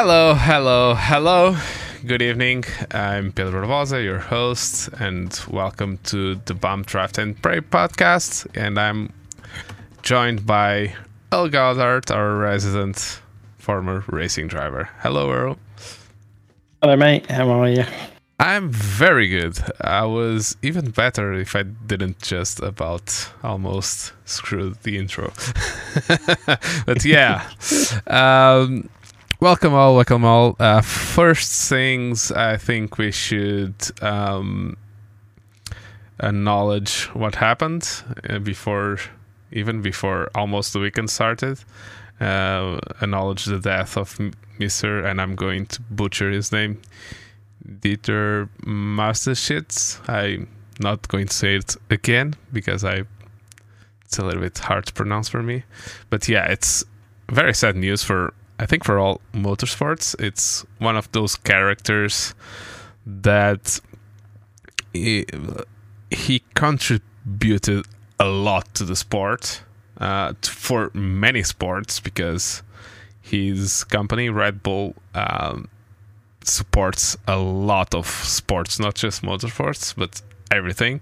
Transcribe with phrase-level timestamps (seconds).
[0.00, 1.56] Hello, hello, hello.
[2.06, 2.62] Good evening.
[2.92, 8.46] I'm Pedro Rosa, your host, and welcome to the Bump Draft and Pray podcast.
[8.54, 9.12] And I'm
[10.02, 10.94] joined by
[11.32, 13.20] Earl Goddard, our resident
[13.56, 14.88] former racing driver.
[15.00, 15.58] Hello, Earl.
[16.80, 17.28] Hello, mate.
[17.28, 17.84] How are you?
[18.38, 19.58] I'm very good.
[19.80, 25.32] I was even better if I didn't just about almost screw the intro.
[26.86, 27.50] but yeah,
[28.06, 28.88] um,
[29.40, 30.56] welcome all, welcome all.
[30.58, 34.76] Uh, first things, I think we should um,
[36.20, 37.88] acknowledge what happened
[38.28, 38.98] uh, before,
[39.52, 41.60] even before almost the weekend started.
[42.20, 44.18] Uh, acknowledge the death of
[44.58, 45.04] Mr.
[45.04, 46.80] and I'm going to butcher his name.
[47.64, 50.00] Dieter Masterschitz.
[50.08, 50.48] I'm
[50.80, 53.04] not going to say it again because I
[54.04, 55.64] it's a little bit hard to pronounce for me.
[56.08, 56.82] But yeah, it's
[57.28, 60.14] very sad news for I think for all motorsports.
[60.20, 62.34] It's one of those characters
[63.06, 63.80] that
[64.92, 65.26] he,
[66.10, 67.86] he contributed
[68.18, 69.62] a lot to the sport
[69.98, 72.62] uh, for many sports because
[73.20, 75.68] his company Red Bull um,
[76.42, 81.00] supports a lot of sports, not just motorsports, but everything.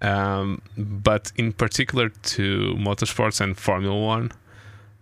[0.00, 4.32] Um, but in particular to motorsports and Formula One,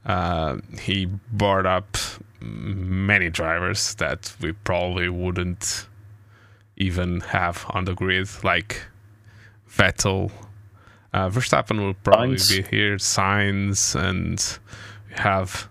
[0.05, 1.97] uh, he brought up
[2.41, 5.87] many drivers that we probably wouldn't
[6.77, 8.83] even have on the grid, like
[9.71, 10.31] Vettel.
[11.13, 14.59] Uh, Verstappen will probably be here, Sainz and
[15.09, 15.69] we have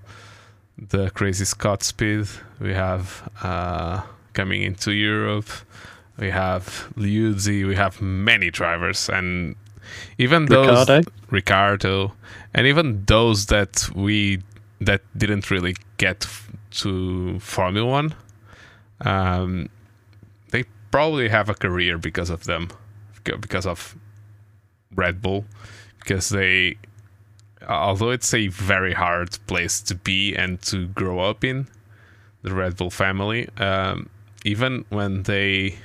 [0.77, 2.27] the crazy Scott Speed.
[2.59, 4.01] We have uh,
[4.33, 5.49] coming into Europe.
[6.17, 7.67] We have Liuzzi.
[7.67, 9.55] We have many drivers, and
[10.17, 11.11] even those Ricciardo.
[11.31, 12.13] Ricciardo,
[12.53, 14.41] and even those that we
[14.79, 16.27] that didn't really get
[16.71, 18.15] to Formula One.
[19.01, 19.69] Um,
[20.51, 22.69] they probably have a career because of them,
[23.23, 23.95] because of
[24.95, 25.45] Red Bull,
[25.99, 26.77] because they
[27.67, 31.67] although it's a very hard place to be and to grow up in,
[32.41, 34.09] the Red Bull family, um,
[34.43, 35.75] even when they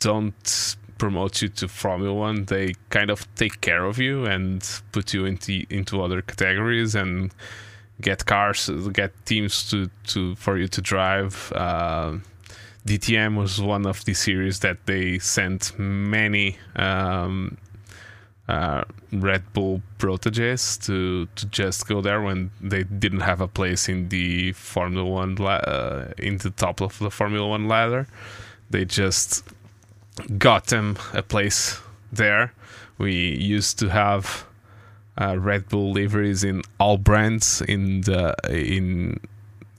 [0.00, 5.12] don't promote you to Formula One, they kind of take care of you and put
[5.14, 7.32] you into into other categories and
[8.00, 11.52] get cars, get teams to, to for you to drive.
[11.54, 12.18] Uh,
[12.86, 17.56] DTM was one of the series that they sent many um,
[18.48, 23.88] uh, Red Bull proteges to to just go there when they didn't have a place
[23.88, 28.06] in the Formula One la- uh, in the top of the Formula One ladder.
[28.70, 29.44] They just
[30.38, 31.80] got them a place
[32.12, 32.52] there.
[32.98, 34.46] We used to have
[35.20, 37.62] uh, Red Bull liveries in all brands.
[37.62, 39.20] In the in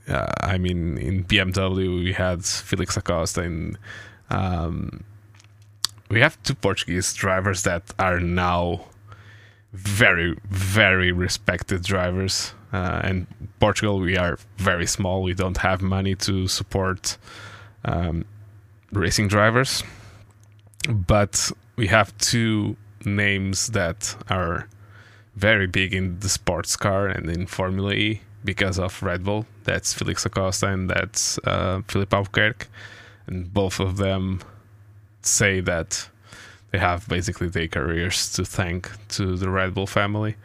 [0.08, 3.78] uh, I mean in BMW we had Felix da Costa in.
[4.30, 5.04] Um,
[6.10, 8.86] we have two Portuguese drivers that are now
[9.74, 12.54] very, very respected drivers.
[12.74, 13.28] Uh, and
[13.60, 15.22] Portugal, we are very small.
[15.22, 17.18] We don't have money to support
[17.86, 18.26] um,
[18.92, 19.84] racing drivers.
[20.88, 24.68] But we have two names that are
[25.36, 29.46] very big in the sports car and in Formula E because of Red Bull.
[29.66, 32.68] That's Felix da Costa and that's uh, Filipe Albuquerque.
[33.28, 34.42] And both of them
[35.22, 36.10] say that
[36.72, 40.36] they have basically their careers to thank to the Red Bull family.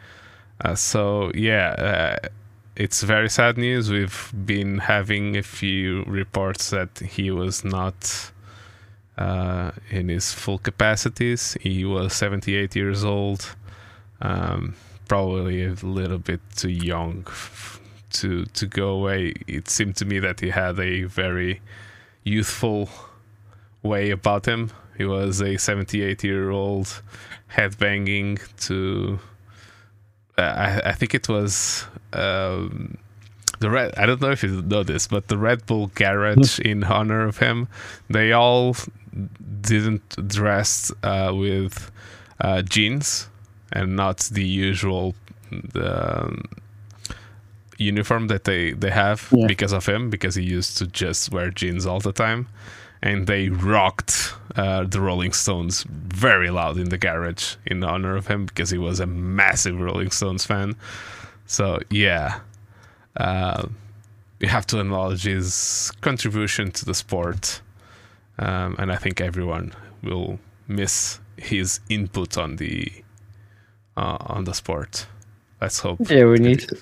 [0.61, 2.27] Uh, so yeah, uh,
[2.75, 3.89] it's very sad news.
[3.89, 8.31] We've been having a few reports that he was not
[9.17, 11.57] uh, in his full capacities.
[11.61, 13.55] He was 78 years old,
[14.21, 14.75] um,
[15.07, 17.27] probably a little bit too young
[18.13, 19.33] to to go away.
[19.47, 21.61] It seemed to me that he had a very
[22.23, 22.89] youthful
[23.81, 24.71] way about him.
[24.97, 27.01] He was a 78 year old
[27.51, 29.19] headbanging to.
[30.37, 32.97] Uh, I, I think it was um,
[33.59, 33.93] the red.
[33.97, 37.37] I don't know if you know this, but the Red Bull garage in honor of
[37.37, 37.67] him,
[38.09, 38.75] they all
[39.61, 41.91] didn't dress uh, with
[42.41, 43.29] uh, jeans
[43.71, 45.15] and not the usual
[45.51, 46.43] the, um,
[47.77, 49.47] uniform that they they have yeah.
[49.47, 52.47] because of him because he used to just wear jeans all the time
[53.03, 58.27] and they rocked uh, the Rolling Stones very loud in the garage in honor of
[58.27, 60.75] him because he was a massive Rolling Stones fan.
[61.45, 62.39] So yeah,
[63.17, 63.67] uh,
[64.39, 67.61] we have to acknowledge his contribution to the sport,
[68.39, 72.91] um, and I think everyone will miss his input on the
[73.97, 75.05] uh, on the sport.
[75.61, 75.99] Let's hope.
[76.09, 76.59] Yeah, we need.
[76.61, 76.75] To,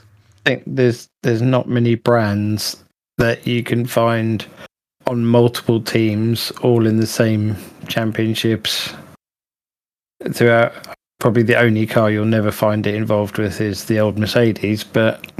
[0.45, 2.83] I think there's there's not many brands
[3.17, 4.45] that you can find
[5.07, 7.55] on multiple teams, all in the same
[7.87, 8.93] championships
[10.31, 10.73] throughout.
[11.19, 15.31] Probably the only car you'll never find it involved with is the old Mercedes, but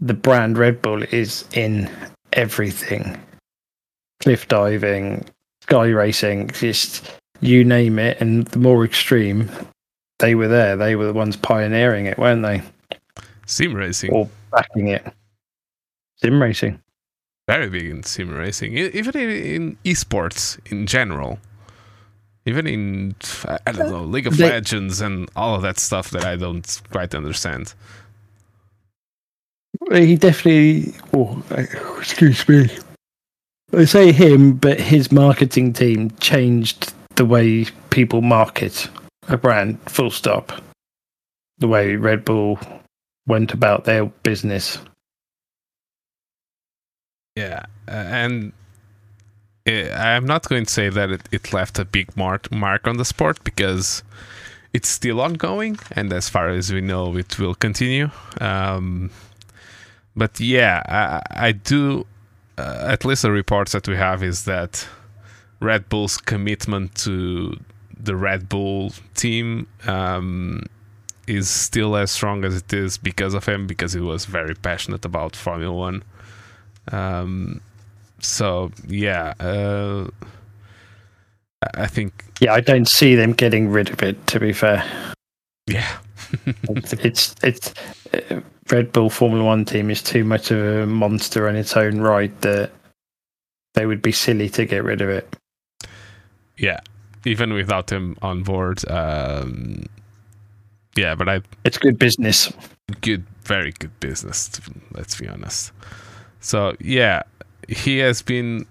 [0.00, 1.88] the brand Red Bull is in
[2.32, 3.16] everything
[4.20, 5.24] cliff diving,
[5.62, 8.20] sky racing, just you name it.
[8.20, 9.50] And the more extreme,
[10.18, 10.76] they were there.
[10.76, 12.62] They were the ones pioneering it, weren't they?
[13.46, 14.12] Sim racing.
[14.12, 15.12] Or backing it.
[16.16, 16.80] Sim racing.
[17.48, 21.40] Very big in sim racing, even in, in esports in general.
[22.46, 23.14] Even in,
[23.66, 26.80] I don't know, League of they, Legends and all of that stuff that I don't
[26.90, 27.74] quite understand.
[29.92, 30.94] He definitely.
[31.12, 31.42] Oh,
[31.98, 32.70] excuse me.
[33.72, 38.88] I say him, but his marketing team changed the way people market
[39.28, 39.78] a brand.
[39.88, 40.52] Full stop.
[41.58, 42.58] The way Red Bull
[43.26, 44.78] went about their business.
[47.36, 48.52] Yeah, uh, and
[49.68, 52.96] uh, I'm not going to say that it, it left a big mark mark on
[52.96, 54.02] the sport because
[54.72, 58.10] it's still ongoing, and as far as we know, it will continue.
[58.40, 59.10] Um,
[60.16, 62.06] but yeah, I, I do.
[62.58, 64.86] Uh, at least the reports that we have is that
[65.60, 67.58] Red Bull's commitment to
[67.98, 70.62] the Red Bull team um,
[71.26, 75.04] is still as strong as it is because of him, because he was very passionate
[75.04, 76.02] about Formula One.
[76.92, 77.60] Um,
[78.20, 80.08] so yeah, uh,
[81.74, 82.24] I think.
[82.40, 84.26] Yeah, I don't see them getting rid of it.
[84.28, 84.84] To be fair.
[85.66, 85.98] Yeah.
[86.46, 87.74] it's, it's it's
[88.14, 92.00] uh, Red Bull Formula One team is too much of a monster in its own
[92.00, 92.70] right that
[93.74, 95.36] they would be silly to get rid of it.
[96.56, 96.80] Yeah,
[97.24, 98.88] even without him on board.
[98.90, 99.86] Um,
[100.96, 101.42] yeah, but I.
[101.64, 102.52] It's good business.
[103.00, 104.60] Good, very good business.
[104.92, 105.72] Let's be honest.
[106.40, 107.22] So yeah,
[107.68, 108.66] he has been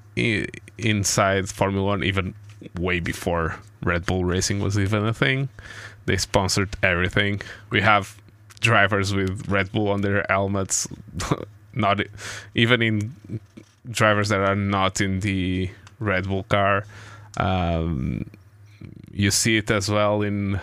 [0.77, 2.33] inside Formula One even
[2.77, 5.49] way before Red Bull Racing was even a thing.
[6.05, 7.41] They sponsored everything.
[7.69, 8.18] We have
[8.59, 10.87] drivers with Red Bull on their helmets,
[11.73, 12.01] not
[12.55, 13.39] even in
[13.89, 15.69] drivers that are not in the
[15.99, 16.85] Red Bull car.
[17.37, 18.29] Um,
[19.11, 20.59] you see it as well in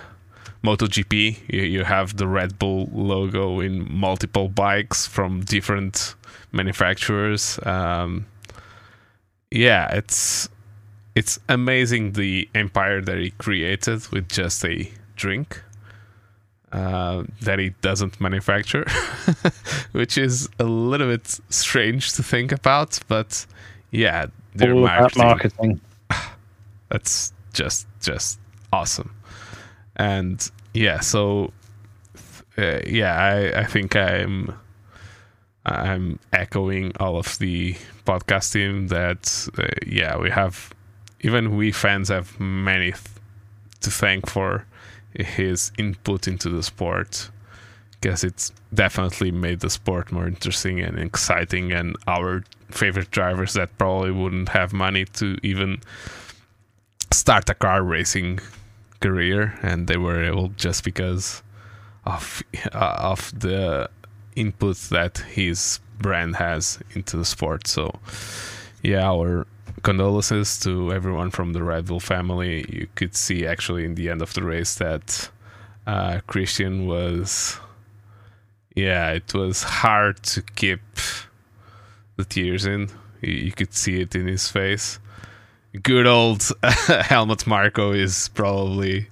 [0.64, 1.38] MotoGP.
[1.48, 6.14] You, you have the Red Bull logo in multiple bikes from different
[6.52, 7.58] manufacturers.
[7.64, 8.26] Um,
[9.50, 10.48] yeah, it's
[11.14, 15.62] it's amazing the empire that he created with just a drink
[16.72, 18.84] uh, that he doesn't manufacture,
[19.92, 22.98] which is a little bit strange to think about.
[23.08, 23.46] But
[23.90, 25.80] yeah, their All marketing, marketing.
[26.88, 28.38] That's just just
[28.72, 29.14] awesome.
[29.96, 31.52] And yeah, so
[32.58, 34.54] uh, yeah, I I think I'm
[35.64, 40.72] I'm echoing all of the podcast team that uh, yeah we have
[41.20, 43.02] even we fans have many th-
[43.80, 44.64] to thank for
[45.18, 47.30] his input into the sport
[48.00, 53.76] because it's definitely made the sport more interesting and exciting and our favorite drivers that
[53.78, 55.80] probably wouldn't have money to even
[57.12, 58.38] start a car racing
[59.00, 61.42] career and they were able just because
[62.04, 62.42] of
[62.72, 63.88] uh, of the
[64.36, 67.66] input that his brand has into the sport.
[67.66, 67.98] So
[68.82, 69.46] yeah our
[69.86, 72.66] condolences to everyone from the Red Bull family.
[72.68, 75.30] You could see actually in the end of the race that
[75.86, 77.56] uh, Christian was,
[78.74, 80.80] yeah, it was hard to keep
[82.16, 82.88] the tears in.
[83.20, 84.98] You, you could see it in his face.
[85.80, 89.06] Good old Helmut Marko is probably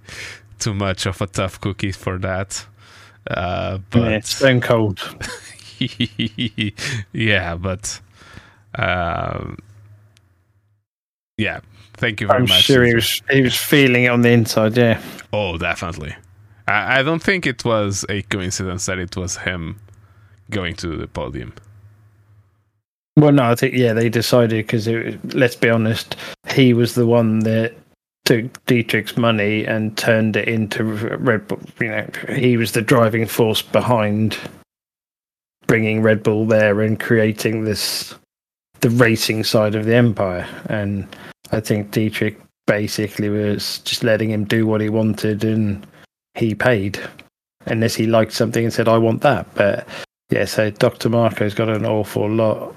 [0.58, 2.66] too much of a tough cookie for that.
[3.30, 4.98] Uh, but yeah, it's stone cold.
[7.12, 8.00] yeah, but
[8.74, 9.58] um,
[11.36, 11.60] yeah,
[11.94, 12.52] thank you very I'm much.
[12.52, 14.76] I'm sure he was he was feeling it on the inside.
[14.76, 15.02] Yeah.
[15.32, 16.14] Oh, definitely.
[16.68, 19.80] I, I don't think it was a coincidence that it was him
[20.50, 21.54] going to the podium.
[23.16, 24.88] Well, no, I think yeah, they decided because
[25.34, 26.16] let's be honest,
[26.48, 27.74] he was the one that
[28.24, 31.60] took Dietrich's money and turned it into Red Bull.
[31.80, 34.36] You know, he was the driving force behind
[35.66, 38.14] bringing Red Bull there and creating this
[38.84, 40.46] the racing side of the empire.
[40.68, 41.08] And
[41.52, 45.86] I think Dietrich basically was just letting him do what he wanted and
[46.34, 47.00] he paid
[47.64, 49.46] unless he liked something and said, I want that.
[49.54, 49.88] But
[50.28, 51.08] yeah, so Dr.
[51.08, 52.76] Marko's got an awful lot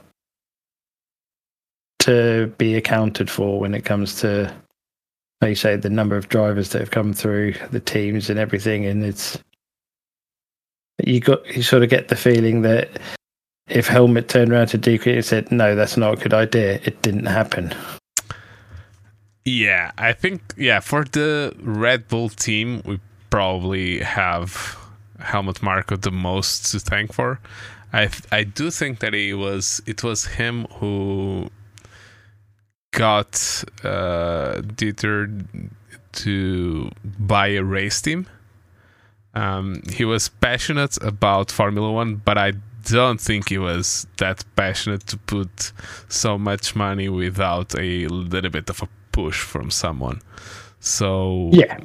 [2.00, 4.44] to be accounted for when it comes to,
[5.42, 8.86] like you say, the number of drivers that have come through, the teams and everything.
[8.86, 9.38] And it's,
[11.06, 12.92] you got, you sort of get the feeling that
[13.68, 17.02] if Helmut turned around to Dietrich and said, "No, that's not a good idea," it
[17.02, 17.74] didn't happen.
[19.46, 24.78] Yeah, I think yeah for the Red Bull team, we probably have
[25.20, 27.40] Helmut Marko the most to thank for.
[27.94, 31.50] I I do think that he was it was him who
[32.92, 35.70] got uh, Dieter
[36.12, 38.28] to buy a race team.
[39.34, 42.54] Um, he was passionate about Formula One, but I
[42.88, 45.72] don't think he was that passionate to put
[46.08, 50.22] so much money without a little bit of a push from someone.
[50.80, 51.80] So Yeah,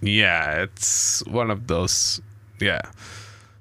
[0.00, 2.20] yeah, it's one of those
[2.60, 2.82] yeah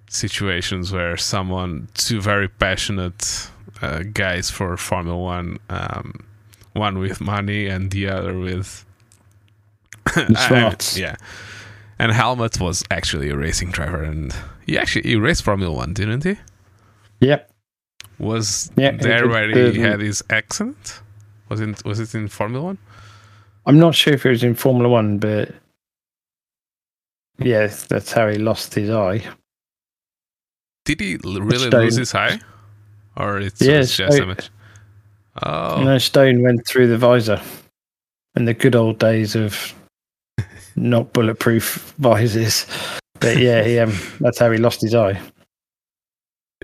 [0.10, 3.50] situations where someone two very passionate
[3.82, 6.26] uh, guys for Formula One, um,
[6.74, 8.86] one with money and the other with
[10.48, 10.98] smarts.
[11.06, 11.16] yeah.
[12.04, 14.36] And Helmut was actually a racing driver, and
[14.68, 16.36] he actually he raced Formula One, didn't he?
[17.22, 17.50] Yep.
[18.20, 21.00] Was Yeah, he there where he had his accident?
[21.48, 22.78] Was it was it in Formula One?
[23.66, 25.54] I'm not sure if it was in Formula One, but
[27.40, 29.24] yes, that's how he lost his eye.
[30.84, 31.82] Did he really Stone.
[31.84, 32.40] lose his eye,
[33.16, 34.50] or it's Yeah, just Stone- image?
[35.42, 37.42] Oh, You know, Stone went through the visor
[38.36, 39.74] in the good old days of
[40.76, 42.66] not bulletproof visors.
[43.20, 45.20] But yeah, he, um, that's how he lost his eye.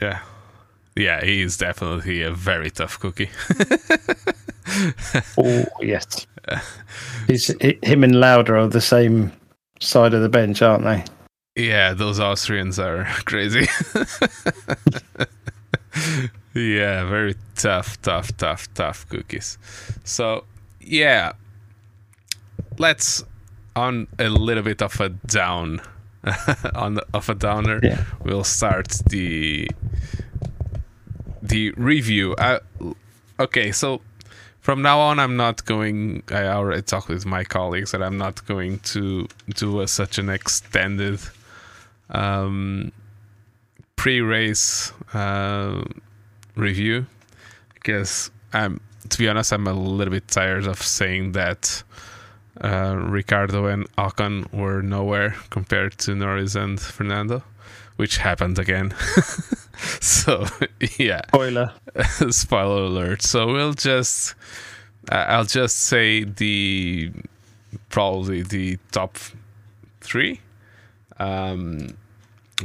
[0.02, 0.20] yeah,
[0.96, 1.24] yeah.
[1.24, 3.30] He is definitely a very tough cookie.
[5.40, 6.28] Oh yes,
[7.28, 9.32] He's, hi- him and Lauder are the same
[9.80, 11.04] side of the bench, aren't they?
[11.56, 13.66] Yeah, those Austrians are crazy.
[16.54, 19.58] yeah, very tough, tough, tough, tough cookies.
[20.04, 20.44] So,
[20.80, 21.34] yeah,
[22.78, 23.24] let's
[23.80, 25.82] on a little bit of a down,
[26.76, 27.80] on the, of a downer.
[27.82, 28.04] Yeah.
[28.24, 29.70] We'll start the
[31.42, 32.36] the review.
[32.38, 32.60] I,
[33.40, 34.02] okay, so
[34.60, 36.24] from now on, I'm not going.
[36.30, 40.30] I already talked with my colleagues that I'm not going to do a, such an
[40.30, 41.20] extended
[42.10, 42.92] um,
[43.96, 45.84] pre-race uh,
[46.56, 47.06] review
[47.74, 51.84] because I'm, to be honest, I'm a little bit tired of saying that
[52.62, 57.44] uh, Ricciardo and Ocon were nowhere compared to Norris and Fernando,
[57.96, 58.94] which happened again.
[60.02, 60.46] so
[60.98, 61.74] yeah, Spoiler.
[62.30, 63.22] spoiler alert.
[63.22, 64.36] So we'll just,
[65.12, 67.12] uh, I'll just say the
[67.90, 69.18] probably the top
[70.02, 70.42] three,
[71.18, 71.96] um,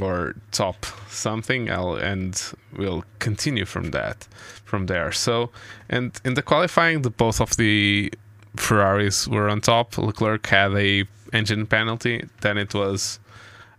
[0.01, 1.71] or top something.
[1.71, 2.41] I'll and
[2.75, 4.27] we'll continue from that,
[4.65, 5.11] from there.
[5.11, 5.51] So,
[5.89, 8.11] and in the qualifying, the both of the
[8.57, 9.97] Ferraris were on top.
[9.97, 12.27] Leclerc had a engine penalty.
[12.41, 13.19] Then it was,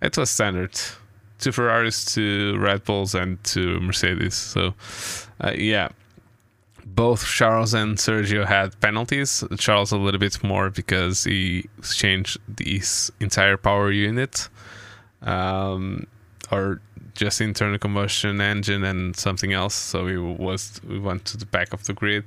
[0.02, 0.78] it was standard.
[1.38, 4.34] Two Ferraris, two Red Bulls, and two Mercedes.
[4.34, 4.74] So,
[5.40, 5.88] uh, yeah,
[6.84, 9.44] both Charles and Sergio had penalties.
[9.58, 14.48] Charles a little bit more because he changed his entire power unit,
[15.22, 16.06] um,
[16.50, 16.80] or
[17.14, 19.74] just internal combustion engine and something else.
[19.74, 22.24] So he was we went to the back of the grid,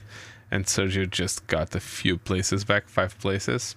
[0.51, 3.75] and Sergio just got a few places back, five places.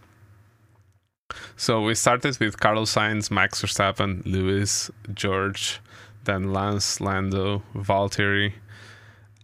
[1.56, 5.80] So we started with Carlos Sainz, Max Verstappen, Lewis, George,
[6.24, 8.52] then Lance, Lando, Valtteri,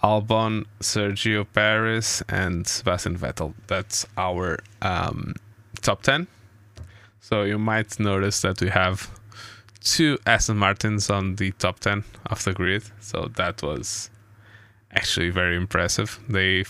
[0.02, 3.54] Albon, Sergio Perez, and Sebastian Vettel.
[3.66, 5.35] That's our um,
[5.80, 6.26] top 10.
[7.20, 9.11] So you might notice that we have
[9.80, 12.85] two Aston Martins on the top 10 of the grid.
[13.00, 14.11] So that was
[14.92, 16.20] actually very impressive.
[16.28, 16.64] They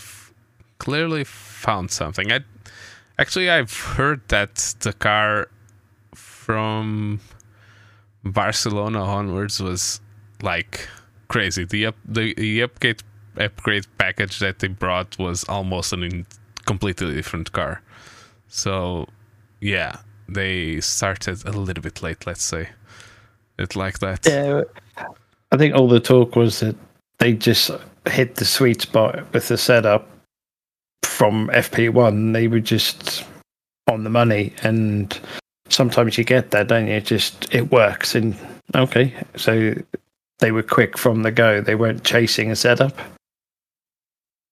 [0.79, 2.31] clearly found something.
[2.31, 2.39] I
[3.19, 5.49] actually I've heard that the car
[6.15, 7.19] from
[8.23, 10.01] Barcelona onwards was
[10.41, 10.87] like
[11.27, 11.65] crazy.
[11.65, 13.03] The up the, the upgrade
[13.37, 16.25] upgrade package that they brought was almost an in,
[16.65, 17.81] completely different car.
[18.47, 19.07] So
[19.61, 22.25] yeah, they started a little bit late.
[22.25, 22.69] Let's say
[23.57, 24.25] it like that.
[24.25, 24.63] Yeah,
[25.51, 26.75] I think all the talk was that
[27.19, 27.69] they just
[28.05, 30.07] hit the sweet spot with the setup
[31.03, 32.33] from FP1.
[32.33, 33.23] They were just
[33.89, 35.17] on the money, and
[35.69, 36.93] sometimes you get that, don't you?
[36.93, 38.35] It just it works, and
[38.75, 39.73] okay, so
[40.39, 41.61] they were quick from the go.
[41.61, 42.97] They weren't chasing a setup.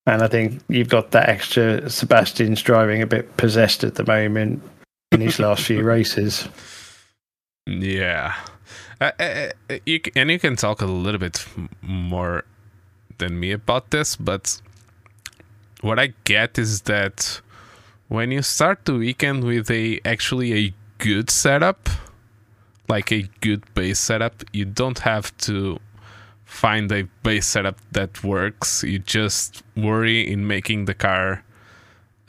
[0.05, 1.89] And I think you've got that extra.
[1.89, 4.61] Sebastian's driving a bit possessed at the moment
[5.11, 6.47] in his last few races.
[7.67, 8.33] Yeah.
[9.01, 11.45] Uh, uh, uh, you and you can talk a little bit
[11.81, 12.45] more
[13.17, 14.61] than me about this, but
[15.81, 17.41] what I get is that
[18.07, 21.89] when you start the weekend with a actually a good setup,
[22.87, 25.79] like a good base setup, you don't have to
[26.45, 28.83] find a base setup that works.
[28.83, 31.43] You just worry in making the car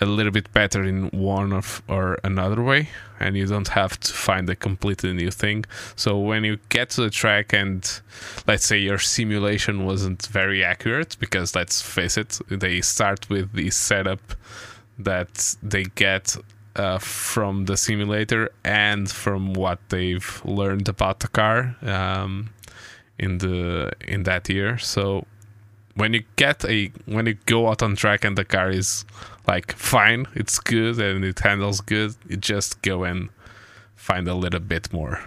[0.00, 2.88] a little bit better in one of or another way
[3.18, 5.64] and you don't have to find a completely new thing.
[5.96, 8.00] So when you get to the track and
[8.46, 13.70] let's say your simulation wasn't very accurate because let's face it they start with the
[13.70, 14.20] setup
[14.98, 16.36] that they get
[16.76, 22.50] uh, from the simulator and from what they've learned about the car um,
[23.18, 24.78] in the in that year.
[24.78, 25.26] So
[25.96, 29.04] when you get a when you go out on track and the car is
[29.48, 33.30] like fine, it's good and it handles good, you just go and
[33.96, 35.20] find a little bit more.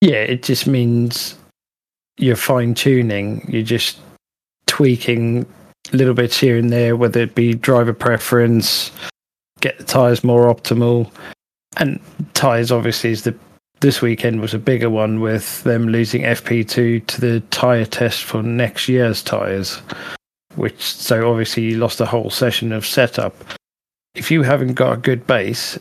[0.00, 1.36] Yeah, it just means
[2.18, 3.46] you're fine tuning.
[3.48, 3.98] You're just
[4.66, 5.46] tweaking
[5.92, 8.90] little bits here and there, whether it be driver preference,
[9.60, 11.10] get the tires more optimal,
[11.76, 12.00] and
[12.34, 13.34] tires obviously is the
[13.80, 18.42] this weekend was a bigger one with them losing FP2 to the tyre test for
[18.42, 19.82] next year's tyres,
[20.56, 23.34] which so obviously you lost a whole session of setup.
[24.14, 25.78] If you haven't got a good base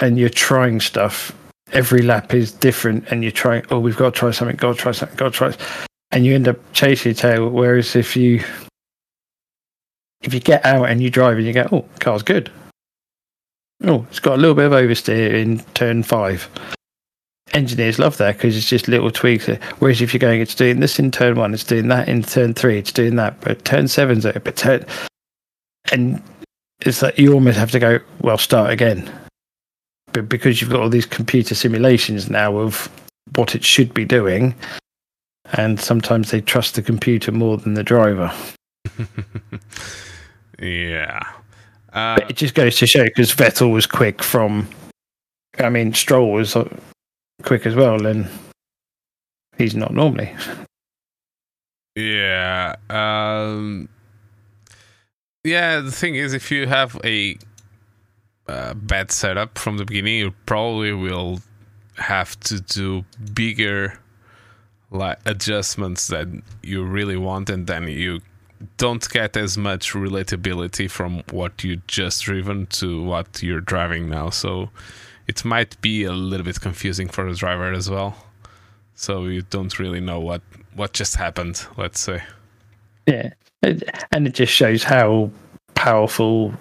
[0.00, 1.36] and you're trying stuff,
[1.72, 4.78] every lap is different and you're trying, oh, we've got to try something, got to
[4.78, 5.54] try something, got to try,
[6.10, 7.48] and you end up chasing your tail.
[7.48, 8.42] Whereas if you
[10.22, 12.50] if you get out and you drive and you go, oh, car's good.
[13.84, 16.48] Oh, it's got a little bit of oversteer in turn five
[17.52, 19.46] engineers love that because it's just little tweaks.
[19.78, 22.54] Whereas if you're going, it's doing this in turn one, it's doing that in turn
[22.54, 24.84] three, it's doing that, but turn seven's it, but turn,
[25.92, 26.22] and
[26.80, 29.10] it's like you almost have to go, well, start again.
[30.12, 32.88] But because you've got all these computer simulations now of
[33.34, 34.54] what it should be doing,
[35.52, 38.32] and sometimes they trust the computer more than the driver.
[40.58, 41.20] yeah.
[41.92, 44.68] Uh, it just goes to show because Vettel was quick from
[45.60, 46.56] I mean, Stroll was
[47.42, 48.28] quick as well, and
[49.56, 50.34] he's not normally.
[51.94, 52.76] Yeah.
[52.90, 53.88] Um,
[55.44, 57.36] yeah, the thing is, if you have a
[58.46, 61.40] uh, bad setup from the beginning, you probably will
[61.96, 63.98] have to do bigger
[64.90, 66.28] like adjustments that
[66.62, 68.20] you really want, and then you
[68.76, 74.30] don't get as much relatability from what you just driven to what you're driving now.
[74.30, 74.70] So
[75.28, 78.16] it might be a little bit confusing for the driver as well.
[78.94, 80.42] So you don't really know what
[80.74, 81.64] what just happened.
[81.76, 82.22] Let's say.
[83.06, 83.30] Yeah,
[83.62, 85.30] and it just shows how
[85.74, 86.52] powerful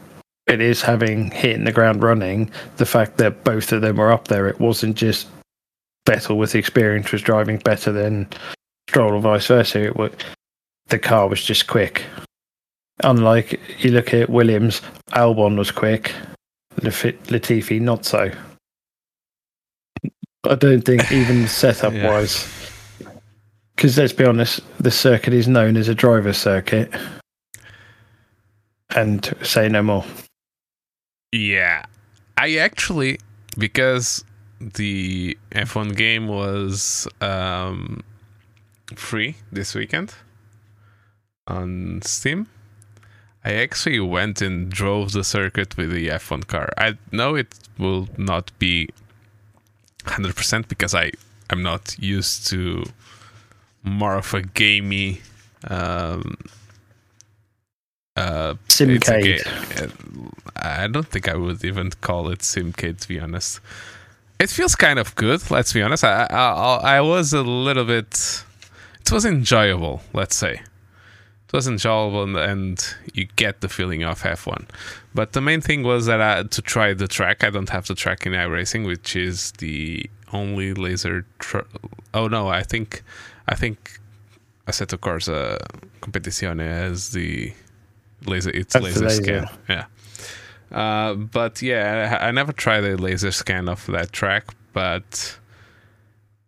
[0.45, 2.51] it is having hitting the ground running.
[2.77, 5.27] The fact that both of them were up there, it wasn't just
[6.05, 8.27] Vettel with experience was driving better than
[8.89, 9.83] Stroll or vice versa.
[9.83, 10.11] It was,
[10.87, 12.03] the car was just quick.
[13.03, 16.13] Unlike you look at Williams, Albon was quick,
[16.79, 18.31] Latifi not so.
[20.43, 22.09] I don't think even setup yeah.
[22.09, 22.47] wise,
[23.75, 26.93] because let's be honest, the circuit is known as a driver circuit,
[28.95, 30.05] and say no more.
[31.31, 31.85] Yeah,
[32.37, 33.19] I actually
[33.57, 34.23] because
[34.59, 38.01] the F1 game was um,
[38.95, 40.13] free this weekend
[41.47, 42.47] on Steam.
[43.43, 46.69] I actually went and drove the circuit with the F1 car.
[46.77, 48.89] I know it will not be
[50.07, 51.11] 100% because I
[51.49, 52.83] I'm not used to
[53.83, 55.21] more of a gamey
[55.67, 56.35] um,
[58.15, 59.43] uh, Simcade.
[60.55, 63.59] I don't think I would even call it Simcade to be honest.
[64.39, 65.49] It feels kind of good.
[65.49, 66.03] Let's be honest.
[66.03, 68.43] I, I I was a little bit.
[69.01, 70.01] It was enjoyable.
[70.13, 70.61] Let's say
[71.47, 74.67] it was enjoyable and, and, you get the feeling of F1.
[75.17, 77.95] But the main thing was that I, to try the track, I don't have the
[77.95, 81.25] track in iRacing, which is the only laser.
[81.39, 81.65] Tr-
[82.13, 83.01] oh no, I think
[83.47, 83.99] I think
[84.67, 85.57] Assetto Corsa
[86.01, 87.51] Competizione has the
[88.27, 88.51] laser.
[88.51, 89.49] It's That's laser, laser, scan.
[89.67, 89.85] Yeah.
[90.71, 95.35] Uh, but yeah, I, I never tried a laser scan of that track, but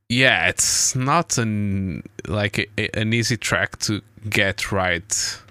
[0.09, 5.41] yeah, it's not an like a, an easy track to get right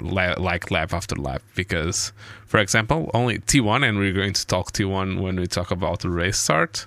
[0.00, 2.12] like lap after lap because
[2.46, 6.10] for example only T1 and we're going to talk T1 when we talk about the
[6.10, 6.86] race start.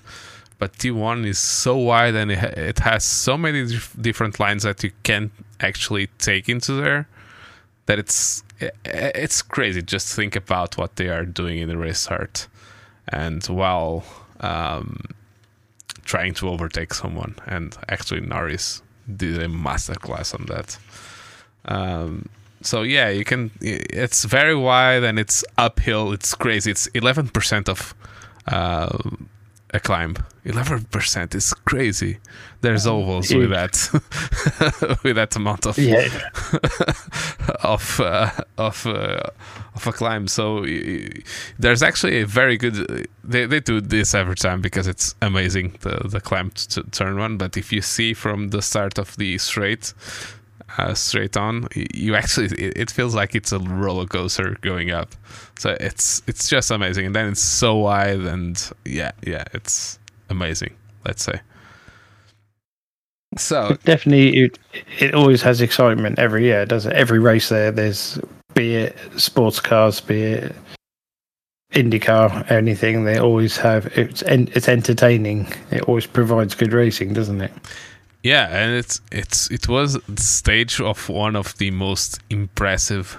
[0.58, 3.66] But T1 is so wide and it, has so many
[3.98, 7.08] different lines that you can't actually take into there
[7.86, 8.42] that it's
[8.84, 12.46] it's crazy just think about what they are doing in the race start.
[13.08, 14.04] And while
[14.40, 15.00] um,
[16.04, 18.82] trying to overtake someone and actually Norris
[19.16, 20.78] did a masterclass on that.
[21.64, 22.28] Um,
[22.62, 23.50] so yeah, you can.
[23.60, 26.12] It's very wide and it's uphill.
[26.12, 26.70] It's crazy.
[26.70, 27.94] It's eleven percent of
[28.46, 28.98] uh,
[29.72, 30.16] a climb.
[30.44, 32.18] Eleven percent is crazy.
[32.60, 33.48] There's ovals Huge.
[33.48, 36.08] with that with that amount of Yeah,
[37.62, 39.22] of uh, of uh,
[39.74, 40.28] of a climb.
[40.28, 40.64] So
[41.58, 43.08] there's actually a very good.
[43.24, 47.38] They they do this every time because it's amazing the the climb to turn one.
[47.38, 49.94] But if you see from the start of the straight.
[50.78, 55.14] Uh, straight on, you actually it, it feels like it's a roller coaster going up.
[55.58, 59.98] So it's it's just amazing, and then it's so wide, and yeah, yeah, it's
[60.30, 60.74] amazing.
[61.04, 61.40] Let's say.
[63.36, 64.38] So definitely.
[64.44, 64.58] It,
[64.98, 66.96] it always has excitement every year, doesn't it?
[66.96, 68.18] Every race there, there's
[68.54, 70.56] be it sports cars, be it
[71.72, 73.04] IndyCar, anything.
[73.04, 73.86] They always have.
[73.96, 75.52] It's en- it's entertaining.
[75.70, 77.52] It always provides good racing, doesn't it?
[78.22, 83.18] Yeah, and it's it's it was the stage of one of the most impressive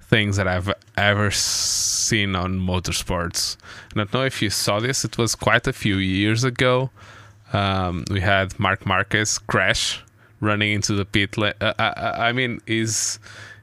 [0.00, 3.56] things that I've ever seen on motorsports.
[3.92, 5.04] I don't know if you saw this.
[5.04, 6.90] It was quite a few years ago.
[7.52, 10.02] Um, we had Marc Marquez crash
[10.40, 11.36] running into the pit.
[11.36, 13.18] La- uh, I, I mean, his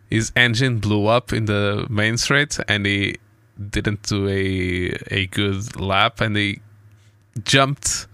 [0.10, 3.15] his engine blew up in the main straight, and he
[3.69, 6.60] didn't do a a good lap, and he
[7.45, 8.08] jumped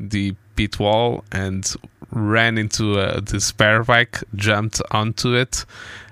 [0.00, 1.72] the pit wall and
[2.10, 5.64] ran into a, the spare bike, jumped onto it,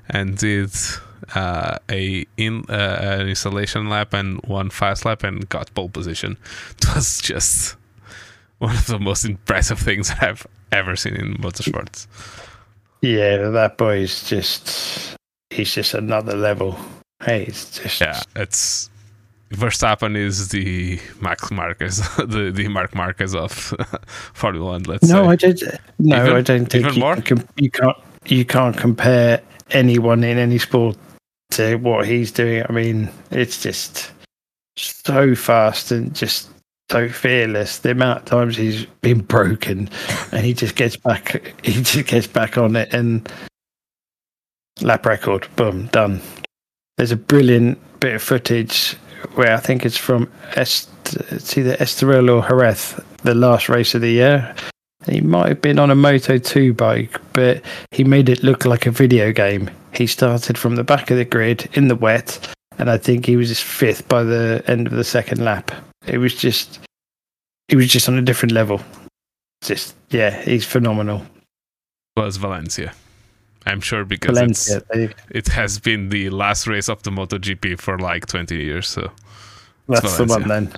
[0.09, 0.71] and did
[1.35, 6.37] uh, a in uh, an installation lap and one fast lap and got pole position.
[6.79, 7.77] It was just
[8.59, 12.07] one of the most impressive things that I've ever seen in motorsports.
[13.03, 15.17] Yeah, that boy is just.
[15.51, 16.79] He's just another level.
[17.23, 18.01] Hey, it's just.
[18.01, 18.91] Yeah, it's
[19.51, 23.53] Verstappen is the Max Marquez, the the Marc Marquez of
[24.35, 24.83] Formula One.
[24.83, 25.29] Let's No, say.
[25.31, 25.63] I don't.
[25.99, 27.17] No, Even- I don't think you, more?
[27.17, 27.97] Can, you can't.
[28.27, 30.97] You can't compare anyone in any sport
[31.53, 32.65] to what he's doing.
[32.69, 34.11] I mean, it's just
[34.77, 36.51] so fast and just
[36.91, 37.79] so fearless.
[37.79, 39.89] The amount of times he's been broken,
[40.33, 41.55] and he just gets back.
[41.63, 43.31] He just gets back on it and
[44.81, 45.47] lap record.
[45.55, 46.21] Boom, done.
[46.97, 48.97] There's a brilliant bit of footage
[49.35, 50.89] where I think it's from Est-
[51.31, 54.55] it's either Estoril or Jerez, the last race of the year.
[55.09, 57.63] He might have been on a Moto 2 bike, but
[57.93, 59.71] he made it look like a video game.
[59.95, 63.37] He started from the back of the grid in the wet, and I think he
[63.37, 65.71] was fifth by the end of the second lap.
[66.07, 66.81] It was just,
[67.69, 68.81] he was just on a different level.
[69.63, 71.23] Just, yeah, he's phenomenal.
[72.17, 72.93] was Valencia.
[73.67, 74.83] I'm sure because Valencia,
[75.31, 78.89] it has been the last race of the MotoGP for like 20 years.
[78.89, 79.11] So
[79.89, 80.73] that's the one then.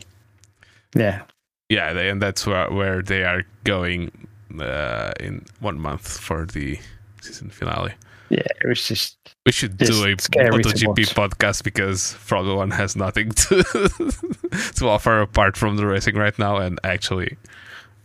[0.94, 1.22] Yeah,
[1.68, 4.10] yeah, they, and that's where where they are going
[4.58, 6.78] uh, in one month for the
[7.20, 7.92] season finale.
[8.30, 12.96] yeah, it was just, We should Just do a MotoGP podcast because Formula One has
[12.96, 13.62] nothing to
[14.76, 17.36] to offer apart from the racing right now, and actually,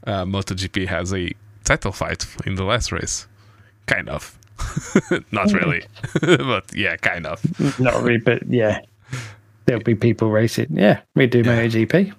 [0.05, 1.31] uh, MotoGP has a
[1.63, 3.27] title fight in the last race,
[3.85, 4.37] kind of.
[5.31, 5.83] Not really,
[6.21, 7.41] but yeah, kind of.
[7.79, 8.79] not really, but yeah,
[9.65, 10.67] there'll be people racing.
[10.71, 11.63] Yeah, we do Yeah.
[11.65, 12.13] MotoGP.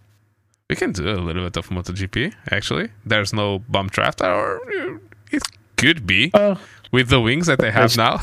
[0.71, 2.33] We can do a little bit of MotoGP.
[2.51, 4.99] Actually, there's no bump draft, or uh,
[5.31, 5.43] it
[5.77, 6.59] could be Well,
[6.91, 8.19] with the wings that they have now.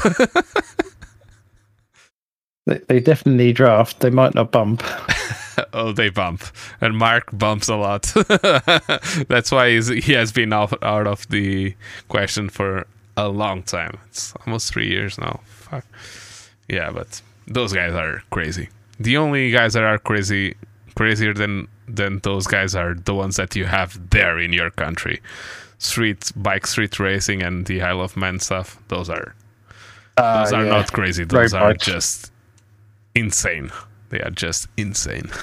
[2.66, 4.00] they, they definitely draft.
[4.00, 4.84] They might not bump.
[5.74, 6.44] oh, they bump,
[6.80, 8.04] and Marc bumps a lot.
[9.28, 11.76] That's why he's, he has been out, out of the
[12.10, 12.86] question for
[13.18, 13.98] a long time.
[14.08, 15.42] It's almost three years now.
[15.46, 15.86] Fuck.
[16.68, 18.70] Yeah, but those guys are crazy.
[19.00, 20.56] The only guys that are crazy,
[20.96, 25.22] crazier than than those guys are the ones that you have there in your country.
[25.80, 28.78] Street bike, street racing, and the Isle of Man stuff.
[28.88, 29.36] Those are
[30.18, 30.70] Uh, those are yeah.
[30.70, 31.24] not crazy.
[31.24, 31.86] Road Those are bikes.
[31.86, 32.32] just
[33.16, 33.72] insane.
[34.10, 35.30] They are just insane.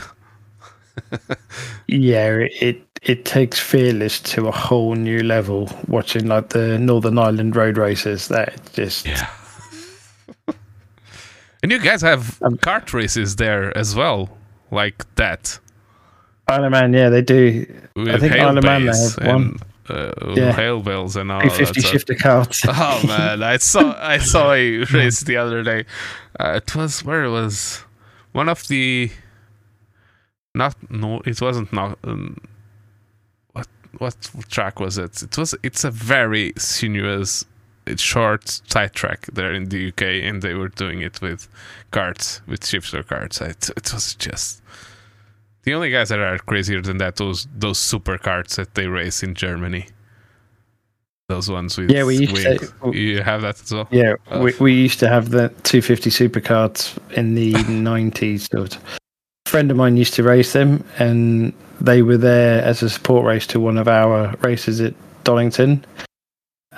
[1.87, 5.70] Yeah, it, it takes fearless to a whole new level.
[5.88, 9.28] Watching like the Northern Ireland road races, that just Yeah.
[11.62, 14.30] and you guys have Um, kart races there as well,
[14.70, 15.58] like that.
[16.48, 16.92] Isle Man.
[16.94, 17.66] Yeah, they do.
[17.94, 19.28] With think hail Isle Man they have one.
[19.28, 20.52] and uh, Yeah.
[20.52, 21.92] hail bells and all Two that fifty stuff.
[21.92, 22.64] shifter karts.
[22.68, 25.84] Oh man, I saw I saw a race the other day.
[26.40, 27.84] Uh, it was where it was
[28.32, 29.11] one of the
[30.54, 32.37] not no it wasn't not um,
[33.98, 34.16] what
[34.48, 35.22] track was it?
[35.22, 37.44] It was it's a very sinuous
[37.96, 41.48] short tight track there in the UK and they were doing it with
[41.90, 43.40] carts with shifter karts.
[43.40, 44.62] It, it was just
[45.62, 49.22] the only guys that are crazier than that those those super carts that they race
[49.22, 49.87] in Germany.
[51.28, 52.58] Those ones with Yeah, we used wing.
[52.58, 53.87] to- oh, You have that as well.
[53.90, 54.42] Yeah, Oh.
[54.44, 58.78] we, we used to have the 250 supercarts in the 90s, sort
[59.48, 63.46] friend of mine used to race them, and they were there as a support race
[63.48, 65.84] to one of our races at Donington,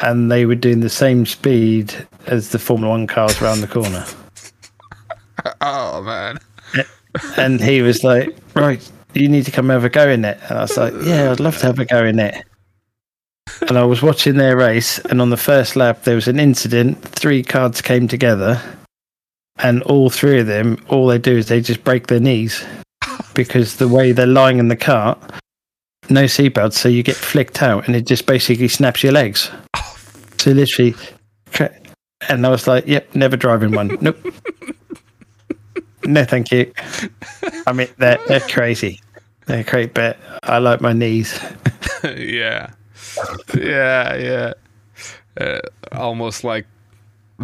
[0.00, 1.94] and they were doing the same speed
[2.26, 4.06] as the Formula One cars around the corner.
[5.60, 6.38] oh man!
[7.36, 10.58] and he was like, "Right, you need to come have a go in it." And
[10.58, 12.44] I was like, "Yeah, I'd love to have a go in it."
[13.68, 17.02] And I was watching their race, and on the first lap, there was an incident.
[17.02, 18.62] Three cards came together,
[19.62, 22.64] and all three of them, all they do is they just break their knees
[23.34, 25.18] because the way they're lying in the cart,
[26.08, 29.50] no seatbelt, so you get flicked out, and it just basically snaps your legs.
[30.38, 30.94] So literally,
[32.28, 33.98] and I was like, "Yep, never driving one.
[34.00, 34.18] Nope."
[36.04, 36.72] no, thank you.
[37.66, 39.00] I mean, they're they're crazy.
[39.46, 41.38] They're great, but I like my knees.
[42.04, 42.70] yeah,
[43.54, 44.52] yeah, yeah.
[45.38, 45.60] Uh,
[45.92, 46.66] almost like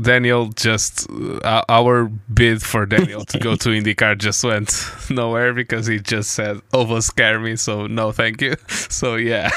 [0.01, 4.73] Daniel just uh, our bid for Daniel to go to IndyCar just went
[5.11, 8.57] nowhere because he just said "over scare me," so no, thank you.
[8.69, 9.51] So yeah,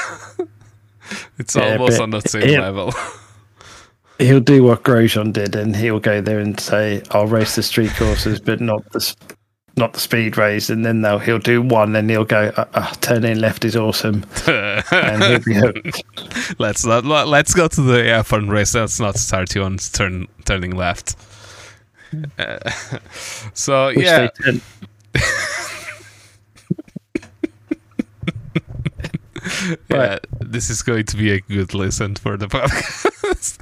[1.38, 2.92] it's yeah, almost on the same level
[4.20, 7.90] he'll do what Grosjean did, and he'll go there and say, "I'll race the street
[7.96, 9.00] courses, but not the
[9.76, 12.92] not the speed race." And then they'll he'll do one, and he'll go, uh, uh,
[13.00, 16.02] "Turning left is awesome," and he'll be hooked.
[16.58, 18.74] Let's not let's go to the F1 race.
[18.74, 21.16] Let's not start you on turn turning left.
[22.38, 22.58] Uh,
[23.54, 24.28] so Which yeah.
[29.88, 33.58] yeah, this is going to be a good listen for the podcast.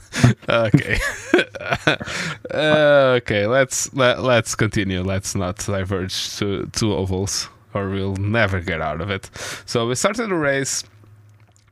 [0.48, 0.98] okay,
[2.52, 2.56] uh,
[3.18, 3.46] okay.
[3.46, 5.02] Let's let let's continue.
[5.02, 9.30] Let's not diverge to to ovals, or we'll never get out of it.
[9.66, 10.84] So we started the race,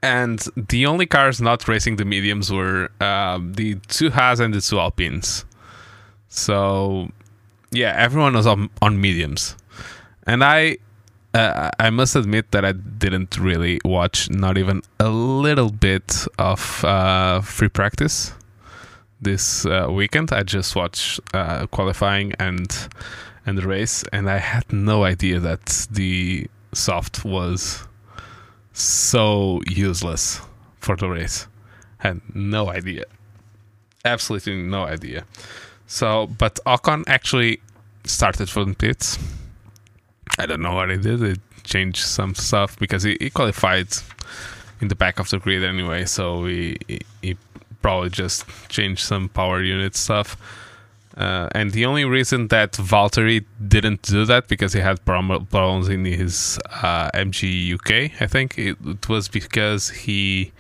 [0.03, 4.61] and the only cars not racing the mediums were um, the two Haas and the
[4.61, 5.45] two Alpines.
[6.29, 7.11] So
[7.71, 9.57] yeah, everyone was on on mediums,
[10.27, 10.79] and I
[11.37, 16.83] uh, I must admit that I didn't really watch not even a little bit of
[16.85, 18.33] uh, free practice
[19.21, 20.33] this uh, weekend.
[20.33, 22.67] I just watched uh, qualifying and
[23.45, 27.87] and the race, and I had no idea that the soft was
[28.73, 30.41] so useless
[30.81, 31.47] for the race.
[32.01, 33.05] I Had no idea,
[34.05, 35.27] absolutely no idea.
[35.87, 37.61] So, but Ocon actually
[38.05, 39.19] started from pits
[40.39, 41.23] I don't know what he did.
[41.23, 43.89] It changed some stuff because he, he qualified
[44.81, 46.05] in the back of the grid anyway.
[46.05, 47.37] So he, he, he
[47.83, 50.37] probably just changed some power unit stuff.
[51.17, 56.05] Uh, and the only reason that Valtteri didn't do that because he had problems in
[56.05, 60.53] his uh, MGU-K, I think it, it, was because he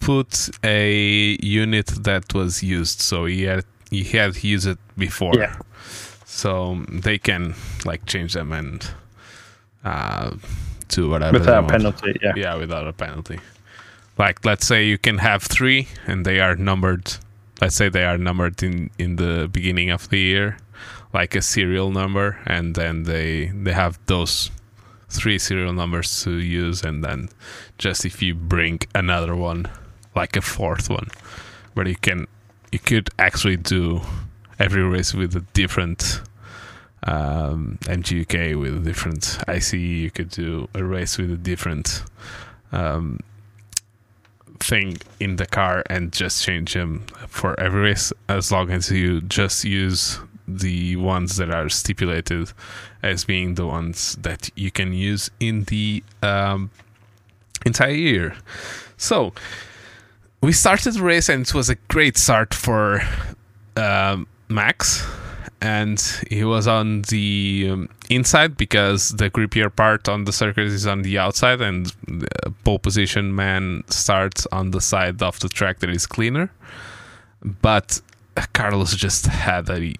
[0.00, 5.34] put a unit that was used, so he had he had used it before.
[5.36, 5.56] Yeah
[6.36, 7.54] so they can
[7.86, 8.86] like change them and
[9.84, 10.32] uh,
[10.88, 12.14] to whatever without penalty.
[12.22, 13.40] Yeah, yeah, without a penalty.
[14.18, 17.14] Like let's say you can have three and they are numbered.
[17.62, 20.58] Let's say they are numbered in in the beginning of the year,
[21.14, 24.50] like a serial number, and then they they have those
[25.08, 27.30] three serial numbers to use, and then
[27.78, 29.70] just if you bring another one,
[30.14, 31.08] like a fourth one,
[31.72, 32.26] where you can
[32.72, 34.02] you could actually do
[34.58, 36.20] every race with a different
[37.04, 39.74] um, MGU-K with a different ICE.
[39.74, 42.02] You could do a race with a different
[42.72, 43.20] um,
[44.58, 49.20] thing in the car and just change them for every race as long as you
[49.20, 52.52] just use the ones that are stipulated
[53.02, 56.70] as being the ones that you can use in the um,
[57.64, 58.36] entire year.
[58.96, 59.32] So
[60.40, 63.02] we started the race and it was a great start for
[63.76, 65.04] um, Max,
[65.60, 70.86] and he was on the um, inside because the grippier part on the circuit is
[70.86, 75.80] on the outside, and the pole position man starts on the side of the track
[75.80, 76.50] that is cleaner.
[77.42, 78.00] But
[78.52, 79.94] Carlos just had a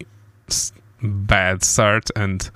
[1.03, 2.49] bad start, and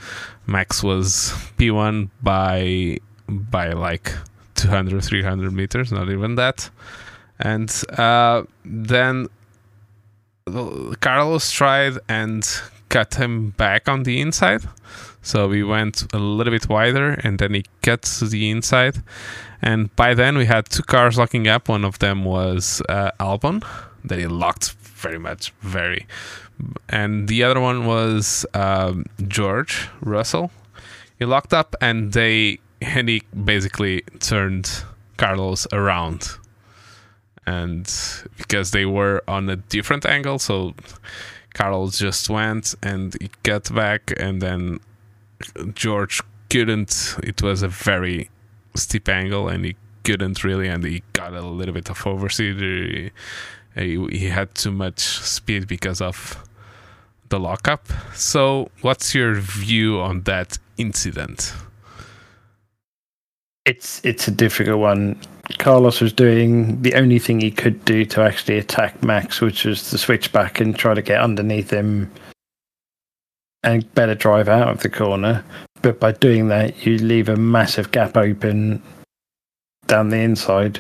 [0.47, 2.99] Max was P1 by
[3.29, 4.13] by like
[4.57, 6.71] 200 300 meters, not even that.
[7.39, 9.29] And uh, then
[11.01, 12.47] Carlos tried and
[12.89, 14.63] cut him back on the inside.
[15.23, 19.03] So we went a little bit wider and then he cut to the inside.
[19.63, 21.69] And by then we had two cars locking up.
[21.69, 23.65] One of them was uh, Albon
[24.05, 26.07] that he locked very much, very.
[26.89, 30.51] And the other one was um, George Russell.
[31.19, 34.85] He locked up and they and he basically turned
[35.19, 36.39] Carlos around
[37.51, 37.85] and
[38.37, 40.75] because they were on a different angle, so
[41.55, 44.79] Carl just went and he cut back, and then
[45.75, 47.17] George couldn't.
[47.23, 48.31] It was a very
[48.75, 53.11] steep angle, and he couldn't really, and he got a little bit of overseed.
[53.77, 56.17] He, he had too much speed because of
[57.31, 57.87] the lockup.
[58.15, 61.53] So, what's your view on that incident?
[63.67, 65.21] It's it's a difficult one.
[65.59, 69.91] Carlos was doing the only thing he could do to actually attack Max, which was
[69.91, 72.11] to switch back and try to get underneath him
[73.63, 75.45] and better drive out of the corner.
[75.83, 78.83] But by doing that, you leave a massive gap open
[79.87, 80.79] down the inside,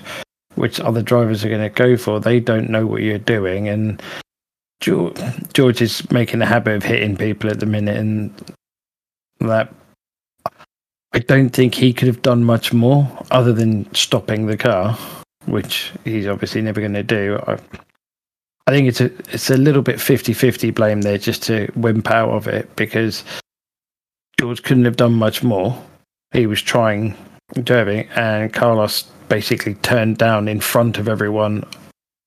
[0.54, 2.20] which other drivers are going to go for.
[2.20, 4.02] They don't know what you're doing, and
[4.80, 5.18] George,
[5.52, 8.32] George is making a habit of hitting people at the minute, and
[9.40, 9.72] that
[11.12, 14.96] I don't think he could have done much more other than stopping the car,
[15.46, 17.40] which he's obviously never going to do.
[17.46, 17.58] I,
[18.66, 22.30] I think it's a it's a little bit 50-50 blame there just to wimp out
[22.30, 23.24] of it because
[24.38, 25.76] George couldn't have done much more.
[26.32, 27.16] He was trying
[27.64, 31.64] driving, and Carlos basically turned down in front of everyone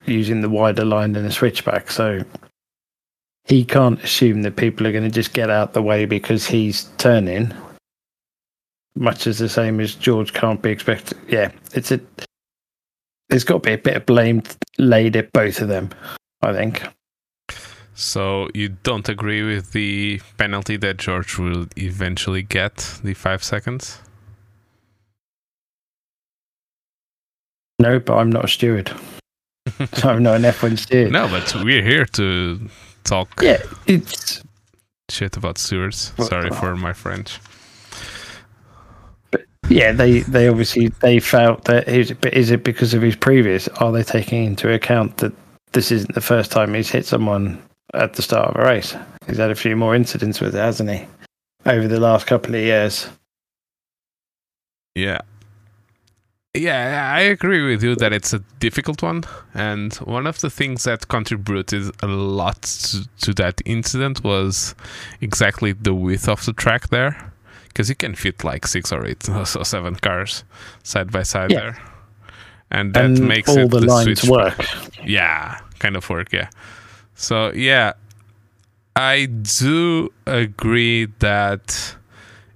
[0.04, 1.90] using the wider line and the switchback.
[1.90, 2.22] So
[3.44, 6.84] he can't assume that people are going to just get out the way because he's
[6.98, 7.54] turning.
[8.96, 11.18] Much as the same as George can't be expected.
[11.28, 12.00] Yeah, it's a.
[13.28, 14.42] There's got to be a bit of blame
[14.78, 15.90] laid at both of them,
[16.42, 16.82] I think.
[17.94, 24.00] So you don't agree with the penalty that George will eventually get, the five seconds?
[27.78, 28.92] No, but I'm not a steward.
[29.94, 31.12] so I'm not an F1 steward.
[31.12, 32.68] No, but we're here to
[33.04, 34.42] talk Yeah, it's
[35.08, 36.12] shit about stewards.
[36.18, 37.38] Sorry for my French.
[39.68, 39.92] Yeah.
[39.92, 43.68] They they obviously they felt that is is it because of his previous?
[43.68, 45.32] Are they taking into account that
[45.72, 48.96] this isn't the first time he's hit someone at the start of a race?
[49.26, 51.06] He's had a few more incidents with it, hasn't he?
[51.66, 53.08] Over the last couple of years.
[54.94, 55.20] Yeah.
[56.56, 59.24] Yeah, I agree with you that it's a difficult one.
[59.54, 64.76] And one of the things that contributed a lot to, to that incident was
[65.20, 67.32] exactly the width of the track there.
[67.74, 70.44] Because you can fit like six or eight or so seven cars
[70.84, 71.60] side by side Yeah.
[71.60, 71.78] there.
[72.70, 74.58] And that and makes all it the, lines switch- work.
[75.04, 76.48] yeah kind of work yeah
[77.14, 77.92] so yeah
[78.96, 81.94] i do agree that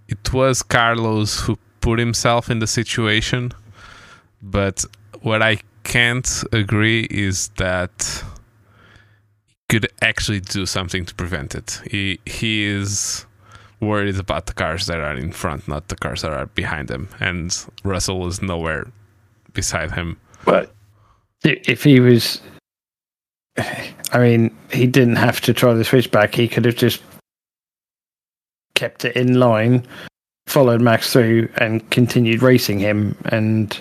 [0.08, 3.52] it was carlos who put himself in the situation
[4.40, 4.84] but
[5.20, 8.24] what i can't agree is that
[9.46, 13.26] he could actually do something to prevent it he he is
[13.80, 17.08] worried about the cars that are in front not the cars that are behind him
[17.20, 18.90] and russell is nowhere
[19.52, 20.72] beside him But
[21.44, 22.40] if he was,
[23.58, 26.34] I mean, he didn't have to try the switchback.
[26.34, 27.02] He could have just
[28.74, 29.86] kept it in line,
[30.46, 33.16] followed Max through, and continued racing him.
[33.26, 33.78] And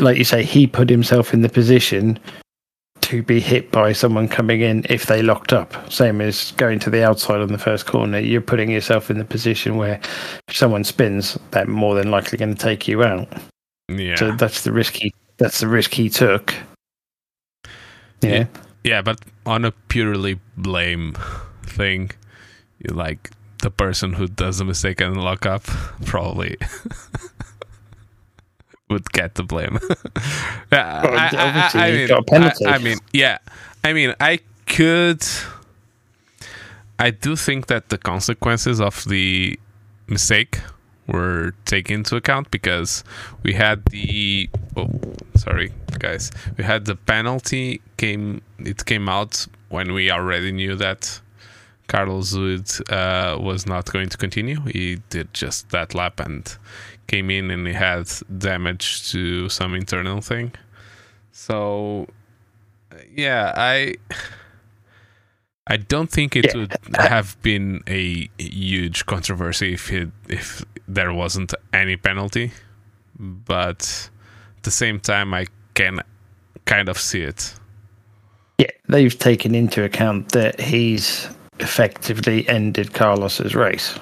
[0.00, 2.18] like you say, he put himself in the position
[3.06, 5.92] to be hit by someone coming in if they locked up.
[5.92, 8.18] Same as going to the outside on the first corner.
[8.18, 10.00] You're putting yourself in the position where
[10.48, 13.28] if someone spins, they're more than likely going to take you out.
[13.88, 16.52] yeah So that's the risk he that's the risk he took.
[18.22, 18.30] Yeah.
[18.30, 18.46] Yeah.
[18.82, 21.16] Yeah, but on a purely blame
[21.64, 22.10] thing,
[22.78, 23.30] you like
[23.62, 25.64] the person who does the mistake and lock up
[26.04, 26.56] probably
[28.88, 29.78] would get the blame.
[30.72, 32.66] yeah, Well, I, I- I mean, got a penalty.
[32.66, 33.38] I, mean, yeah,
[33.84, 35.24] I mean, I could.
[36.98, 39.58] I do think that the consequences of the
[40.08, 40.60] mistake
[41.06, 43.04] were taken into account because
[43.42, 44.88] we had the oh
[45.36, 51.20] sorry guys we had the penalty came it came out when we already knew that
[51.86, 56.56] Carlos Wood uh, was not going to continue he did just that lap and
[57.06, 60.52] came in and he had damage to some internal thing
[61.32, 62.06] so
[63.14, 63.94] yeah I
[65.68, 66.56] I don't think it Yeah.
[66.56, 72.52] would have been a huge controversy if it, if there wasn't any penalty,
[73.18, 74.10] but
[74.58, 76.02] at the same time, I can
[76.66, 77.52] kind of see it.
[78.58, 81.26] Yeah, they've taken into account that he's
[81.58, 83.98] effectively ended Carlos's race.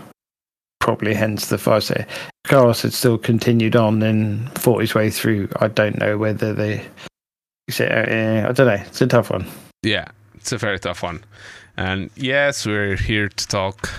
[0.84, 2.04] Probably hence the five say
[2.44, 5.48] Carlos had still continued on and fought his way through.
[5.56, 6.84] I don't know whether they.
[7.68, 8.74] It, uh, I don't know.
[8.74, 9.46] It's a tough one.
[9.82, 11.24] Yeah, it's a very tough one.
[11.78, 13.90] And yes, we're here to talk,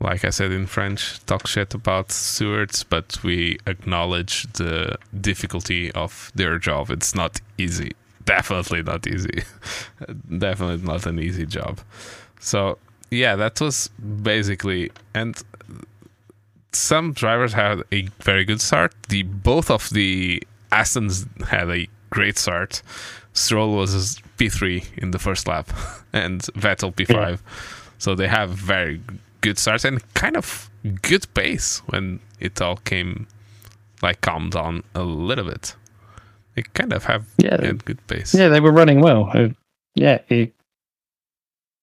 [0.00, 6.32] like I said in French, talk shit about stewards, but we acknowledge the difficulty of
[6.34, 6.90] their job.
[6.90, 7.92] It's not easy.
[8.24, 9.42] Definitely not easy.
[10.38, 11.80] Definitely not an easy job.
[12.40, 12.78] So,
[13.10, 13.88] yeah, that was
[14.22, 14.90] basically.
[15.12, 15.36] And
[16.72, 18.94] some drivers had a very good start.
[19.08, 20.42] The both of the
[20.72, 22.82] Astons had a great start.
[23.32, 25.70] Stroll was P3 in the first lap,
[26.12, 27.10] and Vettel P5.
[27.10, 27.36] Yeah.
[27.98, 29.00] So they have very
[29.40, 30.70] good starts and kind of
[31.02, 33.26] good pace when it all came
[34.02, 35.74] like calmed down a little bit.
[36.54, 38.34] They kind of have yeah, good pace.
[38.34, 39.30] Yeah, they were running well.
[39.32, 39.48] Uh,
[39.94, 40.52] yeah, they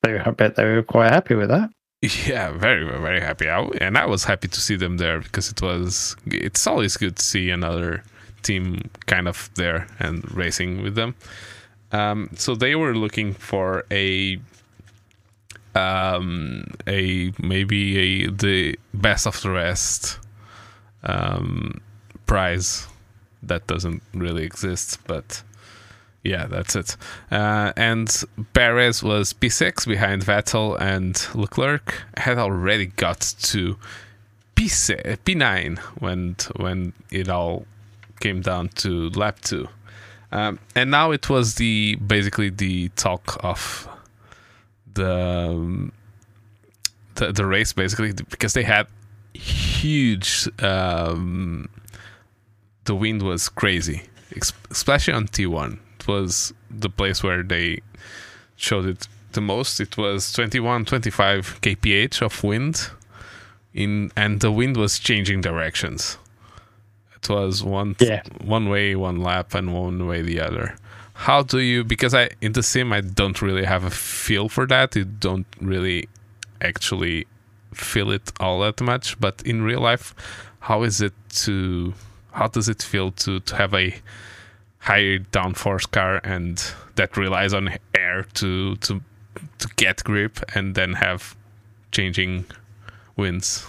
[0.04, 1.70] I bet they were quite happy with that.
[2.02, 3.50] Yeah, very very happy.
[3.50, 6.16] I, and I was happy to see them there because it was.
[6.28, 8.04] It's always good to see another
[8.44, 11.16] team kind of there and racing with them.
[11.92, 14.40] Um, so they were looking for a
[15.74, 20.20] um, a maybe a the best of the rest
[21.04, 21.82] um,
[22.28, 22.88] prize
[23.42, 25.42] that doesn't really exist, but
[26.28, 26.98] yeah, that's it.
[27.32, 28.24] Uh, and
[28.54, 32.04] Perez was P6 behind Vettel and Leclerc.
[32.18, 33.78] Had already got to
[34.56, 37.66] P6, P9 when when it all
[38.20, 39.70] came down to lap two.
[40.34, 43.88] Um, and now it was the basically the talk of
[44.94, 45.94] the, um,
[47.16, 48.88] the the race basically because they had
[49.34, 51.70] huge um,
[52.84, 54.02] the wind was crazy
[54.70, 57.82] especially on T1 was the place where they
[58.56, 59.80] showed it the most.
[59.80, 62.90] It was 21 25 kph of wind
[63.74, 66.18] in and the wind was changing directions.
[67.16, 68.24] It was one yeah.
[68.44, 70.76] one way one lap and one way the other.
[71.14, 74.66] How do you because i in the sim i don't really have a feel for
[74.68, 74.96] that.
[74.96, 76.10] You don't really
[76.62, 77.28] actually
[77.74, 79.20] feel it all that much.
[79.20, 80.14] But in real life
[80.60, 81.94] how is it to
[82.32, 83.96] how does it feel to to have a
[84.88, 89.02] high downforce car and that relies on air to to
[89.60, 91.36] to get grip and then have
[91.92, 92.46] changing
[93.16, 93.68] winds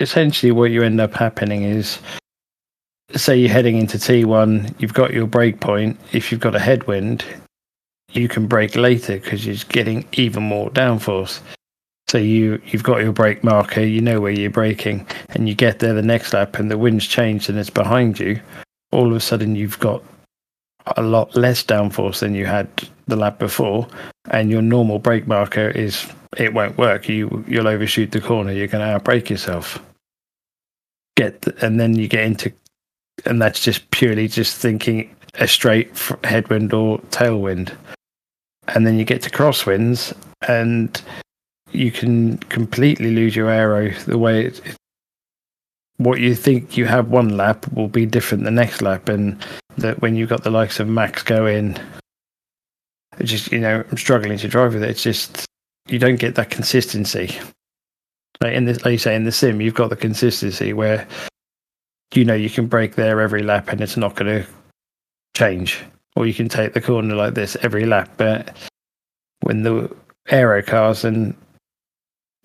[0.00, 1.98] essentially what you end up happening is
[3.14, 5.98] say you're heading into T1, you've got your brake point.
[6.12, 7.24] If you've got a headwind,
[8.12, 11.40] you can brake later because you're getting even more downforce.
[12.08, 15.78] So you you've got your brake marker, you know where you're braking, and you get
[15.78, 18.40] there the next lap, and the wind's changed and it's behind you.
[18.92, 20.02] All of a sudden, you've got
[20.96, 22.68] a lot less downforce than you had
[23.06, 23.86] the lap before,
[24.30, 27.08] and your normal brake marker is it won't work.
[27.08, 28.52] You you'll overshoot the corner.
[28.52, 29.78] You're going to outbrake yourself.
[31.16, 32.52] Get and then you get into
[33.26, 35.90] and that's just purely just thinking a straight
[36.24, 37.74] headwind or tailwind.
[38.68, 40.14] And then you get to crosswinds,
[40.46, 41.00] and
[41.72, 44.60] you can completely lose your aero the way it,
[45.98, 49.44] what you think you have one lap will be different the next lap, and
[49.76, 51.78] that when you've got the likes of Max go in,
[53.22, 54.90] just you know, I'm struggling to drive with it.
[54.90, 55.44] It's just
[55.88, 57.38] you don't get that consistency.
[58.40, 61.06] Like in this, like you say, in the sim, you've got the consistency where
[62.14, 64.48] you know you can break there every lap and it's not going to
[65.36, 65.82] change.
[66.16, 68.10] Or you can take the corner like this every lap.
[68.16, 68.56] But
[69.42, 69.94] when the
[70.28, 71.34] aero cars and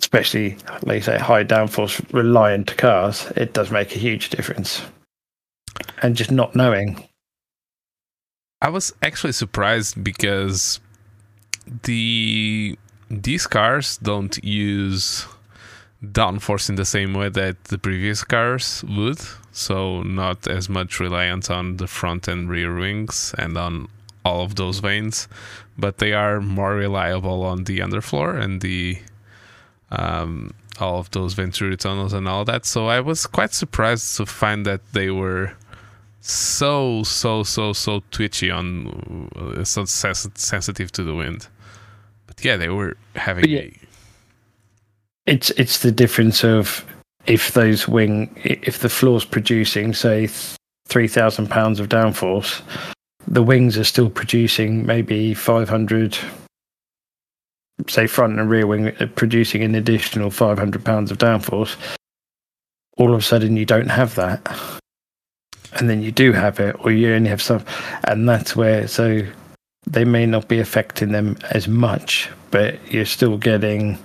[0.03, 4.81] especially, like you say, high downforce reliant cars, it does make a huge difference.
[6.01, 7.07] And just not knowing.
[8.61, 10.79] I was actually surprised because
[11.83, 12.77] the
[13.09, 15.25] these cars don't use
[16.03, 21.49] downforce in the same way that the previous cars would so not as much reliance
[21.49, 23.87] on the front and rear wings and on
[24.25, 25.27] all of those vanes,
[25.77, 28.97] but they are more reliable on the underfloor and the
[29.93, 32.65] um, all of those Venturi tunnels and all that.
[32.65, 35.53] So I was quite surprised to find that they were
[36.21, 41.47] so so so so twitchy on uh, so sensitive to the wind.
[42.27, 43.49] But yeah, they were having.
[43.49, 43.59] Yeah.
[43.59, 43.79] A,
[45.25, 46.85] it's it's the difference of
[47.25, 50.27] if those wing if the floor's producing say
[50.87, 52.61] three thousand pounds of downforce,
[53.27, 56.17] the wings are still producing maybe five hundred.
[57.87, 61.75] Say front and rear wing uh, producing an additional five hundred pounds of downforce.
[62.97, 64.79] All of a sudden, you don't have that,
[65.73, 67.63] and then you do have it, or you only have some,
[68.03, 69.25] and that's where so
[69.87, 73.97] they may not be affecting them as much, but you're still getting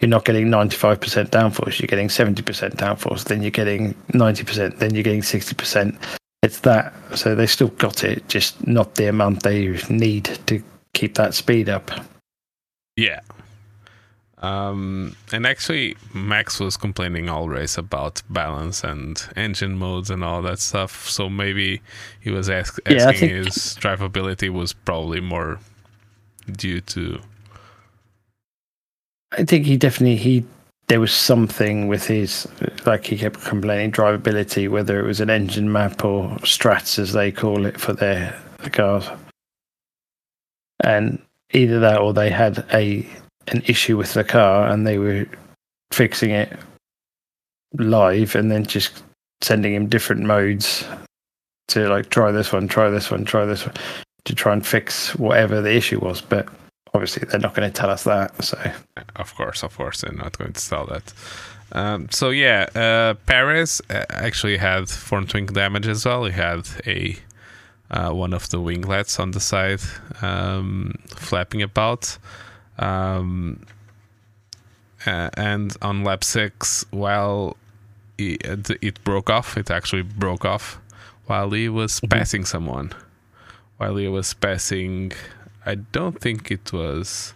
[0.00, 5.02] you're not getting 95% downforce, you're getting 70% downforce, then you're getting 90%, then you're
[5.02, 5.94] getting 60%.
[6.42, 6.94] It's that.
[7.14, 10.62] So they still got it, just not the amount they need to
[10.94, 11.90] keep that speed up.
[13.00, 13.20] Yeah.
[14.38, 20.42] Um, and actually, Max was complaining all race about balance and engine modes and all
[20.42, 21.08] that stuff.
[21.08, 21.80] So maybe
[22.20, 23.32] he was ask, asking yeah, think...
[23.32, 25.58] his drivability was probably more
[26.52, 27.20] due to
[29.32, 30.44] I think he definitely he
[30.88, 32.48] there was something with his,
[32.84, 37.30] like he kept complaining, drivability, whether it was an engine map or strats as they
[37.30, 38.36] call it for their
[38.72, 39.08] cars,
[40.82, 41.22] and
[41.52, 43.06] either that or they had a
[43.48, 45.26] an issue with the car and they were
[45.92, 46.56] fixing it
[47.74, 49.02] live and then just
[49.42, 50.84] sending him different modes
[51.68, 53.74] to like try this one, try this one, try this one
[54.24, 56.20] to try and fix whatever the issue was.
[56.20, 56.48] But
[56.94, 58.44] obviously, they're not going to tell us that.
[58.44, 58.58] So,
[59.16, 61.12] of course, of course, they're not going to tell that.
[61.72, 66.24] Um, so yeah, uh, Perez uh, actually had front wing damage as well.
[66.24, 67.16] He had a
[67.90, 69.80] uh, one of the winglets on the side
[70.22, 72.18] um, flapping about.
[72.78, 73.60] Um,
[75.06, 77.56] uh, and on lap six, while
[78.18, 80.78] it, it, broke off, it actually broke off
[81.26, 82.08] while he was mm-hmm.
[82.08, 82.92] passing someone.
[83.78, 85.12] While he was passing,
[85.64, 87.32] I don't think it was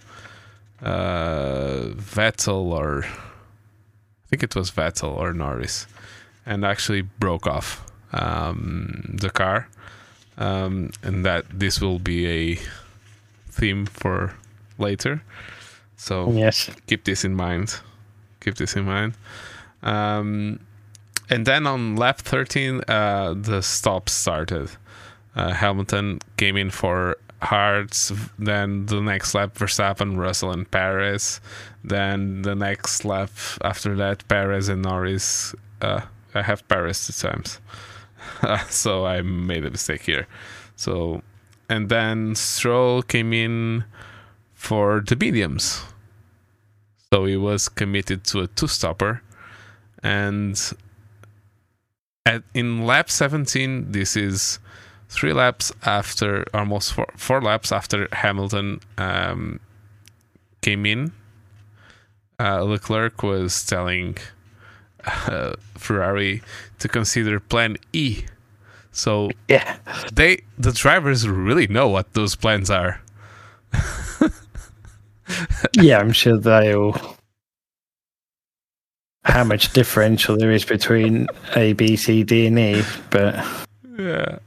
[0.82, 5.86] uh, Vettel or I think it was Vettel or Norris,
[6.44, 9.68] and actually broke off um, the car.
[10.37, 12.59] Um, and that this will be a
[13.51, 14.35] theme for
[14.78, 15.22] later.
[15.97, 17.80] So yes, keep this in mind.
[18.41, 19.14] Keep this in mind.
[19.82, 20.59] Um,
[21.30, 24.70] and then on lap 13, uh, the stop started.
[25.37, 28.12] Uh, Hamilton came in for Hards.
[28.39, 31.41] Then the next lap, Verstappen, Russell, and Perez.
[31.82, 33.30] Then the next lap
[33.62, 35.55] after that, Perez and Norris.
[35.80, 36.03] Uh,
[36.35, 37.61] I have Perez two times,
[38.68, 40.27] so I made a mistake here.
[40.77, 41.22] So,
[41.68, 43.85] and then Stroll came in
[44.55, 45.83] for the mediums.
[47.12, 49.22] So he was committed to a two stopper.
[50.03, 50.61] And
[52.27, 54.59] at, in lap 17, this is
[55.09, 59.61] three laps after, almost four, four laps after Hamilton um,
[60.61, 61.12] came in.
[62.41, 64.16] Uh, Leclerc was telling
[65.07, 66.43] uh, Ferrari
[66.85, 68.24] to consider Plan E.
[68.93, 69.78] So yeah,
[70.12, 73.01] they the drivers really know what those plans are.
[75.72, 76.95] yeah, I'm sure they'll.
[79.24, 81.26] How much differential there is between
[81.57, 83.35] A, B, C, D, and E, but
[83.99, 84.39] yeah,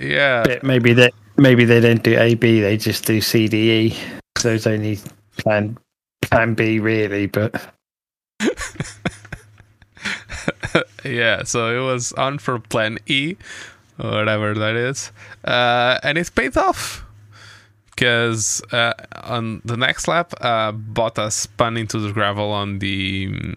[0.00, 0.58] yeah.
[0.64, 3.96] maybe that maybe they don't do A, B, they just do C, D, E.
[4.36, 4.98] So it's only
[5.36, 5.78] plan
[6.22, 7.72] plan B really, but
[11.06, 11.44] yeah.
[11.44, 13.36] So it was on for plan E,
[13.96, 15.12] whatever that is,
[15.44, 17.04] uh, and it paid off
[17.96, 18.92] because uh,
[19.24, 23.54] on the next lap, uh, Bottas spun into the gravel on the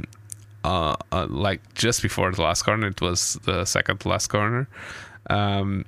[0.63, 2.87] uh, uh, like just before the last corner.
[2.87, 4.67] It was the second last corner.
[5.29, 5.85] Um,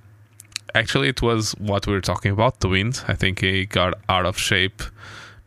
[0.76, 3.04] actually, it was what we were talking about the wind.
[3.08, 4.82] I think he got out of shape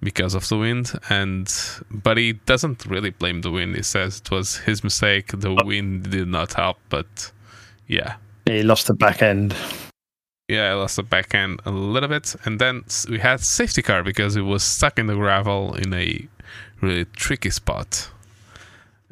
[0.04, 1.52] because of the wind, and
[1.90, 3.74] but he doesn't really blame the wind.
[3.74, 5.32] He says it was his mistake.
[5.34, 7.32] The wind did not help, but
[7.88, 9.54] yeah, he lost the back end
[10.48, 14.02] yeah, I lost the back end a little bit, and then we had safety car
[14.02, 16.28] because it was stuck in the gravel in a
[16.82, 18.10] really tricky spot,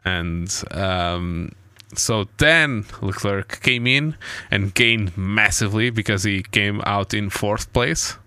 [0.04, 1.52] and um,
[1.94, 4.16] so then Leclerc came in
[4.50, 8.18] and gained massively because he came out in fourth place.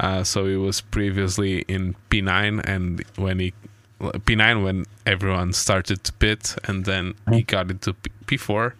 [0.00, 3.52] Uh, so he was previously in P9, and when he
[4.00, 7.92] P9 when everyone started to pit, and then he got into
[8.26, 8.74] P- 4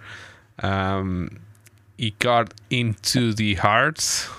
[0.61, 1.41] um,
[1.99, 4.31] he got into the hards,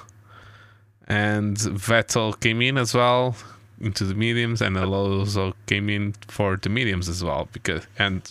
[1.07, 3.35] and Vettel came in as well
[3.79, 8.23] into the mediums, and Alonso came in for the mediums as well because and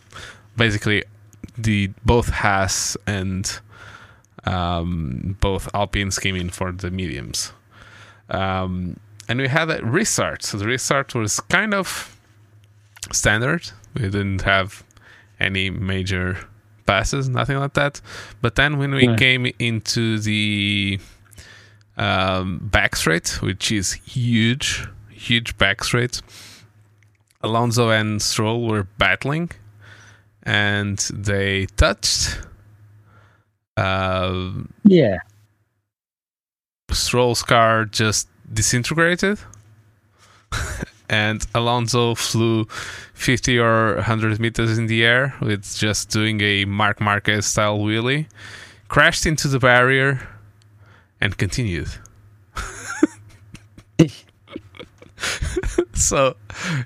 [0.57, 1.05] basically
[1.57, 3.61] the both Haas and
[4.44, 7.53] um, both Alpines came in for the mediums.
[8.31, 10.43] Um, and we had a restart.
[10.43, 12.16] So the restart was kind of
[13.12, 13.70] standard.
[13.95, 14.85] We didn't have
[15.39, 16.39] any major
[16.87, 18.01] passes, nothing like that.
[18.41, 19.16] But then when we yeah.
[19.16, 20.99] came into the
[21.97, 26.20] um, back straight, which is huge, huge back straight,
[27.43, 29.51] Alonso and Stroll were battling,
[30.43, 32.41] and they touched.
[33.76, 34.51] Uh,
[34.85, 35.18] yeah.
[36.93, 39.38] Stroll's car just disintegrated.
[41.09, 42.64] and Alonso flew
[43.14, 48.26] 50 or 100 meters in the air with just doing a Marc Marquez style wheelie,
[48.88, 50.28] crashed into the barrier,
[51.20, 51.88] and continued.
[55.93, 56.36] so,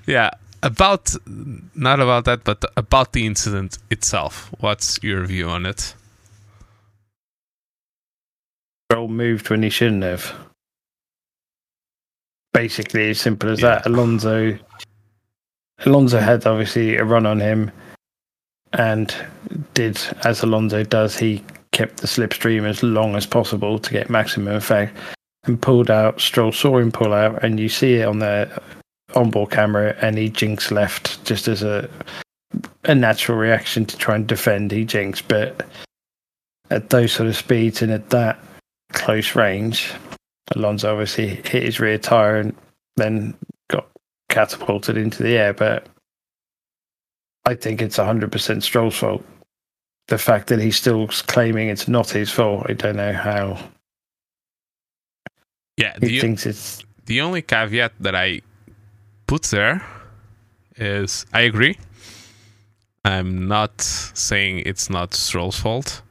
[0.05, 0.31] yeah,
[0.61, 1.15] about
[1.75, 4.51] not about that, but about the incident itself.
[4.59, 5.95] What's your view on it?
[8.91, 10.33] Earl moved when he shouldn't have
[12.53, 13.75] basically as simple as yeah.
[13.75, 13.85] that.
[13.85, 14.57] Alonso
[15.85, 17.71] Alonso had obviously a run on him
[18.73, 19.15] and
[19.73, 24.55] did as Alonso does, he kept the slipstream as long as possible to get maximum
[24.55, 24.97] effect
[25.45, 26.21] and pulled out.
[26.21, 28.49] Stroll saw him pull out, and you see it on the
[29.15, 31.89] onboard camera, and he jinks left just as a
[32.85, 34.71] a natural reaction to try and defend.
[34.71, 35.67] He jinks, but
[36.69, 38.39] at those sort of speeds and at that
[38.93, 39.91] close range,
[40.55, 42.55] Alonso obviously hit his rear tire and
[42.95, 43.35] then
[43.67, 43.87] got
[44.29, 45.53] catapulted into the air.
[45.53, 45.87] But
[47.45, 49.23] I think it's 100% Stroll's fault.
[50.07, 53.57] The fact that he's still claiming it's not his fault, I don't know how.
[55.77, 56.83] Yeah, he the, thinks it's.
[57.05, 58.41] the only caveat that I
[59.27, 59.83] put there
[60.77, 61.77] is I agree.
[63.03, 66.01] I'm not saying it's not Stroll's fault.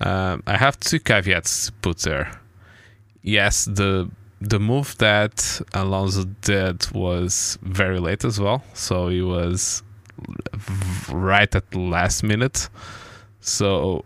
[0.00, 2.40] Um, I have two caveats put there.
[3.22, 9.82] Yes, the the move that Alonso did was very late as well, so he was
[11.10, 12.70] right at the last minute.
[13.40, 14.04] So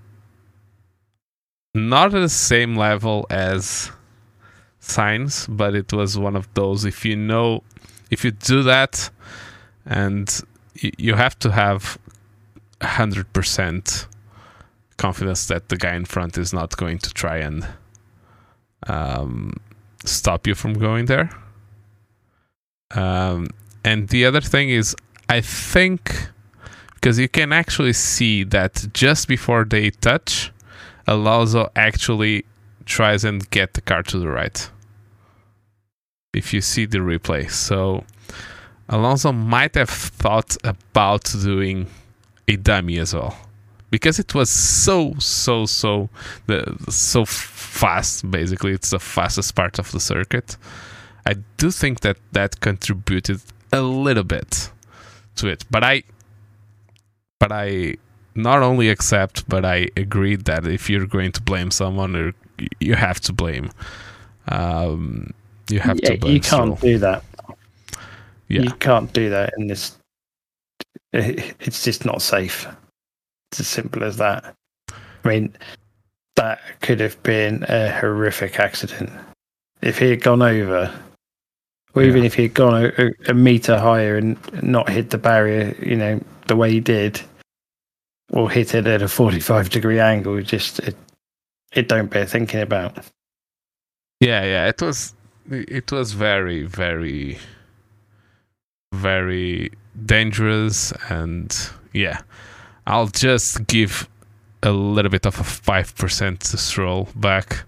[1.75, 3.93] not at the same level as
[4.81, 6.85] Sainz, but it was one of those.
[6.85, 7.63] If you know,
[8.11, 9.11] if you do that,
[9.87, 10.41] and
[10.75, 11.99] you, you have to have
[12.83, 14.09] hundred percent
[14.97, 17.67] confidence that the guy in front is not going to try and
[18.87, 19.53] um,
[20.05, 21.31] stop you from going there.
[22.95, 23.49] Um,
[23.85, 24.95] and the other thing is,
[25.29, 26.29] I think
[26.95, 30.53] because you can actually see that just before they touch,
[31.07, 32.47] Alonso actually
[32.87, 34.71] tries and get the car to the right.
[36.33, 38.05] If you see the replay, so
[38.89, 41.89] Alonso might have thought about doing
[42.49, 43.44] a dummy as well
[43.95, 46.09] because it was so so so
[46.47, 48.73] the so fast basically.
[48.73, 50.57] It's the fastest part of the circuit.
[51.25, 53.41] I do think that that contributed
[53.73, 54.73] a little bit
[55.37, 55.65] to it.
[55.71, 56.03] But i
[57.39, 57.97] but i
[58.35, 62.35] not only accept but i agree that if you're going to blame someone
[62.81, 63.71] you have to blame
[64.49, 65.33] um
[65.71, 67.23] you have yeah, to blame you can't do that.
[68.49, 68.63] Yeah.
[68.63, 69.97] You can't do that in this
[71.13, 72.67] it's just not safe
[73.55, 74.53] it's as simple as that.
[74.91, 75.57] I mean,
[76.35, 79.11] that could have been a horrific accident.
[79.81, 80.93] If he had gone over,
[81.95, 85.77] or even if he had gone a, a meter higher and not hit the barrier,
[85.81, 87.21] you know, the way he did,
[88.33, 90.97] or hit it at a 45 degree angle, just, it,
[91.73, 92.99] it don't bear thinking about.
[94.19, 95.15] Yeah, yeah, it was
[95.51, 97.39] it was very very
[98.95, 99.71] very
[100.07, 102.21] dangerous and yeah.
[102.87, 104.09] I'll just give
[104.63, 107.65] a little bit of a 5% to Stroll back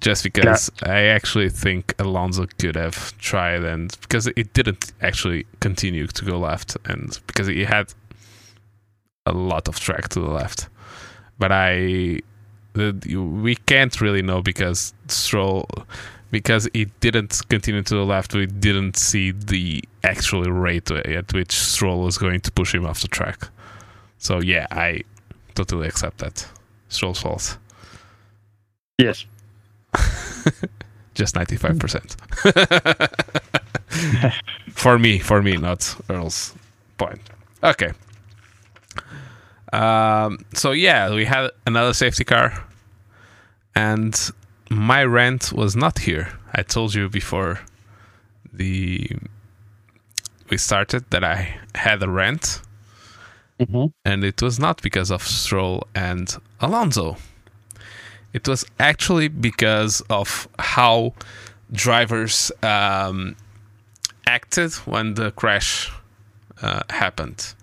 [0.00, 6.06] just because I actually think Alonso could have tried and because it didn't actually continue
[6.06, 7.94] to go left and because he had
[9.24, 10.68] a lot of track to the left.
[11.38, 12.20] But I
[12.74, 15.66] we can't really know because Stroll
[16.30, 21.52] because it didn't continue to the left we didn't see the actual rate at which
[21.52, 23.48] Stroll was going to push him off the track.
[24.18, 25.02] So yeah, I
[25.54, 26.46] totally accept that.
[26.88, 27.58] Stroll's fault.
[28.98, 29.24] Yes.
[31.14, 32.16] Just ninety five percent.
[34.74, 36.52] For me, for me, not Earl's
[36.98, 37.20] point.
[37.62, 37.92] Okay.
[39.72, 42.64] Um, so yeah, we had another safety car,
[43.74, 44.14] and
[44.68, 46.38] my rent was not here.
[46.52, 47.60] I told you before
[48.52, 49.08] the
[50.50, 52.60] we started that I had a rent,
[53.60, 53.86] Mm-hmm.
[54.04, 57.16] and it was not because of Stroll and Alonso.
[58.32, 61.14] It was actually because of how
[61.70, 63.36] drivers um,
[64.26, 65.92] acted when the crash
[66.62, 67.54] uh, happened.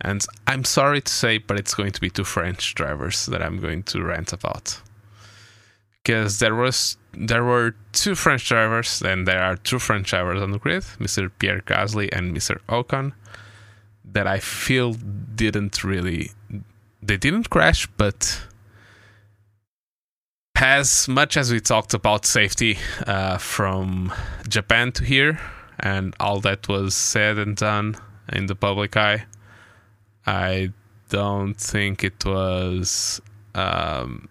[0.00, 3.60] And I'm sorry to say, but it's going to be two French drivers that I'm
[3.60, 4.80] going to rant about.
[6.02, 10.52] Because there was there were two French drivers, and there are two French drivers on
[10.52, 11.30] the grid, Mr.
[11.38, 12.58] Pierre Gasly and Mr.
[12.68, 13.12] Ocon,
[14.12, 16.30] that I feel didn't really
[17.02, 18.42] they didn't crash, but
[20.56, 24.12] as much as we talked about safety uh, from
[24.48, 25.40] Japan to here,
[25.78, 27.96] and all that was said and done
[28.32, 29.24] in the public eye,
[30.26, 30.72] I
[31.08, 33.20] don't think it was.
[33.54, 34.28] Um,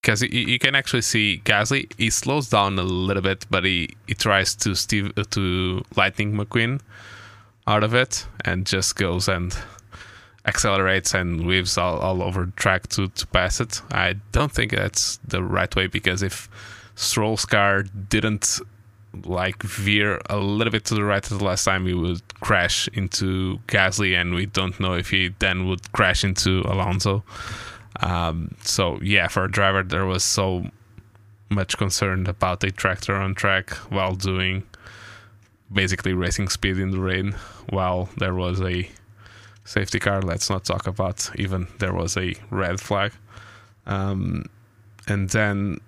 [0.00, 3.90] because you, you can actually see Gasly, he slows down a little bit, but he,
[4.06, 6.80] he tries to Steve uh, to Lightning McQueen
[7.68, 9.54] out of it and just goes and
[10.46, 13.82] accelerates and weaves all, all over track to, to pass it.
[13.92, 16.48] I don't think that's the right way because if
[16.94, 18.58] Stroll's car didn't
[19.24, 23.58] like veer a little bit to the right the last time, he would crash into
[23.66, 27.22] Gasly, and we don't know if he then would crash into Alonso.
[28.00, 30.70] Um, so yeah, for a driver, there was so
[31.50, 34.64] much concern about a tractor on track while doing
[35.72, 37.34] basically racing speed in the rain,
[37.70, 38.88] while there was a
[39.64, 40.22] safety car.
[40.22, 43.12] Let's not talk about even there was a red flag.
[43.86, 44.46] Um,
[45.06, 45.78] and then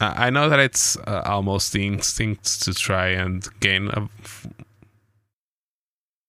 [0.00, 4.46] I know that it's uh, almost the instinct to try and gain a f-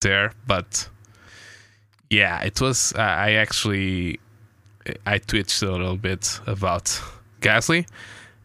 [0.01, 0.87] there, but
[2.09, 2.93] yeah, it was.
[2.95, 4.19] Uh, I actually
[5.05, 7.01] I twitched a little bit about
[7.41, 7.87] Gasly,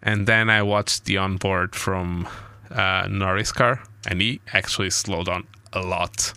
[0.03, 2.27] and then I watched the onboard from
[2.71, 6.33] uh, Norris car, and he actually slowed down a lot.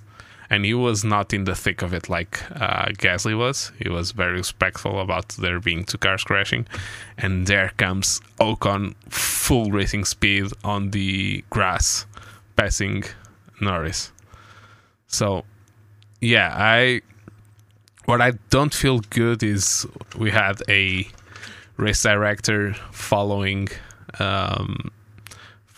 [0.49, 3.71] And he was not in the thick of it like uh, Gasly was.
[3.79, 6.67] He was very respectful about there being two cars crashing.
[7.17, 12.05] And there comes Ocon full racing speed on the grass,
[12.55, 13.03] passing
[13.59, 14.11] Norris.
[15.07, 15.43] So,
[16.21, 17.01] yeah, I
[18.05, 19.87] what I don't feel good is
[20.17, 21.07] we had a
[21.77, 23.69] race director following
[24.19, 24.91] um,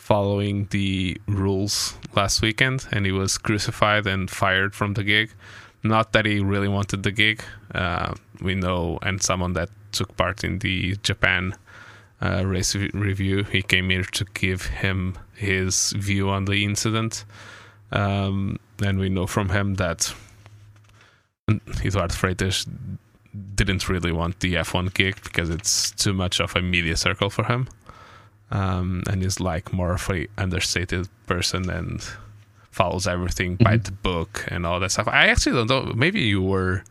[0.05, 5.31] following the rules last weekend, and he was crucified and fired from the gig.
[5.81, 7.41] Not that he really wanted the gig.
[7.73, 11.55] Uh, we know, and someone that took part in the Japan
[12.21, 17.25] uh, race review, he came here to give him his view on the incident.
[17.91, 20.13] Um, and we know from him that
[21.83, 22.69] Eduardo Freitas
[23.55, 27.45] didn't really want the F1 gig because it's too much of a media circle for
[27.45, 27.67] him.
[28.51, 32.05] Um, and he's like more of a understated person and
[32.71, 33.63] follows everything mm-hmm.
[33.63, 35.07] by the book and all that stuff.
[35.07, 35.93] I actually don't know.
[35.95, 36.83] Maybe you were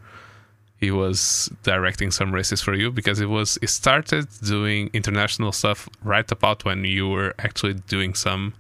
[0.79, 5.89] he was directing some races for you because it was he started doing international stuff
[6.03, 8.55] right about when you were actually doing some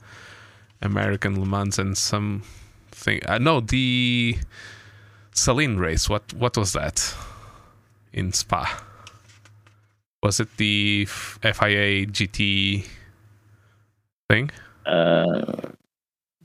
[0.80, 2.42] American Le Mans and some
[2.92, 3.20] thing.
[3.26, 4.38] Uh, know the
[5.32, 6.08] Saleen race.
[6.08, 7.14] What what was that
[8.12, 8.64] in Spa?
[10.24, 12.86] Was it the FIA GT
[14.30, 14.50] thing?
[14.86, 15.52] Uh,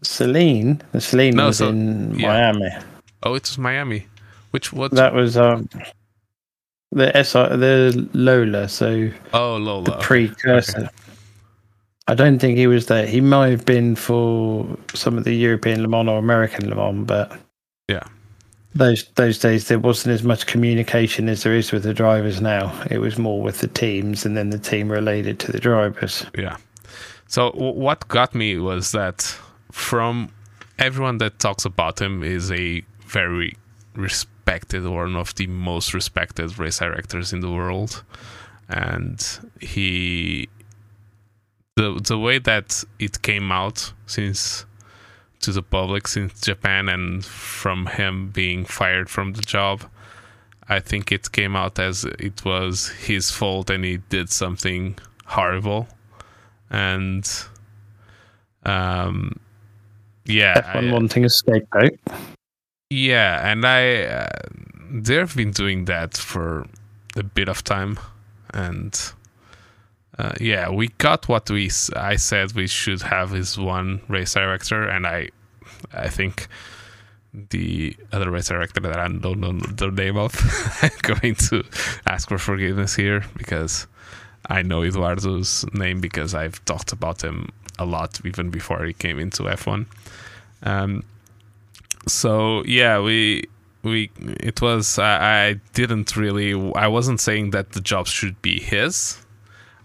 [0.04, 0.82] Saleen.
[0.92, 2.28] The Saleen no, was so, in yeah.
[2.28, 2.70] Miami.
[3.24, 4.08] Oh, it was Miami.
[4.52, 4.92] Which what?
[4.92, 5.70] That was um
[6.92, 8.68] the SR the Lola.
[8.68, 10.78] So oh Lola the precursor.
[10.78, 10.90] Okay.
[12.10, 13.08] I don't think he was there.
[13.08, 17.08] He might have been for some of the European Le Mans or American Le Mans,
[17.08, 17.32] but
[17.88, 18.04] yeah,
[18.76, 22.72] those those days there wasn't as much communication as there is with the drivers now.
[22.90, 26.26] It was more with the teams, and then the team related to the drivers.
[26.38, 26.58] Yeah.
[27.28, 29.22] So w- what got me was that
[29.72, 30.32] from
[30.78, 33.56] everyone that talks about him is a very
[33.96, 38.04] respected, one of the most respected race directors in the world,
[38.68, 40.48] and he
[41.76, 44.66] the the way that it came out since
[45.42, 49.84] to the public since Japan and from him being fired from the job.
[50.68, 55.88] I think it came out as it was his fault and he did something horrible.
[56.70, 57.30] And
[58.66, 59.40] um
[60.26, 61.98] yeah, F1 wanting a scapegoat.
[62.92, 64.30] Yeah, and I uh,
[64.92, 66.68] they've been doing that for
[67.16, 68.00] a bit of time
[68.54, 69.14] and
[70.20, 74.84] uh, yeah, we got what we I said we should have is one race director,
[74.84, 75.30] and I
[75.94, 76.50] I think
[77.52, 80.36] the other race director that I don't know the name of,
[80.82, 81.64] I'm going to
[82.06, 83.88] ask for forgiveness here because
[84.50, 89.20] I know Eduardo's name because I've talked about him a lot even before he came
[89.20, 89.86] into F1.
[90.64, 91.04] Um,
[92.08, 93.46] so yeah, we
[93.84, 98.60] we it was I, I didn't really I wasn't saying that the job should be
[98.60, 99.18] his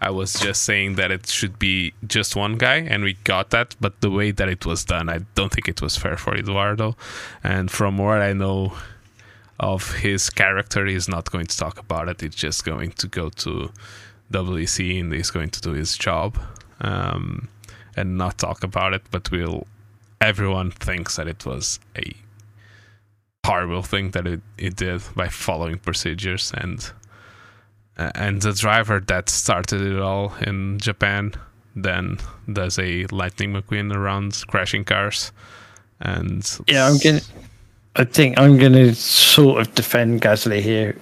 [0.05, 3.75] I was just saying that it should be just one guy, and we got that.
[3.81, 6.95] But the way that it was done, I don't think it was fair for Eduardo.
[7.43, 8.75] And from what I know
[9.59, 12.21] of his character, he's not going to talk about it.
[12.21, 13.73] He's just going to go to
[14.31, 16.39] WEC and he's going to do his job
[16.83, 17.49] um,
[17.97, 19.05] and not talk about it.
[19.11, 19.67] But we'll.
[20.21, 22.13] Everyone thinks that it was a
[23.47, 26.93] horrible thing that it, it did by following procedures and
[27.97, 31.33] and the driver that started it all in Japan
[31.77, 32.19] then
[32.53, 35.33] does a Lightning McQueen around crashing cars.
[36.01, 37.21] And yeah, I'm gonna.
[37.97, 40.97] I think I'm gonna sort of defend Gasly here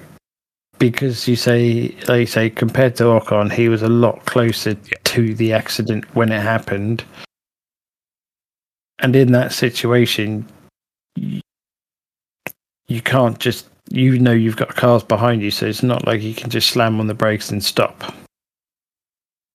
[0.79, 4.99] because you say, like you say, compared to Ocon, he was a lot closer yeah.
[5.05, 7.05] to the accident when it happened.
[8.99, 10.47] And in that situation,
[11.17, 16.35] you can't just you know you've got cars behind you, so it's not like you
[16.35, 18.15] can just slam on the brakes and stop.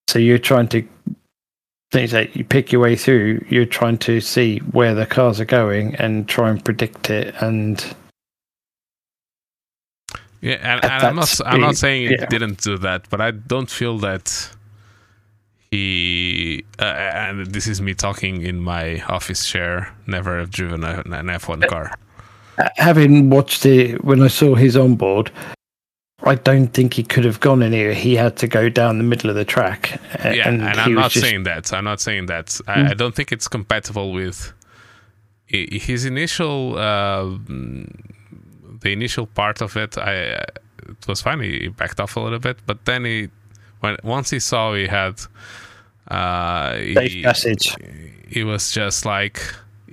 [0.07, 0.87] So you're trying to
[1.91, 3.43] things that you pick your way through.
[3.49, 7.33] You're trying to see where the cars are going and try and predict it.
[7.41, 7.83] And
[10.41, 12.27] Yeah, and, and I'm not I'm not saying he yeah.
[12.27, 14.51] didn't do that, but I don't feel that
[15.71, 19.95] he uh, and this is me talking in my office chair.
[20.05, 21.97] Never have driven a, an F1 car.
[22.75, 25.31] Having watched it when I saw his onboard,
[26.23, 27.93] I don't think he could have gone anywhere.
[27.93, 29.99] He had to go down the middle of the track.
[30.23, 31.71] a- Yeah, and, I'm not just- saying that.
[31.73, 32.47] I'm not saying that.
[32.47, 32.87] Mm.
[32.87, 34.51] I, I don't think it's compatible with
[35.45, 36.77] his initial.
[36.77, 37.87] Uh, mm,
[38.81, 40.43] the initial part of it, I uh,
[40.89, 41.39] it was fine.
[41.41, 43.29] He backed off a little bit, but then he,
[43.79, 45.21] when once he saw he had,
[46.09, 47.75] uh, he, passage.
[48.27, 49.41] he was just like.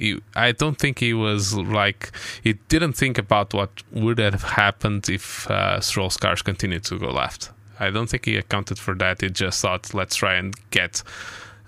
[0.05, 1.43] He, I don't think he was
[1.81, 2.03] like
[2.47, 3.71] he didn't think about what
[4.03, 7.51] would have happened if uh, Stroll's cars continued to go left.
[7.81, 9.21] I don't think he accounted for that.
[9.21, 11.03] He just thought, let's try and get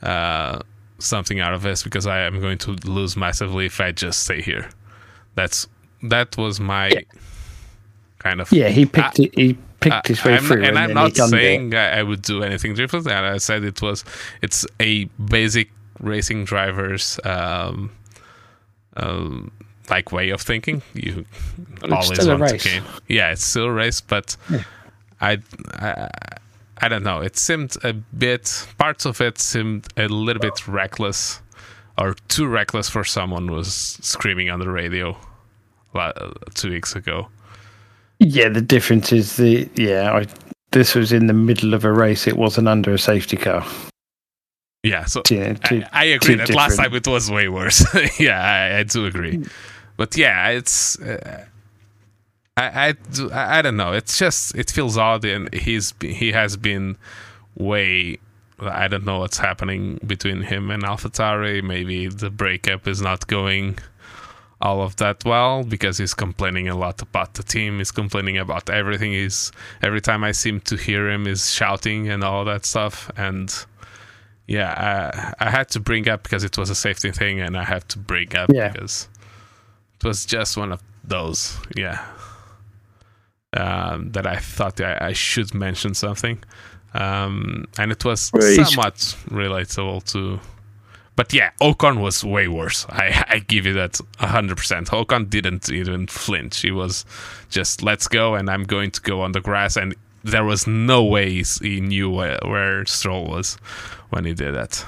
[0.03, 0.59] uh,
[0.99, 4.41] something out of this because I am going to lose massively if I just stay
[4.51, 4.69] here.
[5.35, 5.67] That's
[6.03, 7.01] that was my Yeah.
[8.19, 9.33] kind of Yeah, he picked it.
[9.35, 12.43] He picked I- his way I'm- through, and, I'm not saying I, I would do
[12.43, 13.07] anything different.
[13.07, 14.05] And I said it was
[14.43, 15.05] it's a
[15.37, 15.69] basic
[16.01, 17.91] racing driver's um,
[18.97, 19.51] um,
[19.91, 20.83] like way of thinking.
[20.95, 21.25] You
[21.81, 22.63] But always want race.
[22.63, 22.83] to gain.
[23.09, 24.63] Yeah, it's still a race, but Yeah.
[25.21, 25.39] I,
[25.75, 26.09] I
[26.79, 27.21] I don't know.
[27.23, 28.67] It seemed a bit.
[28.79, 31.41] Parts of it seemed a little bit reckless,
[31.97, 35.17] or too reckless for someone who was screaming on the radio
[36.55, 37.29] two weeks ago.
[38.19, 40.13] Yeah, the difference is the yeah.
[40.13, 40.27] I
[40.73, 42.27] this was in the middle of a race.
[42.27, 43.65] It wasn't under a safety car.
[44.87, 47.85] Yeah, so Yeah, I, I agree that last time it was way worse.
[48.21, 49.45] yeah, I, I do agree.
[49.97, 51.47] But yeah, it's uh,
[52.57, 53.93] I I, do, I don't know.
[53.93, 56.97] It's just it feels odd, and he's he has been
[57.57, 58.19] way.
[58.59, 61.63] I don't know what's happening between him and AlphaTauri.
[61.63, 63.79] Maybe the breakup is not going
[64.61, 67.79] all of that well because he's complaining a lot about the team.
[67.79, 69.13] He's complaining about everything.
[69.13, 73.11] He's every time I seem to hear him, is shouting and all that stuff.
[73.17, 73.53] And
[74.49, 77.65] yeah, I, I had to bring up because it was a safety thing, and I
[77.65, 78.69] have to bring up Yeah.
[78.69, 79.09] because
[80.01, 81.59] it was just one of those.
[81.77, 82.05] Yeah,
[83.57, 86.43] um, that I thought I, I should mention something,
[86.95, 88.95] um, and it was he's- somewhat
[89.31, 90.41] relatable to.
[91.17, 92.85] But yeah, Ocon was way worse.
[92.91, 94.89] I, I give you that hundred percent.
[94.89, 96.61] Ocon didn't even flinch.
[96.61, 97.07] He was
[97.49, 99.79] just let's go, and I'm going to go on the grass.
[99.79, 99.95] And
[100.25, 103.57] there was no way he knew where, where Stroll was
[104.11, 104.85] when he did that.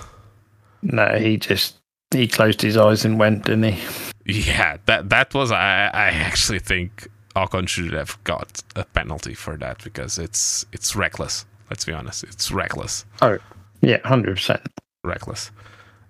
[0.82, 1.76] No, he just
[2.10, 3.82] he closed his eyes and went, didn't he?
[4.24, 5.50] Yeah, that that was.
[5.50, 10.94] I I actually think Ocon should have got a penalty for that because it's it's
[10.96, 11.44] reckless.
[11.70, 13.04] Let's be honest, it's reckless.
[13.20, 13.38] Oh,
[13.80, 14.62] yeah, hundred percent.
[15.04, 15.50] reckless.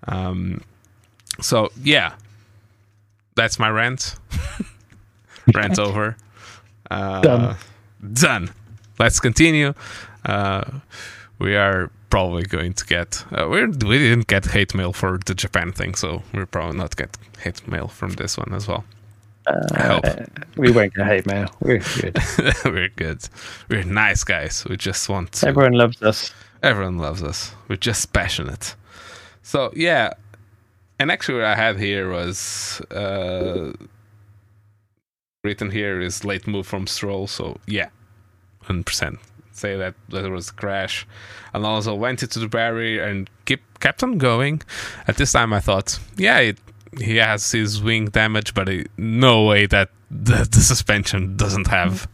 [0.06, 0.62] Um,
[1.40, 2.14] so yeah,
[3.34, 4.16] that's my rant.
[5.54, 6.16] rant over.
[6.90, 7.56] Uh, Done.
[8.12, 8.50] Done.
[8.98, 9.74] Let's continue.
[10.24, 10.62] Uh,
[11.38, 13.24] we are probably going to get.
[13.32, 16.96] Uh, we're, we didn't get hate mail for the Japan thing, so we're probably not
[16.96, 18.84] get hate mail from this one as well.
[19.74, 20.04] I hope.
[20.04, 20.24] Uh,
[20.56, 21.48] we won't get hate mail.
[21.61, 22.18] We're good.
[22.64, 23.20] we're good.
[23.68, 24.64] We're nice guys.
[24.68, 25.48] We just want to.
[25.48, 26.34] Everyone loves us.
[26.62, 27.54] Everyone loves us.
[27.68, 28.74] We're just passionate.
[29.42, 30.12] So yeah,
[30.98, 33.72] and actually, what I had here was uh,
[35.44, 37.26] written here is late move from Stroll.
[37.26, 37.88] So yeah,
[38.62, 39.18] hundred percent.
[39.59, 41.06] Say that there was a crash.
[41.52, 44.62] Alonso went into the barrier and keep, kept on going.
[45.06, 46.59] At this time, I thought, yeah, it,
[46.98, 52.09] he has his wing damage, but it, no way that the, the suspension doesn't have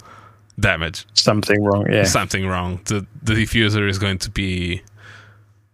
[0.58, 1.86] damage Something wrong.
[1.90, 2.04] Yeah.
[2.04, 2.80] something wrong.
[2.84, 4.82] The the diffuser is going to be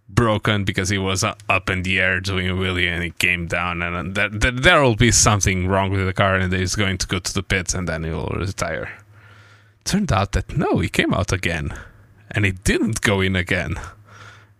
[0.08, 3.46] broken because he was uh, up in the air doing a wheelie and he came
[3.46, 6.98] down and uh, there, there will be something wrong with the car and he's going
[6.98, 8.90] to go to the pits and then he will retire.
[9.84, 11.76] Turned out that no, he came out again
[12.30, 13.74] and he didn't go in again.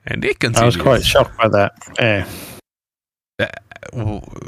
[0.06, 0.62] And he continued.
[0.62, 1.72] I was quite shocked by that.
[1.98, 2.26] Yeah.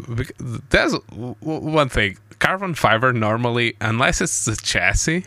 [0.08, 0.36] bec-
[0.70, 0.94] there's
[1.40, 5.24] one thing carbon fiber normally unless it's the chassis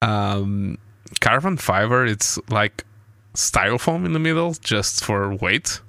[0.00, 0.78] um
[1.20, 2.84] carbon fiber it's like
[3.34, 5.80] styrofoam in the middle just for weight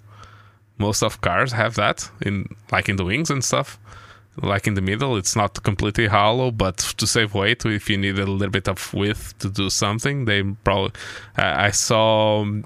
[0.78, 3.80] most of cars have that in like in the wings and stuff
[4.42, 8.18] like in the middle it's not completely hollow but to save weight if you need
[8.18, 10.92] a little bit of width to do something they probably
[11.38, 12.66] i I saw um,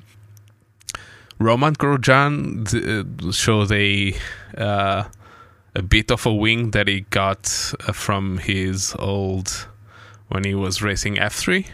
[1.39, 2.65] Romain Grosjean
[3.27, 4.15] uh, showed a
[4.57, 5.03] uh,
[5.75, 9.67] a bit of a wing that he got uh, from his old
[10.29, 11.67] when he was racing F3,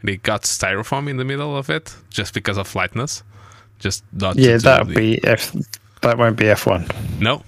[0.00, 3.22] and he got styrofoam in the middle of it just because of lightness.
[3.78, 4.36] Just not.
[4.36, 5.56] Yeah, that'll be F.
[6.02, 6.86] That won't be F one.
[7.18, 7.42] No,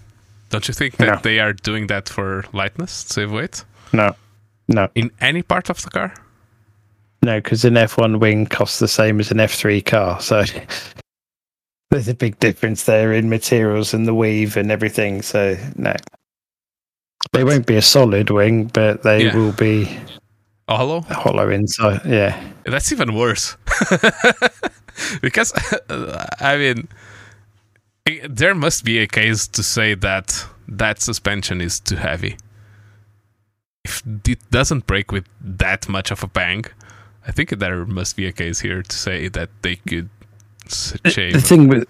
[0.52, 1.16] don't you think that No.
[1.22, 4.14] they are doing that for lightness, save weight No,
[4.68, 6.14] no, in any part of the car?
[7.22, 10.20] no, because an F one wing costs the same as an F three car.
[10.20, 10.44] So
[11.90, 15.22] there's a big difference there in materials and the weave and everything.
[15.22, 15.94] So no,
[17.32, 19.36] they won't be a solid wing, but they Yeah.
[19.36, 19.88] will be
[20.68, 21.00] Oh, hello.
[21.02, 22.00] hollow inside.
[22.04, 22.38] Yeah.
[22.64, 23.56] That's even worse.
[25.22, 25.52] because,
[26.40, 26.88] I mean,
[28.28, 32.36] there must be a case to say that that suspension is too heavy.
[33.84, 36.64] If it doesn't break with that much of a bang,
[37.26, 40.08] I think there must be a case here to say that they could
[40.66, 41.88] s- The thing with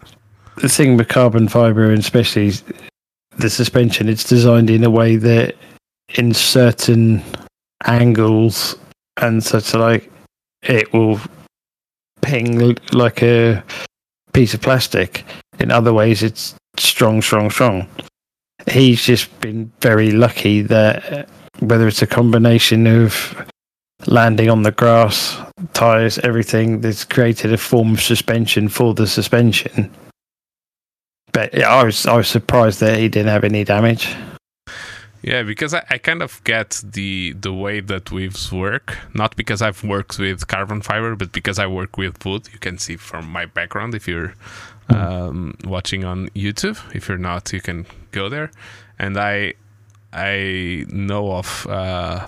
[0.56, 2.52] the thing with carbon fiber, and especially
[3.38, 5.56] the suspension, it's designed in a way that
[6.14, 7.22] in certain
[7.86, 8.76] angles
[9.16, 10.10] and such like
[10.62, 11.20] it will
[12.20, 13.62] ping like a
[14.34, 15.24] piece of plastic.
[15.62, 17.86] In other ways, it's strong, strong, strong.
[18.70, 21.24] He's just been very lucky that uh,
[21.60, 23.46] whether it's a combination of
[24.06, 25.38] landing on the grass,
[25.72, 29.90] tires, everything that's created a form of suspension for the suspension.
[31.32, 34.14] But yeah, I was I was surprised that he didn't have any damage.
[35.22, 38.98] Yeah, because I, I kind of get the the way that weaves work.
[39.14, 42.48] Not because I've worked with carbon fiber, but because I work with wood.
[42.52, 44.34] You can see from my background if you're
[44.88, 46.78] um, watching on YouTube.
[46.94, 48.50] If you're not, you can go there.
[48.98, 49.54] And I
[50.12, 52.26] I know of uh,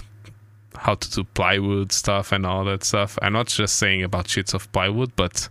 [0.77, 3.19] how to do plywood stuff and all that stuff.
[3.23, 5.49] I'm not just saying about sheets of plywood, but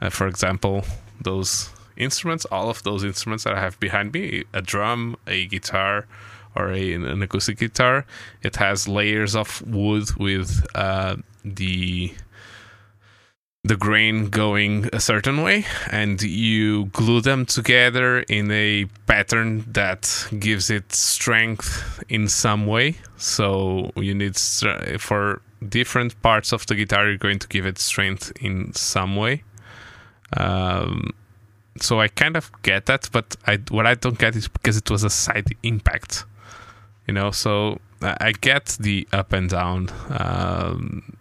[0.00, 0.84] uh, for example,
[1.20, 6.06] those instruments, all of those instruments that I have behind me, a drum, a guitar,
[6.56, 8.06] or a, an acoustic guitar,
[8.42, 12.12] it has layers of wood with uh, the
[13.64, 20.28] the grain going a certain way and you glue them together in a pattern that
[20.38, 26.74] gives it strength in some way so you need str- for different parts of the
[26.74, 29.42] guitar you're going to give it strength in some way
[30.36, 31.10] um,
[31.80, 34.90] so I kind of get that, but I what I don't get is because it
[34.90, 36.24] was a side impact,
[37.06, 37.30] you know.
[37.30, 39.90] So I get the up and down.
[40.10, 41.16] Um,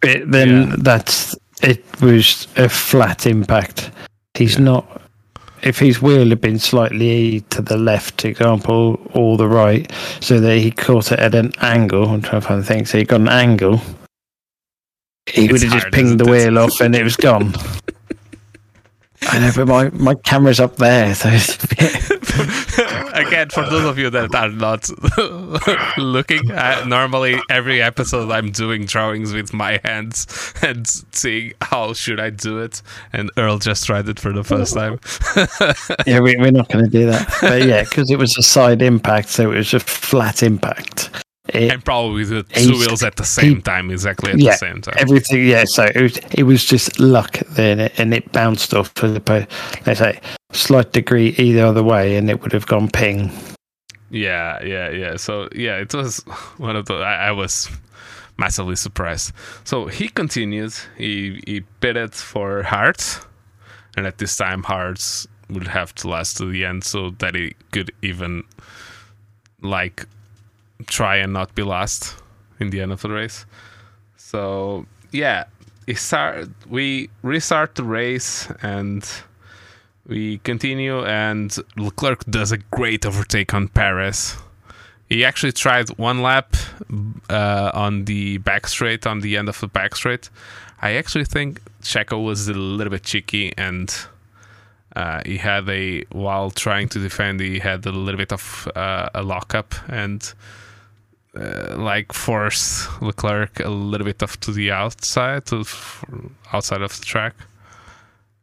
[0.00, 0.76] But then Yeah.
[0.78, 3.90] that's it was a flat impact.
[4.34, 4.64] He's Yeah.
[4.64, 4.98] not.
[5.62, 9.90] If his wheel had been slightly to the left, example, or the right,
[10.20, 12.08] so that he caught it at an angle.
[12.08, 12.84] I'm trying to find the thing.
[12.84, 13.80] So he got an angle.
[15.26, 17.54] He would have just pinged the wheel off, and it was gone.
[19.28, 22.21] I know, but my, my camera's up there, so it's a bit,
[23.14, 24.88] Again, for those of you that are not
[25.98, 30.26] looking, uh, normally every episode I'm doing drawings with my hands
[30.62, 32.82] and seeing how should I do it.
[33.12, 35.00] And Earl just tried it for the first time.
[36.06, 37.28] yeah, we, we're not going to do that.
[37.40, 41.10] But yeah, because it was a side impact, so it was a flat impact.
[41.48, 44.80] It, and probably the two wheels at the same time, exactly at Yeah, the same
[44.80, 44.94] time.
[44.96, 45.64] everything, yeah.
[45.64, 49.48] So it was, it was just luck then, and it bounced off as opposed,
[49.84, 50.20] let's say,
[50.52, 53.30] slight degree either other way, and it would have gone ping.
[54.10, 55.16] Yeah, yeah, yeah.
[55.16, 56.18] So yeah, it was
[56.58, 56.94] one of the.
[56.94, 57.70] I, I was
[58.36, 59.32] massively surprised.
[59.64, 60.86] So he continues.
[60.96, 63.20] He he pitted for hards,
[63.96, 67.54] and at this time hards would have to last to the end so that he
[67.72, 68.44] could even
[69.60, 70.06] like
[70.86, 72.16] try and not be last
[72.58, 73.46] in the end of the race.
[74.16, 75.44] So yeah,
[75.86, 76.48] he start.
[76.68, 79.08] We restart the race and
[80.06, 84.36] we continue, and Leclerc does a great overtake on Perez.
[85.08, 86.56] He actually tried one lap
[87.28, 90.30] uh, on the back straight, on the end of the back straight.
[90.80, 93.94] I actually think Checo was a little bit cheeky, and
[94.96, 99.08] uh, he had a while trying to defend, he had a little bit of uh,
[99.14, 100.32] a lockup and
[101.34, 105.64] uh, like forced Leclerc a little bit off to the outside, to
[106.52, 107.34] outside of the track.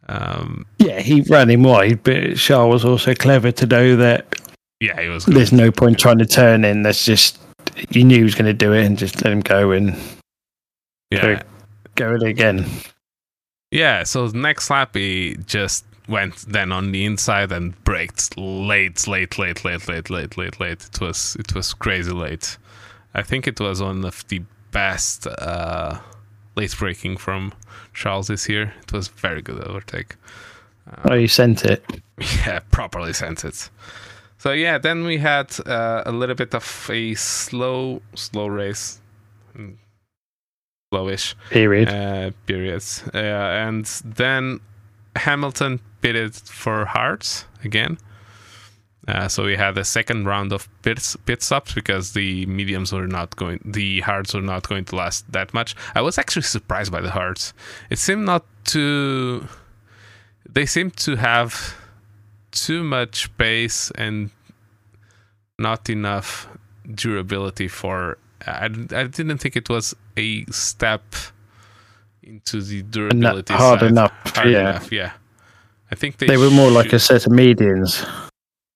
[0.10, 4.36] Um, Yeah, he ran him wide, but Charles was also clever to know that
[4.80, 5.26] yeah, he was.
[5.26, 5.36] Good.
[5.36, 6.82] there's no point trying to turn in.
[6.84, 7.38] That's just
[7.92, 9.96] you knew he was going to do it, and just let him go and
[11.12, 11.44] Yeah,
[11.96, 12.66] go it again.
[13.72, 19.38] Yeah, so next lap he just went then on the inside and braked late, late,
[19.38, 20.86] late, late, late, late, late, late.
[20.86, 22.58] It was it was crazy late.
[23.14, 24.42] I think it was one of the
[24.72, 26.00] best uh,
[26.60, 27.54] late breaking from
[27.94, 28.74] Charles this year.
[28.84, 30.16] It was very good overtake.
[31.06, 31.84] Oh, you sent it.
[32.46, 33.70] Yeah, properly sent it.
[34.38, 39.00] So yeah, then we had uh, a little bit of a slow, slow race,
[39.58, 39.76] Mm,
[40.94, 41.88] slowish Period.
[41.90, 43.04] uh, periods.
[43.14, 43.86] Uh, and
[44.18, 44.60] then
[45.16, 47.98] Hamilton pitted for hards again.
[49.10, 53.08] Uh, so we had a second round of pit, pit stops because the mediums were
[53.08, 55.76] not going, the hards were not going to last that much.
[55.96, 57.54] I was actually surprised by the hards.
[57.90, 59.48] It seemed not to,
[60.48, 61.76] they seemed to have
[62.52, 64.30] too much pace and
[65.58, 66.48] not enough
[66.94, 68.18] durability for.
[68.46, 71.04] I, I didn't think it was a step
[72.22, 73.90] into the durability hard side.
[73.90, 74.12] enough.
[74.36, 74.60] Hard yeah.
[74.60, 75.12] enough, yeah.
[75.92, 78.06] I think they, They were more like a set of medians.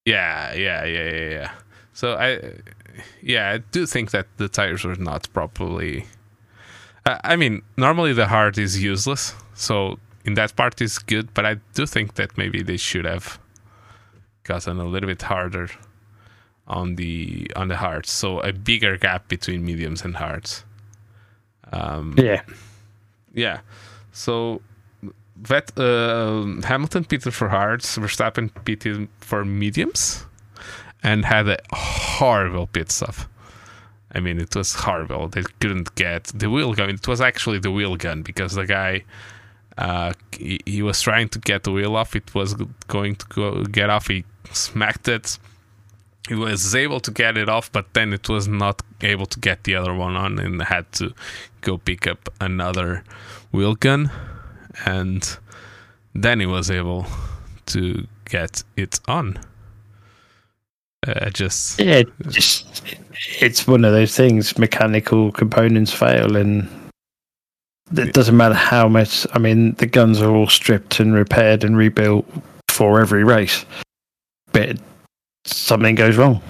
[0.06, 1.52] Yeah, yeah, yeah, yeah, yeah.
[1.94, 2.40] So I,
[3.22, 6.06] yeah, I do think that the tires were not properly.
[7.06, 11.34] Uh, I mean, normally the hard is useless, so in that part is good.
[11.34, 13.40] But I do think that maybe they should have
[14.44, 15.70] gotten a little bit harder
[16.68, 20.64] on the on the hards, so a bigger gap between mediums and hards.
[21.72, 22.42] Um, Yeah.
[23.34, 23.60] yeah.
[24.12, 24.62] So
[25.44, 30.26] Vet, uh, Hamilton pitted for hards, Verstappen pitted for mediums,
[31.04, 33.16] and had a horrible pit stop.
[34.16, 35.28] I mean, it was horrible.
[35.28, 36.90] They couldn't get the wheel gun.
[36.90, 39.04] It was actually the wheel gun because the guy,
[39.78, 42.16] uh, he, he was trying to get the wheel off.
[42.16, 42.54] It was
[42.88, 44.08] going to go get off.
[44.08, 45.38] He smacked it.
[46.30, 49.66] He was able to get it off, but then it was not able to get
[49.66, 51.14] the other one on, and had to
[51.60, 53.04] go pick up another
[53.52, 54.10] wheel gun,
[54.86, 55.38] and
[56.14, 57.06] then he was able
[57.68, 59.40] to get it on.
[61.06, 62.96] Uh, just Yeah, it just
[63.40, 64.58] it's one of those things.
[64.58, 66.68] Mechanical components fail, and
[67.96, 69.28] it doesn't matter how much.
[69.34, 72.26] I mean, the guns are all stripped and repaired and rebuilt
[72.70, 73.66] for every race,
[74.52, 74.78] but
[75.46, 76.42] something goes wrong.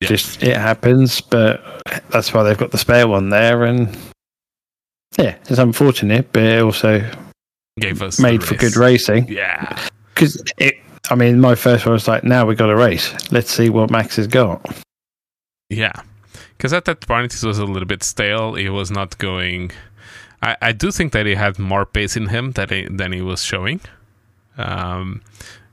[0.00, 0.08] Yeah.
[0.08, 3.96] Just it happens, but that's why they've got the spare one there, and
[5.18, 7.02] yeah, it's unfortunate, but it also
[7.78, 9.28] gave us made for good racing.
[9.28, 10.74] Yeah, Because it,
[11.10, 13.14] I mean, my first one was like, now we got a race.
[13.30, 14.64] Let's see what Max has got.
[15.68, 15.92] yeah.
[16.56, 18.54] Because at that point it was a little bit stale.
[18.54, 19.72] He was not going.
[20.40, 23.20] I, I do think that he had more pace in him than he, than he
[23.20, 23.80] was showing.
[24.56, 25.20] Um,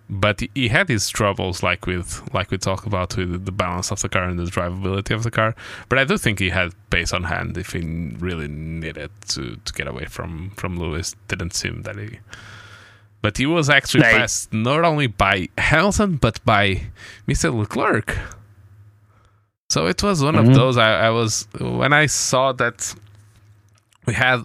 [0.10, 4.02] but he- had his troubles, like with like we talked about with the balance of
[4.02, 5.56] the car and the drivability of the car.
[5.90, 7.80] But I do think he had pace on hand if he
[8.20, 11.16] really needed to, to get away from from Lewis.
[11.28, 12.20] Didn't seem that he.
[13.22, 14.18] But he was actually Right.
[14.18, 16.84] passed not only by Hamilton but by
[17.28, 17.54] Mr.
[17.58, 18.18] Leclerc.
[19.70, 20.50] So it was one Mhm.
[20.50, 20.78] of those.
[20.78, 22.94] I, I was when I saw that
[24.06, 24.44] we had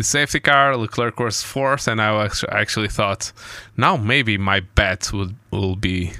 [0.00, 0.76] the safety car.
[0.76, 3.32] Leclerc was fourth, and I actually thought,
[3.76, 6.12] now maybe my bet would will be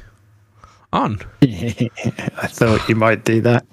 [0.92, 1.20] on.
[1.42, 3.66] I thought you might do that.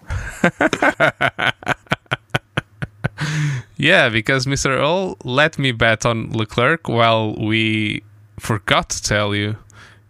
[3.78, 4.72] Yeah, because Mr.
[4.72, 8.03] Earl let me bet on Leclerc while we
[8.39, 9.55] forgot to tell you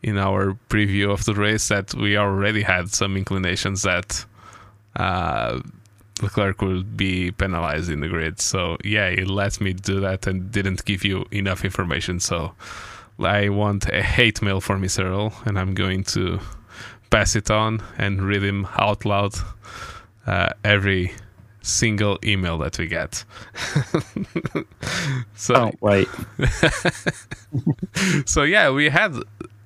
[0.02, 4.26] in our preview of the race that we already had some inclinations that
[4.96, 5.60] uh,
[6.22, 8.40] Leclerc would be penalized in the grid.
[8.40, 12.20] So, yeah, it let me do that and didn't give you enough information.
[12.20, 12.54] So,
[13.20, 15.06] I want a hate mail for Mr.
[15.06, 16.40] Earl, and I'm going to
[17.10, 19.34] pass it on and read him out loud
[20.26, 21.14] uh, every
[21.62, 23.24] single email that we get.
[25.36, 26.08] so Oh, wait.
[28.26, 29.16] so yeah, we had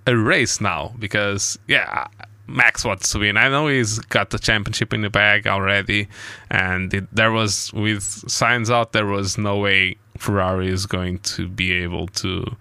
[0.08, 2.08] a race now because yeah,
[2.52, 3.38] Max wants to win.
[3.38, 6.08] I know he's got the championship in the bag already,
[6.50, 11.48] and it, there was with signs out there was no way Ferrari is going to
[11.48, 12.56] be able to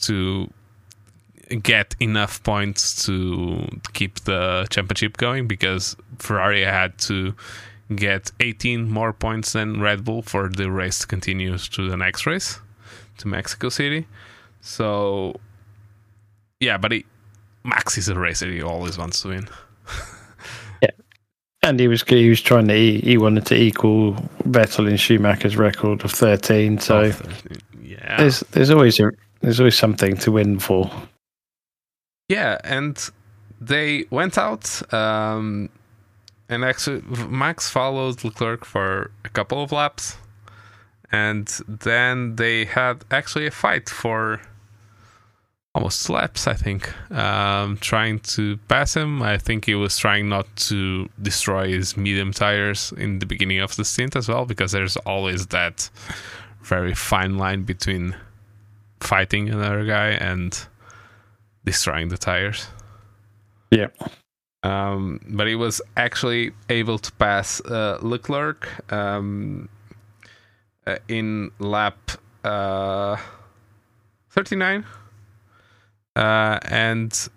[0.00, 0.50] to
[1.62, 7.34] get enough points to keep the championship going because Ferrari had to
[7.94, 12.26] get 18 more points than Red Bull for the race to continue to the next
[12.26, 12.60] race
[13.18, 14.06] to Mexico City.
[14.60, 15.36] So,
[16.60, 17.06] yeah, but he,
[17.68, 18.50] Max is a racer.
[18.50, 19.48] He always wants to win.
[20.80, 20.90] Yeah,
[21.62, 24.14] and he was he was trying to e- he wanted to equal
[24.44, 26.78] Vettel and Schumacher's record of thirteen.
[26.78, 27.58] So Oh, 13.
[27.82, 30.88] yeah, there's there's always a there's always something to win for.
[32.28, 32.96] yeah, and
[33.60, 34.92] they went out.
[34.94, 35.68] Um,
[36.48, 40.16] and actually, Max followed Leclerc for a couple of laps,
[41.10, 44.40] and then they had actually a fight for
[45.78, 49.22] almost slaps, I think, um, trying to pass him.
[49.22, 53.76] I think he was trying not to destroy his medium tires in the beginning of
[53.76, 55.88] the stint as well, because there's always that
[56.64, 58.16] very fine line between
[58.98, 60.66] fighting another guy and
[61.64, 62.66] destroying the tires.
[63.70, 63.88] Yeah.
[64.64, 69.68] Um, but he was actually able to pass uh, Leclerc um,
[70.88, 71.98] uh, in lap
[72.42, 73.16] uh,
[74.30, 74.84] 39.
[76.18, 77.28] Uh, and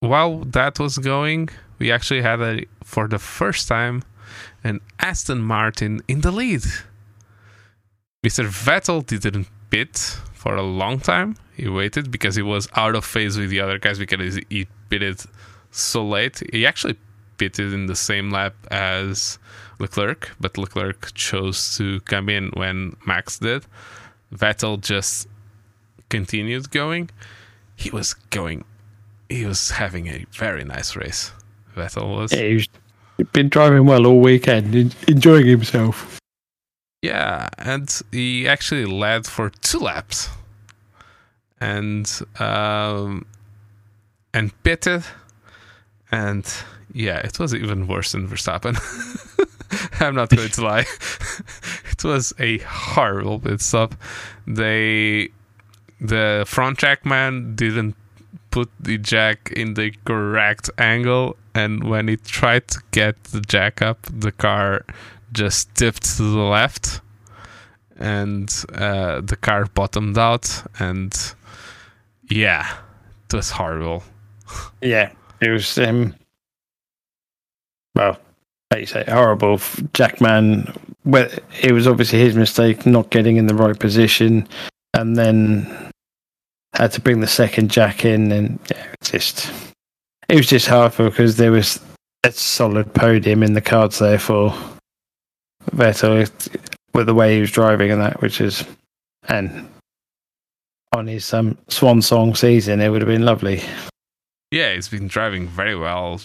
[0.00, 4.02] while that was going, we actually had a for the first time
[4.64, 6.62] an Aston Martin in the lead.
[8.24, 8.44] Mr.
[8.64, 9.96] Vettel didn't pit
[10.32, 11.36] for a long time.
[11.54, 15.20] He waited because he was out of phase with the other guys because he pitted
[15.70, 16.42] so late.
[16.50, 16.96] He actually
[17.36, 19.38] pitted in the same lap as
[19.78, 23.66] Leclerc, but Leclerc chose to come in when Max did.
[24.34, 25.28] Vettel just
[26.08, 27.10] continued going.
[27.74, 28.64] He was going,
[29.28, 31.32] he was having a very nice race.
[31.76, 32.32] Vettel was.
[32.32, 32.68] Yeah, he's
[33.32, 36.18] been driving well all weekend, enjoying himself.
[37.02, 40.30] Yeah, and he actually led for two laps,
[41.60, 43.26] and um,
[44.32, 45.04] and pitted,
[46.10, 46.44] and
[46.92, 48.76] yeah, it was even worse than Verstappen.
[50.00, 50.84] I'm not going to lie.
[51.90, 53.94] it was a horrible pit stop.
[54.46, 55.30] They,
[56.00, 57.96] the front jack man didn't
[58.50, 63.82] put the jack in the correct angle, and when he tried to get the jack
[63.82, 64.84] up, the car
[65.32, 67.00] just tipped to the left,
[67.98, 71.34] and uh, the car bottomed out, and
[72.30, 72.78] yeah,
[73.28, 74.02] it was horrible.
[74.80, 75.78] Yeah, it was.
[75.78, 76.14] Um,
[77.94, 78.18] well,
[78.70, 79.60] like you say, horrible.
[79.94, 80.72] Jackman,
[81.04, 81.28] well,
[81.62, 84.46] it was obviously his mistake not getting in the right position,
[84.96, 85.90] and then
[86.74, 89.52] had to bring the second jack in, and yeah, it's just
[90.28, 91.80] it was just hard for because there was
[92.24, 94.52] a solid podium in the cards there for
[95.70, 96.28] Vettel
[96.94, 98.64] with the way he was driving and that, which is
[99.28, 99.68] and
[100.92, 103.62] on his um, swan song season, it would have been lovely.
[104.50, 106.20] Yeah, he's been driving very well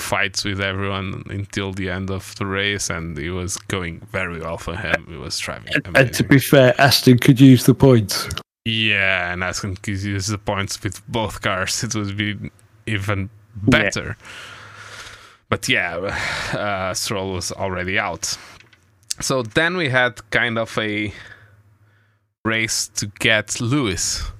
[0.00, 4.58] fights with everyone until the end of the race, and it was going very well
[4.58, 5.06] for him.
[5.08, 5.72] He was driving.
[5.84, 8.28] And, and to be fair, Aston could use the points.
[8.64, 11.82] Yeah, and Aston could use the points with both cars.
[11.84, 12.50] It would be
[12.86, 14.16] even better.
[14.18, 14.26] Yeah.
[15.48, 15.96] But yeah,
[16.52, 18.36] uh, Stroll was already out.
[19.20, 21.12] So then we had kind of a
[22.44, 24.30] race to get Lewis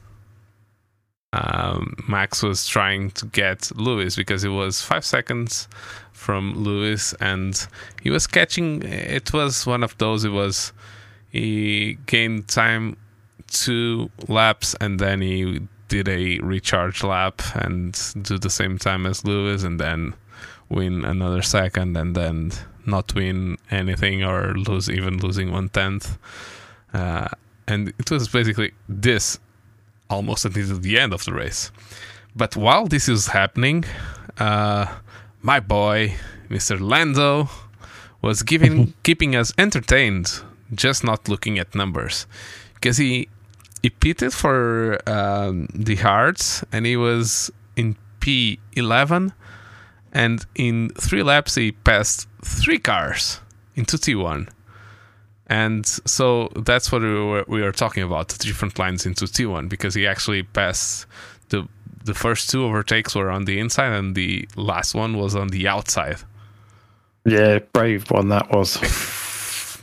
[1.33, 5.69] um, Max was trying to get Lewis because it was five seconds
[6.13, 7.67] from Lewis, and
[8.03, 8.83] he was catching.
[8.83, 10.25] It was one of those.
[10.25, 10.73] It was
[11.31, 12.97] he gained time
[13.47, 19.25] two laps, and then he did a recharge lap and do the same time as
[19.25, 20.15] Lewis, and then
[20.69, 22.51] win another second, and then
[22.87, 26.19] not win anything or lose even losing one tenth.
[26.93, 27.29] Uh,
[27.69, 29.39] and it was basically this
[30.11, 31.71] almost until the end of the race.
[32.37, 33.85] But while this is happening,
[34.39, 34.87] uh,
[35.43, 36.15] my boy,
[36.49, 36.79] Mr.
[36.81, 37.49] Lando,
[38.23, 40.43] was giving keeping us entertained,
[40.75, 42.27] just not looking at numbers,
[42.75, 43.29] because he
[43.83, 49.33] he pitted for um, the hards and he was in P11,
[50.13, 53.41] and in three laps he passed three cars
[53.75, 54.49] into T1.
[55.51, 59.69] And so that's what we were, we were talking about the different lines into T1
[59.69, 61.07] because he actually passed
[61.49, 61.69] the
[62.03, 65.69] the first two overtakes were on the inside and the last one was on the
[65.69, 66.17] outside.
[67.27, 68.79] Yeah, brave one that was.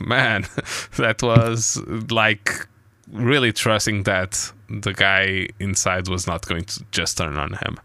[0.00, 0.46] Man,
[0.96, 1.76] that was
[2.10, 2.66] like
[3.12, 7.78] really trusting that the guy inside was not going to just turn on him.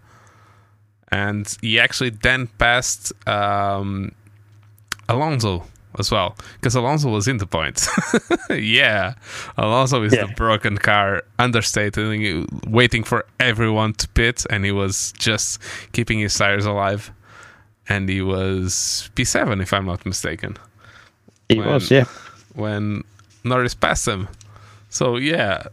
[1.11, 4.13] And he actually then passed um,
[5.09, 5.63] Alonso
[5.99, 7.87] as well because Alonso was in the points.
[8.49, 9.15] yeah,
[9.57, 10.25] Alonso is yeah.
[10.25, 15.59] the broken car, understated, waiting for everyone to pit, and he was just
[15.91, 17.11] keeping his tires alive.
[17.89, 20.57] And he was P7, if I'm not mistaken.
[21.49, 22.05] He when, was, yeah.
[22.55, 23.03] When
[23.43, 24.29] Norris passed him.
[24.89, 25.63] So, yeah,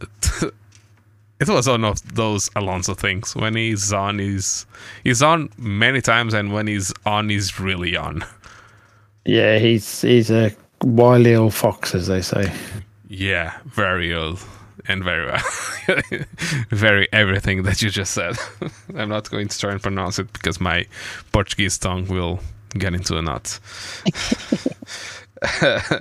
[1.39, 3.33] it was one of those Alonso things.
[3.35, 4.65] When he's on, he's,
[5.03, 8.25] he's on many times, and when he's on, he's really on.
[9.25, 10.51] Yeah, he's he's a
[10.83, 12.51] wily old fox, as they say.
[13.07, 14.39] Yeah, very old
[14.87, 15.43] and very well.
[16.69, 18.37] very everything that you just said.
[18.95, 20.85] I'm not going to try and pronounce it because my
[21.31, 22.39] Portuguese tongue will
[22.77, 23.59] get into a knot.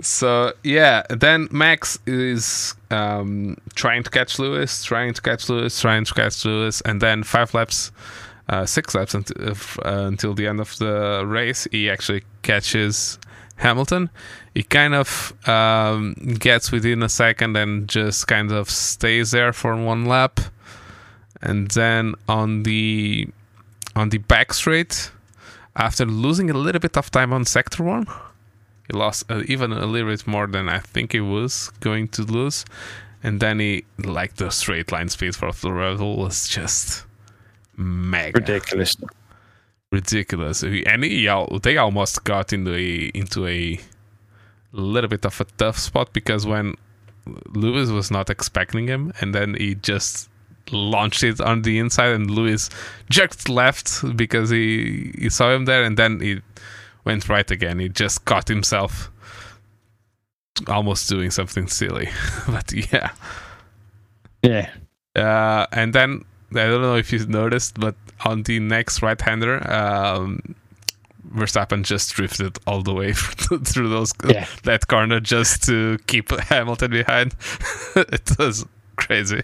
[0.00, 6.04] so yeah, then Max is um, trying to catch Lewis, trying to catch Lewis, trying
[6.04, 7.90] to catch Lewis, and then five laps
[8.48, 9.36] uh, six laps until,
[9.84, 13.18] uh, until the end of the race, he actually catches
[13.56, 14.10] Hamilton.
[14.54, 19.76] He kind of um, gets within a second and just kind of stays there for
[19.76, 20.40] one lap,
[21.40, 23.28] and then on the
[23.96, 25.10] on the back straight,
[25.76, 28.06] after losing a little bit of time on sector one,
[28.86, 32.22] he lost uh, even a little bit more than I think he was going to
[32.22, 32.64] lose,
[33.22, 37.04] and then he like the straight line speed for the Red was just
[37.76, 38.96] mega Ridiculous.
[39.92, 40.62] ridiculous.
[40.62, 43.78] And he, al- they almost got into a into a
[44.72, 46.74] little bit of a tough spot because when
[47.54, 50.28] Lewis was not expecting him, and then he just
[50.70, 52.70] launched it on the inside, and Lewis
[53.10, 56.40] jerked left because he he saw him there, and then he
[57.04, 57.78] went right again.
[57.78, 59.10] He just caught himself
[60.68, 62.08] almost doing something silly,
[62.48, 63.10] but yeah.
[64.42, 64.70] Yeah.
[65.16, 67.94] Uh, and then I don't know if you noticed, but
[68.24, 70.54] on the next right-hander, um,
[71.34, 74.46] Verstappen just drifted all the way through those Yeah.
[74.64, 77.34] that corner just to keep Hamilton behind.
[77.96, 78.64] it was
[78.96, 79.42] crazy.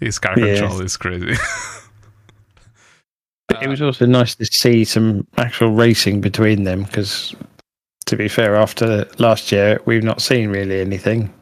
[0.00, 0.58] His car Yeah.
[0.60, 1.34] control is crazy.
[3.48, 7.34] But it was also nice to see some actual racing between them because,
[8.06, 11.32] to be fair, after last year, we've not seen really anything.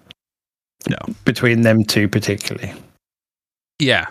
[0.88, 0.96] No.
[1.24, 2.72] Between them two, particularly.
[3.78, 4.06] yeah.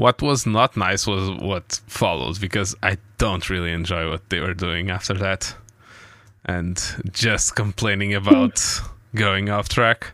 [0.00, 4.54] What was not nice was what follows because I don't really enjoy what they were
[4.54, 5.54] doing after that.
[6.46, 6.82] And
[7.12, 8.56] just complaining about
[9.14, 10.12] going off track.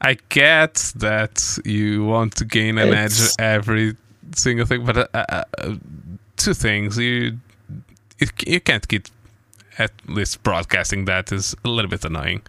[0.00, 3.96] I get that you want to gain an It's- edge every
[4.36, 5.74] single thing, but uh, uh, uh,
[6.36, 7.38] two things you
[8.20, 9.08] you, you can't keep
[9.76, 12.42] at least broadcasting that is a little bit annoying.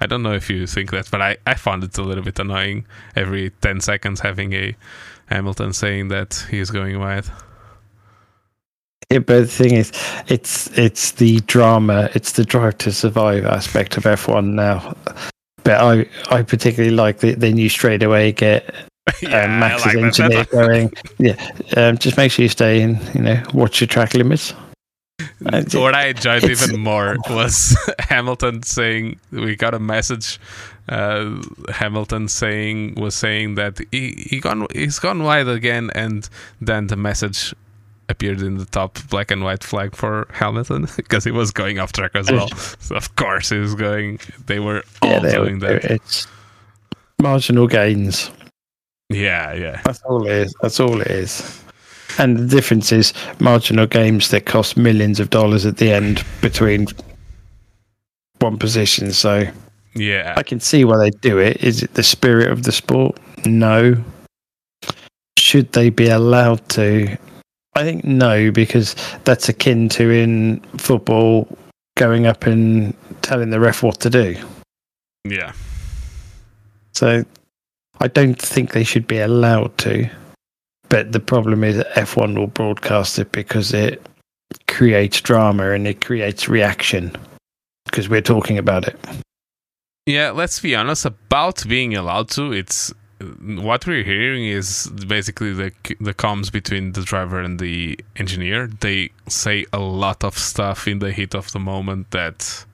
[0.00, 2.38] I don't know if you think that, but I, I found it a little bit
[2.38, 2.86] annoying
[3.16, 4.76] every 10 seconds having a
[5.34, 7.24] Hamilton saying that he's going wide.
[9.10, 9.90] Yeah, but the thing is,
[10.28, 14.94] it's it's the drama, it's the drive to survive aspect of F1 now.
[15.64, 18.72] But I, I particularly like that they knew straight away get
[19.20, 20.92] yeah, um, Max's like engineer going.
[21.18, 23.00] Yeah, um, just make sure you stay in.
[23.14, 24.54] You know, watch your track limits.
[25.46, 30.38] Uh, what I enjoyed even more was Hamilton saying we got a message.
[30.88, 31.40] Uh,
[31.72, 36.28] Hamilton saying was saying that he he gone he's gone wide again, and
[36.60, 37.54] then the message
[38.10, 41.92] appeared in the top black and white flag for Hamilton because he was going off
[41.92, 42.48] track as well.
[42.78, 44.18] so of course he was going.
[44.46, 45.84] They were all Yeah, they- doing that.
[45.86, 46.26] it's
[47.22, 48.30] marginal gains.
[49.10, 50.54] Yeah, yeah, That's all it is.
[50.62, 51.62] That's all it is.
[52.18, 56.86] And the difference is marginal games that cost millions of dollars at the end between
[58.40, 59.12] one position.
[59.12, 59.46] So
[59.94, 60.34] yeah.
[60.36, 61.62] I can see why they do it.
[61.62, 63.18] Is it the spirit of the sport?
[63.46, 63.96] No.
[65.38, 67.16] Should they be allowed to?
[67.76, 68.94] I think no, because
[69.24, 71.48] that's akin to in football
[71.96, 74.36] going up and telling the ref what to do.
[75.24, 75.52] Yeah.
[76.92, 77.24] So
[78.00, 80.08] I don't think they should be allowed to.
[80.88, 84.06] But the problem is that F1 will broadcast it because it
[84.68, 87.16] creates drama and it creates reaction
[87.86, 88.96] because we're talking about it.
[90.06, 92.52] Yeah, let's be honest about being allowed to.
[92.52, 92.92] It's
[93.40, 98.66] what we're hearing is basically the the comms between the driver and the engineer.
[98.66, 102.66] They say a lot of stuff in the heat of the moment that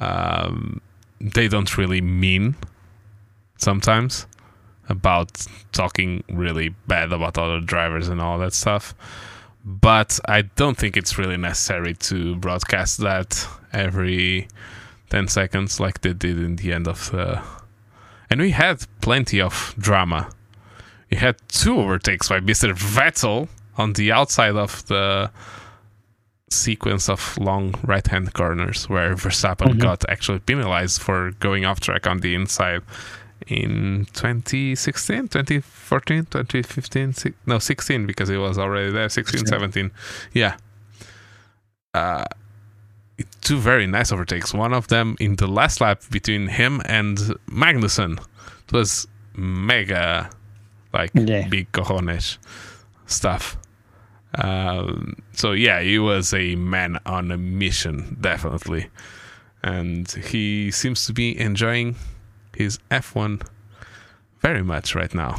[0.00, 0.80] um,
[1.20, 2.56] they don't really mean
[3.58, 4.26] sometimes
[4.88, 8.96] about talking really bad about other drivers and all that stuff.
[9.64, 14.48] But I don't think it's really necessary to broadcast that every
[15.10, 17.42] 10 seconds like they did in the end of the.
[18.30, 20.30] And we had plenty of drama.
[21.10, 22.72] We had two overtakes by Mr.
[22.74, 25.30] Vettel on the outside of the
[26.50, 29.80] sequence of long right hand corners where Verstappen Mhm.
[29.80, 32.82] got actually penalized for going off track on the inside
[33.46, 39.90] in 2016, 2014, 2015, si- no, 16 because he was already there, 16, 17.
[40.32, 40.56] Yeah.
[41.94, 42.24] Uh,
[43.40, 44.52] two very nice overtakes.
[44.54, 47.18] One of them in the last lap between him and
[47.50, 48.18] Magnussen.
[48.66, 50.30] It was mega,
[50.92, 51.48] like Yeah.
[51.48, 52.38] big cojones
[53.06, 53.56] stuff.
[54.34, 58.88] Um, so yeah, he was a man on a mission, definitely,
[59.62, 61.96] and he seems to be enjoying
[62.54, 63.40] his F1
[64.40, 65.34] very much right now.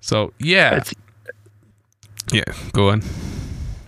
[0.00, 0.94] So yeah, It's-
[2.32, 3.02] yeah, go on.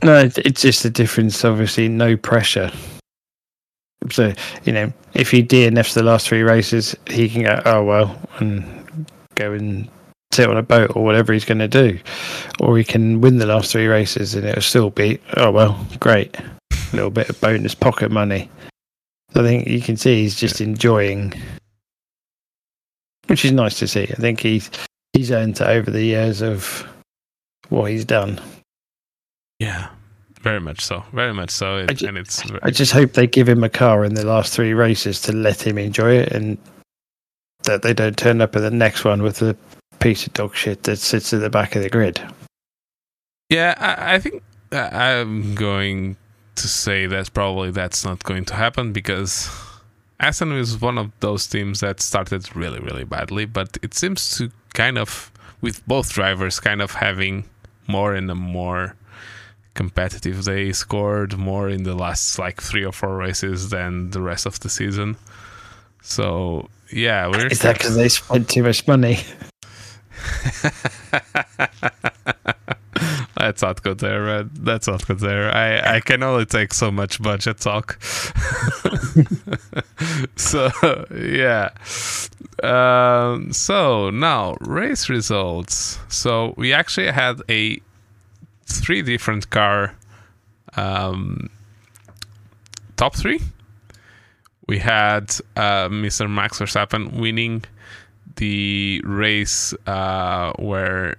[0.02, 1.44] No, it's- just a difference.
[1.44, 2.70] Obviously, no pressure.
[4.10, 4.32] So
[4.64, 9.06] you know, if he DNFs the last three races, he can go, oh well, and
[9.34, 9.88] go and
[10.32, 11.98] sit on a boat or whatever he's going to do,
[12.60, 16.36] or he can win the last three races and it'll still be, oh well, great,
[16.38, 16.46] a
[16.92, 18.48] little bit of bonus pocket money.
[19.34, 21.34] I think you can see he's just enjoying,
[23.26, 24.02] which is nice to see.
[24.04, 24.70] I think he's
[25.12, 26.86] he's earned it over the years of
[27.68, 28.40] what he's done.
[29.58, 29.88] Yeah,
[30.42, 31.04] very much so.
[31.12, 31.78] Very much so.
[31.78, 34.24] It, I ju- and it's I just hope they give him a car in the
[34.26, 36.58] last three races to let him enjoy it and
[37.64, 39.56] that they don't turn up at the next one with a
[39.98, 42.20] piece of dog shit that sits at the back of the grid.
[43.50, 46.16] Yeah, I, I think uh, I'm going
[46.54, 49.50] to say that probably that's not going to happen because
[50.20, 54.50] Aston is one of those teams that started really, really badly, but it seems to
[54.74, 57.44] kind of, with both drivers, kind of having
[57.86, 58.94] more and more
[59.74, 60.44] competitive.
[60.44, 64.60] They scored more in the last like three or four races than the rest of
[64.60, 65.16] the season.
[66.02, 69.18] So yeah, we're is that because they spent too much money?
[73.38, 74.50] Let's not go there, man.
[74.62, 75.54] Let's not go there.
[75.54, 78.02] I, I can only take so much budget talk.
[80.36, 80.70] so
[81.14, 81.70] yeah.
[82.62, 85.98] Um, so now race results.
[86.08, 87.80] So we actually had a
[88.70, 89.94] three different car
[90.76, 91.50] um,
[92.96, 93.40] top three.
[94.66, 96.30] We had uh, Mr.
[96.30, 97.64] Max Verstappen winning
[98.36, 101.16] the race uh, where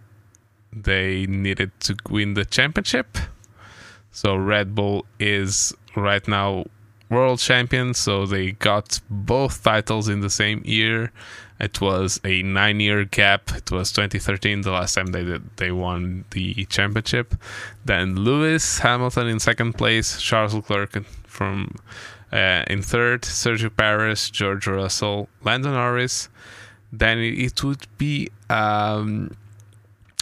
[0.71, 3.17] they needed to win the championship.
[4.11, 6.65] So Red Bull is right now
[7.09, 11.11] world champion, so they got both titles in the same year.
[11.59, 13.51] It was a nine-year gap.
[13.53, 17.35] It was 2013, the last time they did, they won the championship.
[17.83, 21.75] Then Lewis Hamilton in second place, Charles Leclerc from
[22.31, 26.29] uh, in third, Sergio Perez, George Russell, Lando Norris.
[26.91, 29.35] Then it would be um,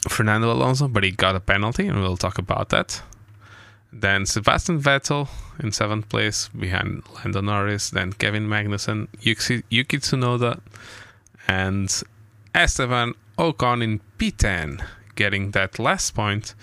[0.08, 3.02] Fernando Alonso, but he got a penalty, and we'll talk about that.
[3.92, 7.90] Then Sebastian Vettel in seventh place behind Lando Norris.
[7.90, 10.60] Then Kevin Magnussen, Yuki, Yuki Tsunoda,
[11.48, 12.04] and
[12.54, 14.86] Esteban Ocon in P10,
[15.16, 16.54] getting that last point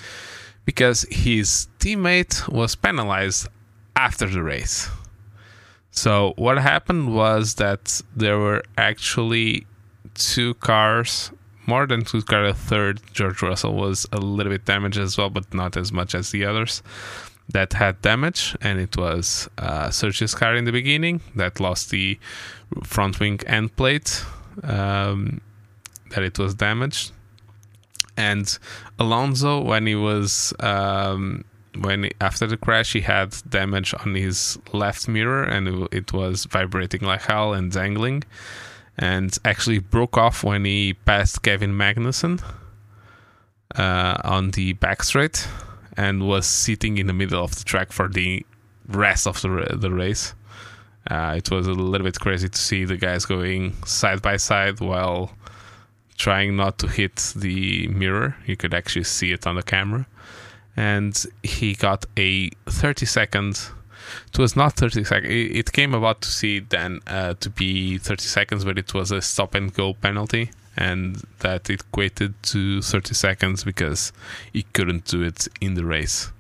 [0.65, 3.49] because his teammate was penalized
[3.97, 4.89] after the race.
[5.91, 9.67] So, what happened was that there were actually
[10.15, 11.31] two cars,
[11.67, 13.01] more than two cars, a third.
[13.13, 16.45] George Russell was a little bit damaged as well, but not as much as the
[16.45, 16.83] others
[17.49, 22.19] that had damage, and it was uh, Sergio's car in the beginning that lost the
[22.83, 24.25] front wing end plate
[24.63, 25.41] um,
[26.11, 27.13] that it was damaged.
[28.17, 28.59] And
[28.99, 31.45] Alonso, when he was um,
[31.79, 37.01] when after the crash, he had damage on his left mirror, and it was vibrating
[37.03, 38.23] like hell and dangling,
[38.97, 42.43] and actually broke off when he passed Kevin Magnussen
[43.77, 45.49] uh, on the back straight,
[45.97, 48.45] and was sitting in the middle of the track for the
[48.89, 50.35] rest of the the race.
[51.11, 54.81] Uh, it was a little bit crazy to see the guys going side by side
[54.81, 55.33] while
[56.17, 58.37] trying not to hit the mirror.
[58.47, 60.07] You could actually see it on the camera.
[60.77, 63.69] And he got a 30 second.
[64.29, 65.33] It was not 30 seconds.
[65.33, 69.21] It came about to see then uh, to be 30 seconds, but it was a
[69.23, 70.51] stop and go penalty.
[70.77, 74.13] And that it equated to 30 seconds because
[74.53, 76.33] he couldn't do it in the race.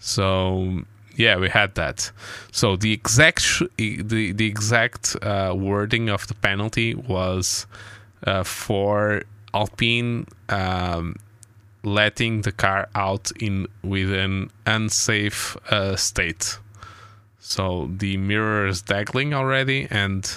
[0.00, 0.82] So
[1.16, 2.10] yeah, we had that.
[2.50, 7.66] So the exact the the exact uh, wording of the penalty was
[8.26, 9.22] uh, for
[9.52, 11.16] Alpine um,
[11.82, 16.58] letting the car out in with an unsafe uh, state.
[17.40, 20.30] So the mirror is dangling already, and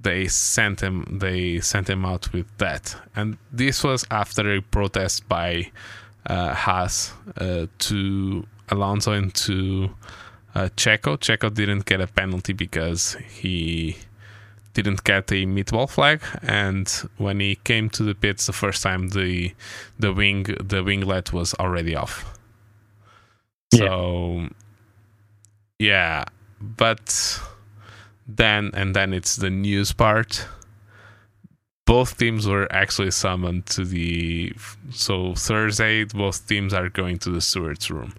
[0.00, 2.94] they sent him they sent him out with that.
[3.16, 5.70] And this was after a protest by
[6.26, 9.90] uh, Haas uh, to Alonso into
[10.54, 11.16] uh, Checo.
[11.16, 13.96] Checo didn't get a penalty because he
[14.74, 19.08] didn't get a meatball flag, and when he came to the pits the first time,
[19.08, 19.54] the
[19.98, 22.38] the wing the winglet was already off.
[23.72, 23.86] yeah.
[23.86, 24.48] So
[25.80, 26.24] yeah,
[26.60, 27.40] but
[28.28, 30.46] then and then it's the news part.
[31.86, 34.52] Both teams were actually summoned to the
[34.90, 36.04] so Thursday.
[36.04, 38.12] Both teams are going to the stewards room.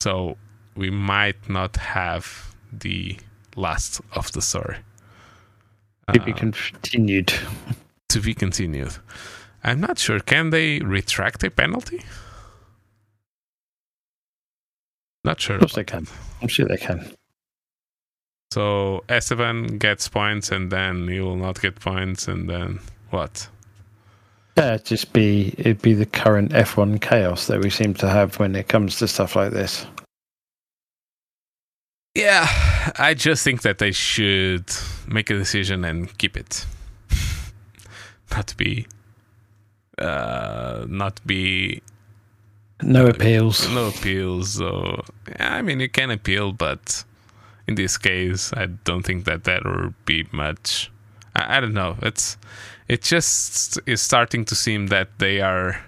[0.00, 0.38] So
[0.74, 3.18] we might not have the
[3.54, 4.78] last of the story.
[6.14, 7.32] To be uh, continued.
[8.08, 8.94] To be continued.
[9.62, 10.18] I'm not sure.
[10.18, 12.02] Can they retract a penalty?
[15.24, 15.56] Not sure.
[15.56, 16.06] Of course they can.
[16.40, 17.12] I'm sure they can.
[18.52, 22.80] So Esteban gets points and then he will not get points and then
[23.10, 23.48] what?
[24.58, 28.38] Yeah, it'd just be it'd be the current F1 chaos that we seem to have
[28.38, 29.86] when it comes to stuff like this.
[32.14, 32.46] Yeah,
[32.98, 34.70] I just think that they should
[35.08, 36.66] make a decision and keep it.
[38.30, 38.86] not be
[39.98, 41.82] uh not be
[42.82, 43.68] no appeals.
[43.70, 44.54] No appeals.
[44.54, 45.02] So
[45.38, 47.04] I mean you can appeal, but
[47.66, 50.90] in this case I don't think that that will be much
[51.34, 51.96] I, I don't know.
[52.02, 52.36] It's
[52.88, 55.84] it just is starting to seem that they are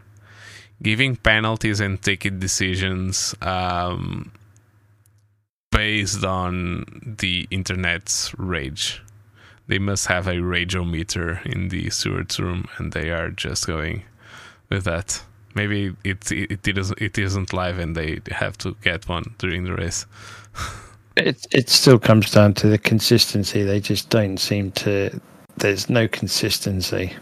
[0.82, 4.32] giving penalties and taking decisions um,
[5.70, 6.84] based on
[7.18, 9.02] the internet's rage.
[9.66, 14.04] They must have a rageometer in the stewards room, and they are just going
[14.68, 15.22] with that.
[15.54, 19.64] Maybe it it, it, is, it isn't live, and they have to get one during
[19.64, 20.06] the race.
[21.16, 23.62] it it still comes down to the consistency.
[23.62, 25.20] They just don't seem to.
[25.56, 27.12] There's no consistency.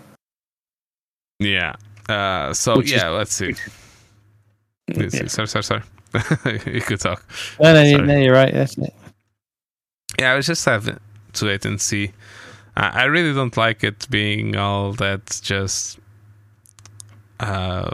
[1.38, 1.74] Yeah.
[2.09, 3.54] Uh, so Which yeah, is, let's see.
[4.94, 5.22] Let's yeah.
[5.22, 5.28] see.
[5.28, 5.82] Sorry, sorry, sorry.
[6.74, 7.24] you could talk.
[7.60, 8.52] No, no, no, you're right.
[8.52, 8.94] That's it.
[10.18, 10.98] Yeah, I was just having
[11.34, 12.12] to wait and see.
[12.76, 15.98] I, I really don't like it being all that just
[17.40, 17.90] uh,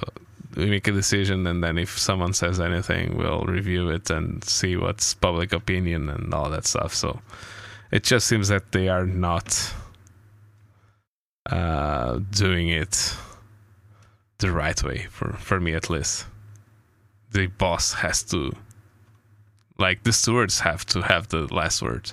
[0.59, 4.77] we make a decision and then if someone says anything we'll review it and see
[4.77, 6.93] what's public opinion and all that stuff.
[6.95, 7.21] So
[7.93, 9.73] it just seems that they are not
[11.49, 13.15] uh, doing it
[14.39, 16.27] the right way for, for me at least.
[17.31, 18.53] The boss has to
[19.79, 22.11] like the stewards have to have the last word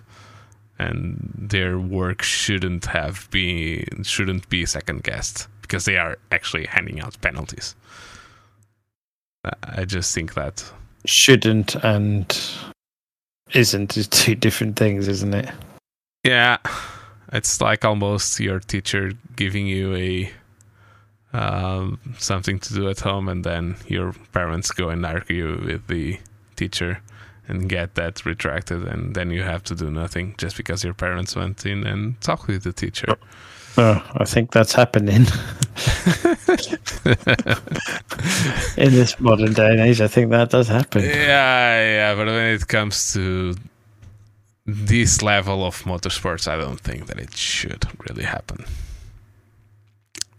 [0.78, 7.00] and their work shouldn't have been shouldn't be second guessed because they are actually handing
[7.00, 7.76] out penalties
[9.64, 10.64] i just think that
[11.06, 12.42] shouldn't and
[13.54, 15.50] isn't is two different things isn't it
[16.24, 16.58] yeah
[17.32, 20.32] it's like almost your teacher giving you a
[21.36, 26.20] um, something to do at home, and then your parents go and argue with the
[26.56, 27.02] teacher
[27.48, 31.36] and get that retracted, and then you have to do nothing just because your parents
[31.36, 33.16] went in and talked with the teacher.
[33.77, 35.26] Oh, I think that's happening
[38.77, 39.99] in this modern day and age.
[39.99, 41.03] I think that does happen.
[41.03, 43.56] Yeah, yeah, but when it comes to
[44.65, 48.65] this level of motorsports, I don't think that it should really happen.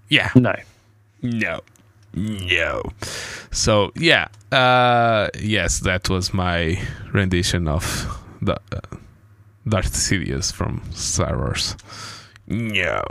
[0.09, 0.31] Yeah.
[0.35, 0.55] No.
[1.23, 1.61] No.
[2.15, 2.83] No.
[3.51, 6.81] So yeah, uh, yes, that was my
[7.13, 8.07] rendition of
[8.41, 8.81] the uh,
[9.69, 11.77] Darth Sidious from Star Wars.
[12.49, 13.03] No.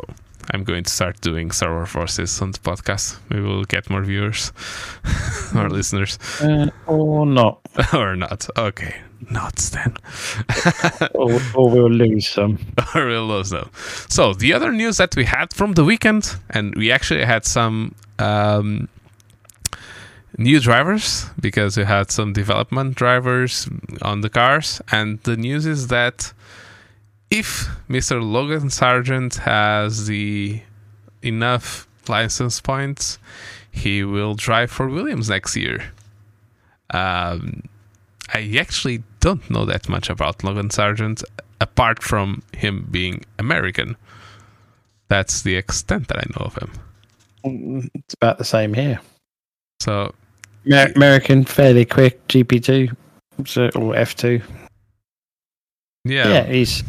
[0.51, 3.17] I'm going to start doing Star Wars voices on the podcast.
[3.29, 4.53] We will get more viewers
[5.55, 6.19] or listeners.
[6.41, 7.61] Uh, or not.
[7.93, 8.47] or not.
[8.57, 8.95] Okay.
[9.31, 9.95] Not then.
[11.15, 12.59] or, or, we'll lose some.
[12.93, 13.71] or we'll lose them.
[14.07, 17.95] So, the other news that we had from the weekend, and we actually had some
[18.19, 18.87] um,
[20.37, 23.67] new drivers because we had some development drivers
[24.03, 24.79] on the cars.
[24.91, 26.33] And the news is that
[27.29, 28.21] if Mr.
[28.21, 30.61] Logan Sargeant has the
[31.21, 33.17] enough license points,
[33.71, 35.91] he will drive for Williams next year.
[36.91, 37.63] Um,
[38.33, 41.23] I actually don't know that much about Logan Sargeant
[41.59, 43.97] apart from him being American.
[45.07, 47.91] That's the extent that I know of him.
[47.93, 48.99] It's about the same here.
[49.81, 50.13] So,
[50.65, 52.95] Amer- American, fairly quick GP2
[53.45, 54.41] so, or F2.
[56.05, 56.27] Yeah.
[56.27, 56.83] Yeah, he's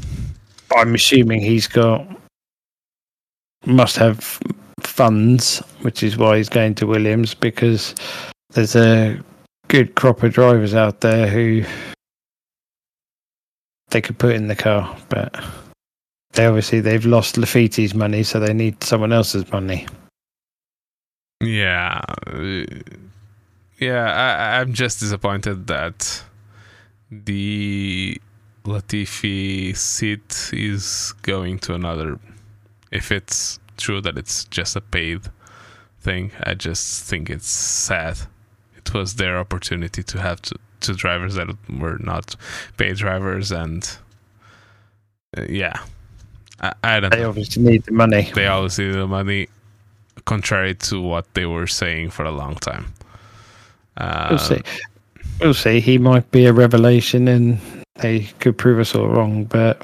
[0.75, 2.07] I'm assuming he's got
[3.67, 4.41] must have
[4.81, 7.95] funds, which is why he's going to Williams because
[8.51, 9.21] there's a
[9.69, 11.65] good crop of drivers out there who
[13.91, 15.35] they could put in the car, but
[16.33, 19.87] they obviously they've lost Latifi's money, so they need someone else's money.
[21.43, 22.01] Yeah,
[23.79, 24.13] yeah.
[24.13, 26.23] I, I'm just disappointed that
[27.11, 28.21] the
[28.67, 32.19] Latifi seat is going to another.
[32.91, 35.23] If it's true that it's just a paid
[36.01, 38.19] thing, I just think it's sad.
[38.77, 42.37] It was their opportunity to have two, two drivers that were not
[42.77, 43.89] paid drivers, and
[45.37, 45.79] uh, yeah,
[46.61, 47.11] I, I don't.
[47.11, 47.31] They know.
[47.31, 48.31] obviously need the money.
[48.35, 49.49] They obviously need the money,
[50.25, 52.93] contrary to what they were saying for a long time.
[53.97, 54.61] Uh, we'll see.
[55.41, 55.81] We'll see.
[55.81, 57.59] He might be a revelation, and
[57.99, 59.83] they could prove us all wrong, but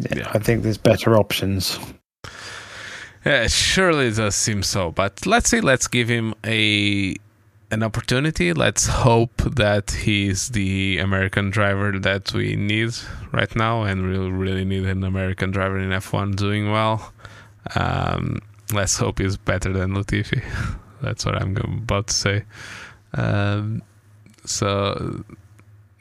[0.00, 0.30] yeah, yeah.
[0.32, 1.78] I think there's better options.
[3.24, 4.90] Yeah, surely it surely does seem so.
[4.90, 7.16] But let's see, let's give him a
[7.70, 8.52] an opportunity.
[8.52, 12.94] Let's hope that he's the American driver that we need
[13.32, 17.12] right now, and we really need an American driver in F1 doing well.
[17.76, 18.40] Um,
[18.72, 20.42] let's hope he's better than Latifi.
[21.02, 22.44] That's what I'm about to say.
[23.14, 23.82] Um,
[24.44, 25.24] so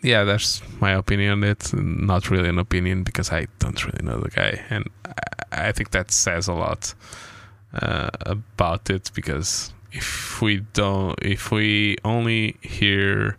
[0.01, 1.73] yeah, that's my opinion on it.
[1.73, 4.89] Not really an opinion because I don't really know the guy, and
[5.51, 6.93] I, I think that says a lot
[7.73, 9.11] uh, about it.
[9.13, 13.37] Because if we don't, if we only hear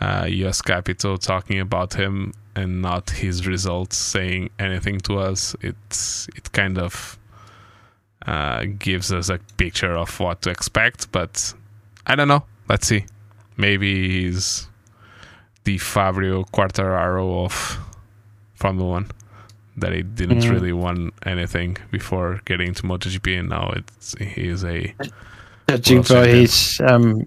[0.00, 6.28] uh, US Capital talking about him and not his results saying anything to us, it's
[6.36, 7.18] it kind of
[8.26, 11.10] uh, gives us a picture of what to expect.
[11.10, 11.52] But
[12.06, 12.44] I don't know.
[12.68, 13.06] Let's see.
[13.56, 14.68] Maybe he's
[15.64, 17.78] the Fabio Quartararo of
[18.54, 19.06] Formula One.
[19.76, 20.50] That he didn't Mm.
[20.50, 24.94] really won anything before getting to MotoGP, and now it's he is a
[25.68, 27.26] Judging same his um,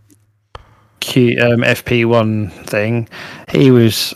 [1.01, 3.09] Q, um, FP1 thing,
[3.51, 4.13] he was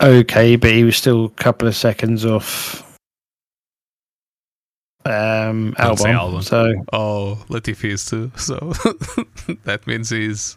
[0.00, 2.82] okay, but he was still a couple of seconds off
[5.06, 6.14] um, Albon.
[6.14, 6.42] Albon.
[6.42, 8.32] So oh Latifi is too.
[8.36, 8.56] So
[9.64, 10.56] that means he's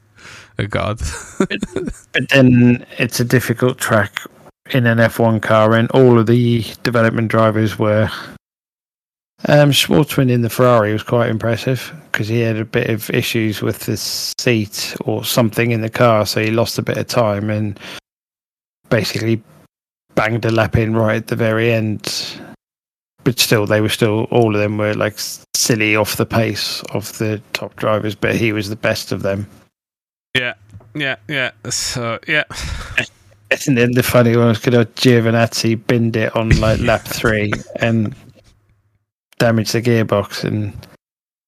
[0.57, 0.99] a god.
[2.14, 4.19] But then it's a difficult track
[4.72, 8.10] in an F1 car, and all of the development drivers were.
[9.48, 13.61] Um, Shwartzman in the Ferrari was quite impressive because he had a bit of issues
[13.61, 17.52] with the seat or something in the car, so he lost a bit of time
[17.52, 17.80] and
[18.89, 19.41] basically
[20.15, 22.41] banged a lap in right at the very end.
[23.23, 25.19] But still, they were still all of them were like
[25.56, 29.48] silly off the pace of the top drivers, but he was the best of them.
[30.36, 30.54] Yeah,
[30.95, 31.52] yeah, yeah.
[31.70, 32.44] So yeah,
[33.49, 38.14] And then the funny one was because Giovinazzi binned it on like lap three and
[39.40, 40.44] damaged the gearbox.
[40.44, 40.74] And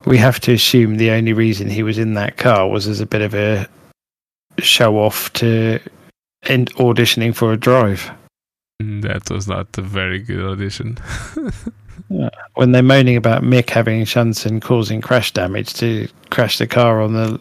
[0.05, 3.05] we have to assume the only reason he was in that car was as a
[3.05, 3.67] bit of a
[4.59, 5.79] show off to
[6.43, 8.09] end auditioning for a drive.
[8.81, 10.97] Mm, that was not a very good audition.
[12.55, 17.13] When they're moaning about Mick having Shunson causing crash damage to crash the car on
[17.13, 17.39] the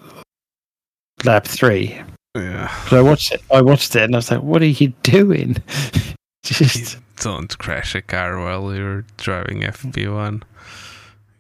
[1.25, 2.01] lap three.
[2.37, 3.43] Yeah, So I watched it.
[3.53, 5.57] I watched it and I was like, "What are you doing?"
[6.45, 10.43] Just don't crash a car while you're driving FP1.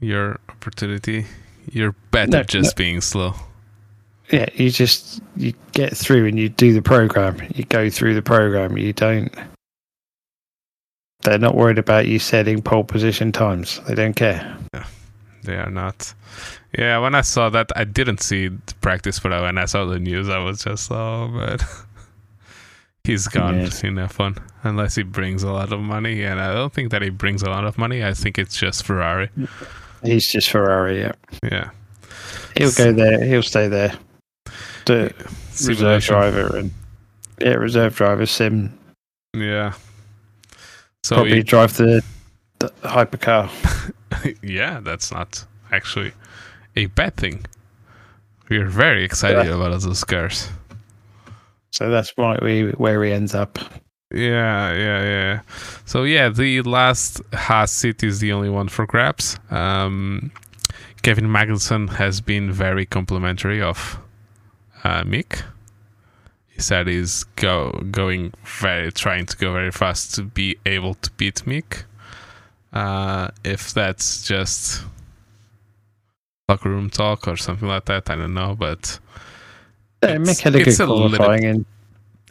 [0.01, 1.27] Your opportunity.
[1.71, 3.35] You're better No, just being slow.
[4.31, 7.37] yeah, you just you get through and you do the program.
[7.55, 8.77] You go through the program.
[8.77, 9.33] You don't.
[11.23, 13.81] They're not worried about you setting pole position times.
[13.89, 14.57] They don't care.
[15.44, 16.12] They are not.
[16.77, 19.98] Yeah, when I saw that, I didn't see the practice, but when I saw the
[19.98, 21.62] news, I was just, oh, but
[23.05, 23.82] he's gone Yes.
[23.85, 26.23] in F1 unless he brings a lot of money.
[26.24, 28.05] And I don't think that he brings a lot of money.
[28.05, 29.31] I think it's just Ferrari.
[30.02, 31.01] He's just Ferrari.
[31.01, 31.12] Yeah,
[31.43, 31.70] Yeah.
[32.56, 33.24] he'll go there.
[33.24, 33.93] He'll stay there.
[34.86, 35.12] The
[35.66, 36.70] reserve driver and
[37.40, 38.77] yeah, reserve driver sim.
[39.36, 39.74] Yeah.
[41.05, 42.02] So Probably he- drive the,
[42.59, 43.48] the hypercar.
[44.43, 46.12] yeah, that's not actually
[46.76, 47.44] a bad thing.
[48.48, 49.55] We are very excited Yeah.
[49.55, 50.48] about those cars.
[51.70, 53.59] So that's why we where he ends up.
[54.10, 55.40] Yeah, yeah, yeah.
[55.85, 59.39] So yeah, the last Haas seat is the only one for grabs.
[59.51, 60.32] Um,
[61.02, 63.98] Kevin Magnussen has been very complimentary of
[64.82, 65.43] uh, Mick.
[66.48, 71.10] He said he's go going very trying to go very fast to be able to
[71.12, 71.85] beat Mick.
[72.79, 74.83] Uh, if that's just
[76.49, 78.99] locker room talk or something like that, I don't know, but
[80.03, 81.67] Yeah, It's- a a little- qualifying and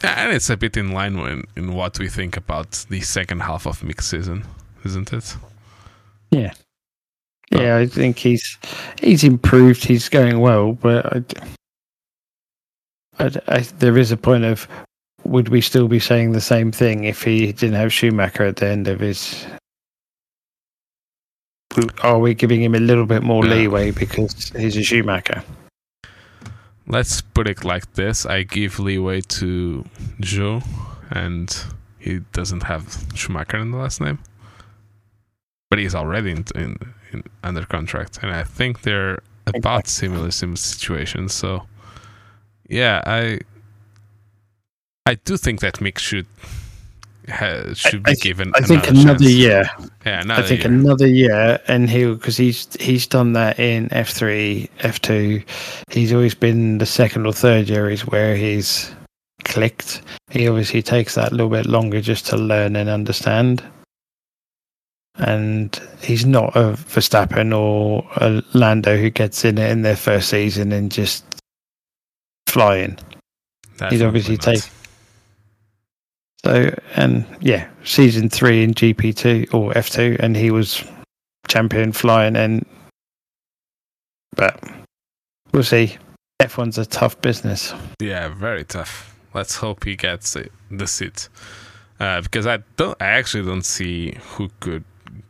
[0.02, 3.66] and it's a bit in line with, in what we think about the second half
[3.66, 4.44] of Mick's season,
[4.84, 5.36] isn't it?
[6.30, 6.52] Yeah,
[7.50, 8.56] Yeah, I think he's
[9.02, 9.84] he's improved.
[9.84, 11.24] He's going well, but I,
[13.24, 14.66] I, I, there is a point of
[15.24, 18.68] would we still be saying the same thing if he didn't have Schumacher at the
[18.68, 19.44] end of his?
[21.76, 23.54] Oh, Are we giving him a little bit more Yeah.
[23.54, 25.42] leeway because he's a Schumacher?
[26.86, 29.84] Let's put it like this: I give leeway to
[30.20, 30.62] Joe,
[31.10, 31.54] and
[31.98, 34.18] he doesn't have Schumacher in the last name,
[35.68, 36.76] but he's already in, in,
[37.12, 41.34] in under contract, and I think they're about similar sim situations.
[41.34, 41.66] So,
[42.70, 43.40] yeah, I
[45.04, 46.26] I do think that Mick should
[47.28, 48.52] ha, should be I- given.
[48.54, 49.64] I think another another year.
[50.06, 50.72] Yeah, another I think year.
[50.72, 55.42] another year, and he'll because he's he's done that in F three, F two.
[55.90, 58.90] He's always been the second or third year is where he's
[59.44, 60.02] clicked.
[60.30, 63.62] He obviously takes that a little bit longer just to learn and understand.
[65.16, 70.28] And he's not a Verstappen or a Lando who gets in it in their first
[70.28, 71.24] season and just
[72.46, 72.96] flying.
[73.90, 74.70] He's obviously not.
[76.44, 80.84] So and yeah, season three in GP two or F two, and he was
[81.48, 82.36] champion flying.
[82.36, 82.64] And
[84.36, 84.62] but
[85.52, 85.96] we'll see.
[86.40, 87.74] F one's a tough business.
[88.00, 89.16] Yeah, very tough.
[89.34, 91.28] Let's hope he gets it, the seat,
[91.98, 92.96] uh, because I don't.
[93.02, 94.84] I actually don't see who could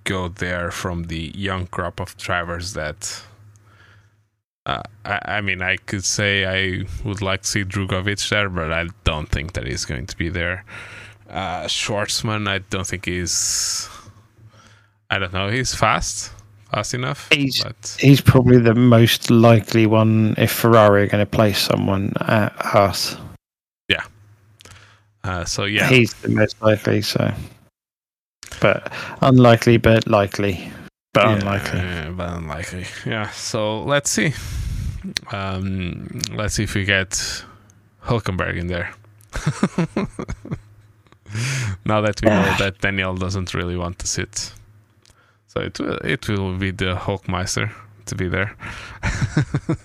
[0.04, 3.22] go there from the young crop of drivers that
[4.68, 8.70] uh, I, I mean, I could say I would like to see Drugovich there, but
[8.70, 10.64] I don't think that he's going to be there.
[11.28, 13.88] Uh, Shwartzman, I don't think he's.
[15.10, 15.48] I don't know.
[15.50, 16.30] He's fast,
[16.70, 17.28] fast enough.
[17.32, 22.12] He's but he's probably the most likely one if Ferrari are going to place someone
[22.20, 23.16] at Haas.
[23.88, 24.04] Yeah.
[25.24, 27.02] Uh, so yeah, He's the most likely.
[27.02, 27.32] So,
[28.60, 28.92] but
[29.22, 30.70] unlikely, but likely,
[31.14, 31.80] but Yeah, unlikely.
[31.80, 32.86] uh, but unlikely.
[33.06, 33.30] Yeah.
[33.30, 34.32] So let's see.
[35.32, 37.10] Um, let's see if we get
[38.04, 38.92] Hulkenberg in there.
[41.84, 44.52] now that we know that Daniel doesn't really want to sit,
[45.48, 47.70] so it will it will be the Hulkmeister
[48.06, 48.56] to be there.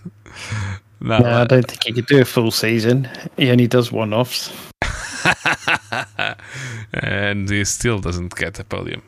[1.03, 3.09] No, I uh, don't think he could do a full season.
[3.35, 4.49] He only does one offs.
[6.93, 9.03] and he still doesn't get a podium.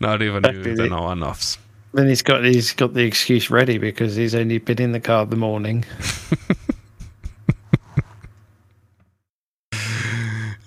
[0.00, 1.58] Not even with the no one-offs.
[1.92, 5.26] Then he's got he's got the excuse ready because he's only been in the car
[5.26, 5.84] the morning.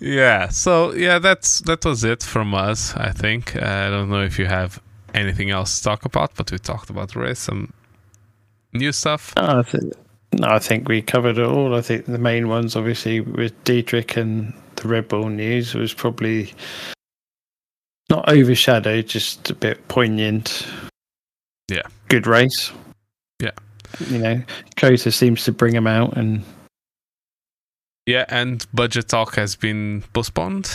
[0.04, 0.50] Yeah.
[0.50, 2.94] So yeah, that's that was it from us.
[2.96, 3.56] I think.
[3.56, 4.82] Uh, I don't know if you have
[5.14, 7.72] anything else to talk about, but we talked about race, some
[8.74, 9.34] new stuff.
[9.38, 9.94] No, I think
[10.34, 11.74] no, I think we covered it all.
[11.74, 16.52] I think the main ones, obviously, with Dietrich and the Red Bull news, was probably
[18.10, 20.68] not overshadowed, just a bit poignant.
[21.70, 21.84] Yeah.
[22.10, 22.74] Good race.
[23.40, 23.52] Yeah.
[24.10, 24.44] You know,
[24.76, 26.44] COTA seems to bring him out, and
[28.06, 30.70] Yeah, and budget talk has been postponed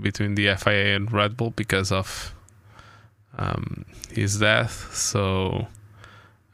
[0.00, 2.34] between the FIA and Red Bull because of
[3.36, 4.94] um, his death.
[4.94, 5.68] So,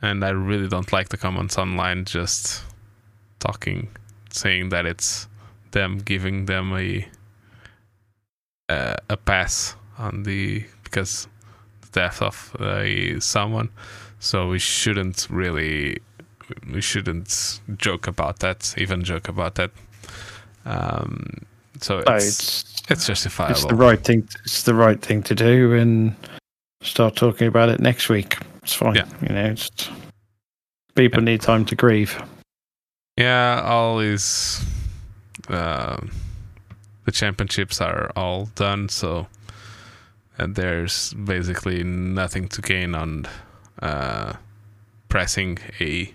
[0.03, 2.65] and I really don't like the comments online just
[3.39, 3.89] talking,
[4.31, 5.29] saying that it's
[5.71, 7.09] them giving them a
[8.69, 11.29] uh, a pass on the because
[11.83, 13.71] the death of uh, someone.
[14.19, 15.99] So we shouldn't really
[16.73, 19.71] we shouldn't joke about that, even joke about that.
[20.65, 21.45] Um,
[21.81, 23.53] so no, it's, it's it's justifiable.
[23.53, 24.29] it's the right thing.
[24.45, 26.15] It's the right thing to do, and
[26.83, 28.39] start talking about it next week.
[28.63, 28.95] It's fine.
[28.95, 29.07] Yeah.
[29.23, 29.71] You know, it's,
[30.95, 32.21] people need time to grieve.
[33.17, 34.65] Yeah, all is
[35.49, 36.11] um
[37.05, 39.29] the championships are all done, so
[40.39, 43.27] and there's basically nothing to gain on
[43.81, 44.35] uh,
[45.09, 46.13] pressing a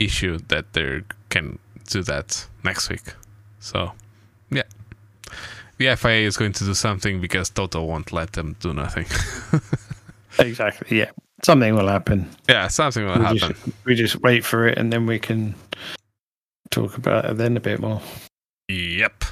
[0.00, 1.58] issue that they can
[1.88, 3.14] do that next week.
[3.60, 3.92] So
[4.50, 4.64] yeah,
[5.78, 9.06] the FIA is going to do something because Toto won't let them do nothing.
[10.38, 10.98] Exactly.
[10.98, 11.10] Yeah.
[11.42, 12.28] Something will happen.
[12.48, 13.38] yeah, something will we happen.
[13.38, 15.54] just, we just wait for it and then we can
[16.70, 18.00] talk about it then a bit more.
[18.68, 19.24] Yep.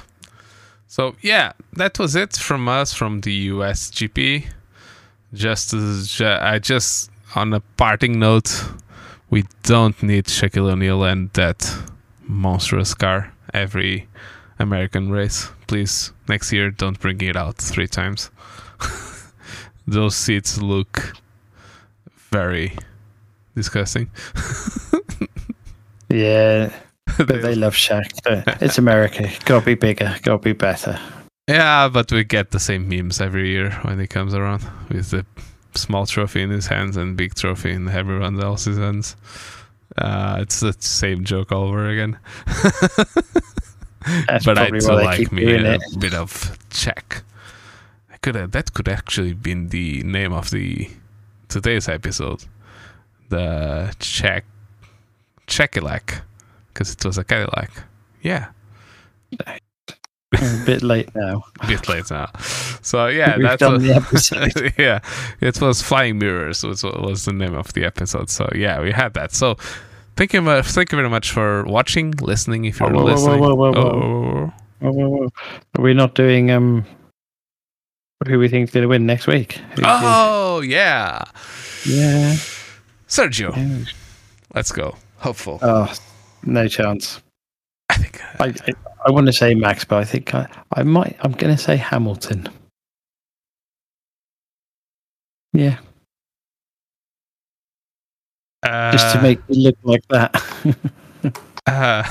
[0.87, 4.45] So yeah, that was it from us from the US GP.
[5.33, 8.63] Just as ju- I just on a parting note,
[9.29, 11.73] we don't need Shaquille O'Neal and that
[12.23, 14.07] monstrous car every
[14.59, 15.49] American race.
[15.67, 18.29] Please, next year don't bring it out three times.
[19.87, 21.13] Those seats look
[22.31, 22.77] very
[23.55, 24.11] disgusting.
[26.09, 26.73] Yeah.
[27.17, 28.61] But they love Shaq.
[28.61, 29.29] It's America.
[29.43, 30.15] Gotta be bigger.
[30.21, 30.97] Gotta be better.
[31.49, 35.25] Yeah, but we get the same memes every year when he comes around with the
[35.75, 39.15] small trophy in his hands and big trophy in everyone else's hands.
[39.97, 42.17] Uh, it's the same joke all over again.
[44.27, 45.81] That's but I do like me a it.
[45.99, 47.21] bit of Shaq.
[48.11, 50.89] I could have, that could actually been the name of the
[51.47, 52.45] today's episode.
[53.29, 54.43] The Shaq
[55.47, 56.21] Shaqilac
[56.73, 57.71] because it was a Cadillac.
[58.21, 58.49] Yeah.
[60.33, 61.43] A bit late now.
[61.61, 62.29] a bit late now.
[62.81, 64.73] So yeah, We've that's done what- the episode.
[64.77, 64.99] yeah,
[65.41, 68.29] it was Flying Mirrors was was the name of the episode.
[68.29, 69.33] So yeah, we had that.
[69.33, 69.55] So
[70.15, 70.67] thank you much.
[70.67, 72.65] Thank you very much for watching, listening.
[72.65, 73.81] If you're Whoa, whoa, whoa, listening, whoa, whoa, whoa.
[73.81, 75.29] Oh, Whoa, whoa, whoa.
[75.77, 76.85] Are we not doing um
[78.27, 79.53] who we think's going to win next week?
[79.75, 81.23] Who's oh yeah,
[81.85, 82.35] yeah.
[83.07, 83.55] Sergio.
[83.57, 83.85] yeah.
[84.53, 84.95] Let's go.
[85.17, 85.59] Hopeful.
[85.61, 85.91] Oh,
[86.43, 87.21] no chance.
[87.99, 88.21] I think.
[88.39, 88.73] I, I,
[89.07, 91.15] I want to say Max, but I think I, I might.
[91.21, 92.47] I'm going to say Hamilton.
[95.53, 95.79] Yeah,
[98.63, 100.35] uh, just to make it look like that.
[101.67, 102.03] uh,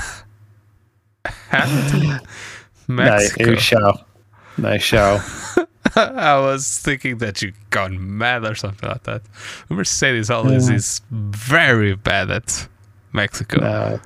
[1.49, 2.01] Hamilton,
[2.87, 3.43] no, Mexico.
[3.43, 4.05] it was Shao.
[4.57, 4.77] No.
[5.95, 9.21] I was thinking that you gone mad or something like that.
[9.69, 10.75] Mercedes always Yeah.
[10.75, 12.67] is very bad at
[13.13, 13.61] Mexico.
[13.61, 13.99] No,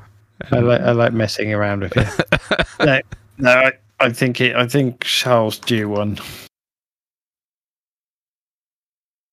[0.52, 2.66] I like I like messing around with it.
[2.80, 3.02] no,
[3.38, 4.56] no, I, I think it.
[4.56, 6.18] I think Charles due one.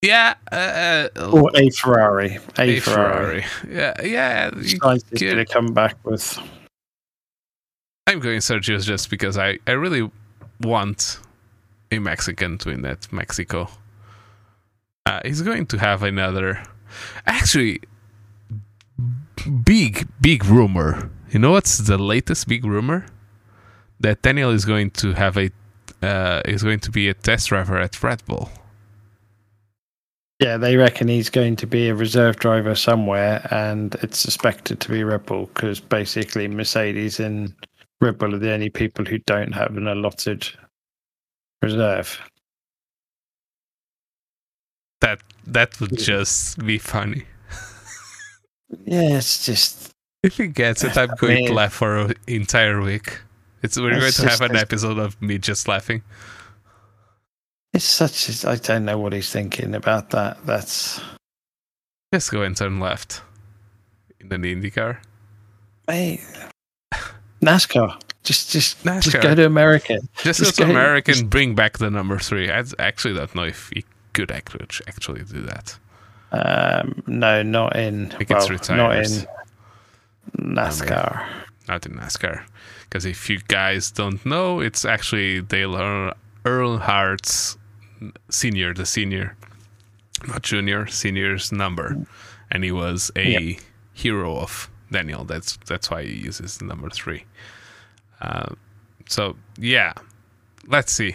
[0.02, 2.38] Yeah, uh, or a Ferrari.
[2.58, 3.42] A, a Ferrari.
[3.42, 3.44] Ferrari.
[3.68, 4.50] Yeah, yeah.
[4.56, 6.38] you Sainz going to come back with.
[8.06, 10.10] I'm going Sergio just because I, I really
[10.62, 11.20] want
[11.92, 13.68] a Mexican to win at Mexico.
[15.04, 16.62] Uh, he's going to have another.
[17.26, 17.80] Actually,
[19.64, 21.10] big, big rumor.
[21.30, 23.06] You know what's the latest big rumor?
[24.00, 25.50] That Daniel is going to have a.
[26.02, 28.48] Uh, is going to be a test driver at Red Bull.
[30.40, 34.88] Yeah, they reckon he's going to be a reserve driver somewhere, and it's suspected to
[34.88, 37.52] be Red Bull because basically Mercedes and
[38.00, 40.48] Red Bull are the only people who don't have an allotted
[41.62, 42.18] reserve.
[45.02, 47.24] That that would just be funny.
[48.84, 49.90] Yeah, it's just
[50.22, 53.18] If he gets it, I'm going to mean- laugh for an entire week.
[53.62, 56.02] It's we're It's going to have an episode of me just laughing.
[57.74, 58.44] it's such.
[58.44, 60.38] A, I don't know what he's thinking about that.
[60.46, 61.00] That's
[62.14, 63.22] Just go and turn left
[64.20, 64.98] in an IndyCar.
[65.86, 66.20] hey,
[67.42, 68.00] NASCAR.
[68.22, 69.98] Just, just, just go to America.
[70.22, 72.50] Just, Just go to go- American, bring back the number three.
[72.50, 75.78] I actually don't know if he could actually actually do that.
[76.32, 78.10] Um, no, not in.
[78.10, 79.26] think well, it's not in
[80.38, 81.26] NASCAR.
[81.68, 82.44] Not in NASCAR.
[82.82, 87.56] Because if you guys don't know, it's actually Dale Earn- Earnhardt's
[88.28, 89.36] senior, the senior,
[90.26, 92.06] not junior, senior's number,
[92.50, 93.58] and he was a
[93.92, 95.24] hero of Daniel.
[95.24, 97.24] That's that's why he uses the number three.
[98.20, 98.54] Uh,
[99.08, 99.92] so yeah,
[100.66, 101.14] let's see.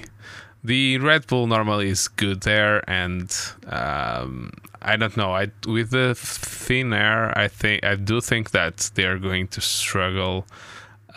[0.63, 3.35] The Red Bull normally is good there, and
[3.67, 4.51] um,
[4.87, 5.33] I don't know.
[5.33, 9.61] I with the thin air, I think I do think that they are going to
[9.61, 10.45] struggle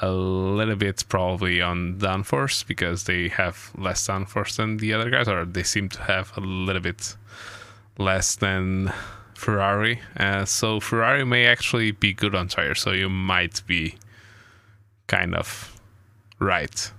[0.01, 5.29] a little bit probably on downforce because they have less downforce than the other guys,
[5.29, 7.17] or they seem to have a little bit
[7.99, 8.93] less than
[9.35, 10.01] Ferrari.
[10.17, 13.97] Uh, so Ferrari may actually be good on tires, so you might be
[15.09, 15.79] kind of
[16.39, 16.91] right.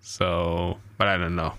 [0.00, 1.54] So, but I don't know.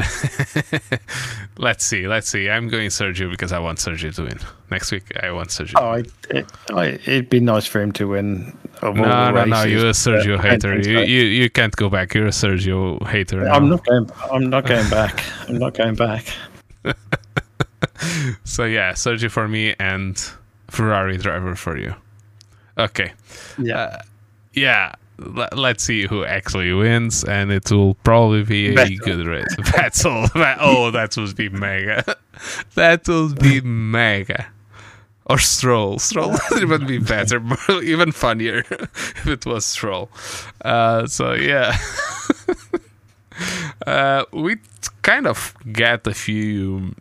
[1.58, 2.06] let's see.
[2.06, 2.48] Let's see.
[2.48, 4.38] I'm going Sergio because I want Sergio to win.
[4.70, 5.74] Next week, I want Sergio.
[5.76, 8.56] Oh, I, it, I, it'd be nice for him to win.
[8.82, 9.62] No, no, no.
[9.64, 10.80] You're a Sergio hater.
[10.80, 12.14] You, you you can't go back.
[12.14, 13.48] You're a Sergio hater.
[13.48, 13.76] I'm now.
[13.76, 14.10] not going.
[14.32, 15.24] I'm not going back.
[15.48, 16.24] I'm not going back.
[18.44, 20.18] So yeah, Sergio for me and
[20.68, 21.94] Ferrari driver for you.
[22.78, 23.12] Okay.
[23.58, 23.78] Yeah.
[23.78, 24.02] Uh,
[24.52, 24.94] yeah.
[25.52, 28.98] Let's see who actually wins, and it will probably be a Vettel.
[29.00, 29.56] good race.
[30.34, 32.16] That- oh, that would be mega.
[32.74, 34.46] that would be mega.
[35.26, 35.98] Or Stroll.
[35.98, 37.40] Stroll would even be better,
[37.82, 40.10] even funnier if it was Stroll.
[40.64, 41.76] Uh, so yeah.
[43.86, 44.56] uh, we
[45.02, 46.94] kind of get a few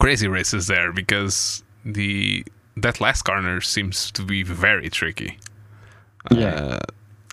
[0.00, 2.44] crazy races there because the
[2.76, 5.38] that last corner seems to be very tricky.
[6.30, 6.54] Yeah.
[6.54, 6.78] Uh,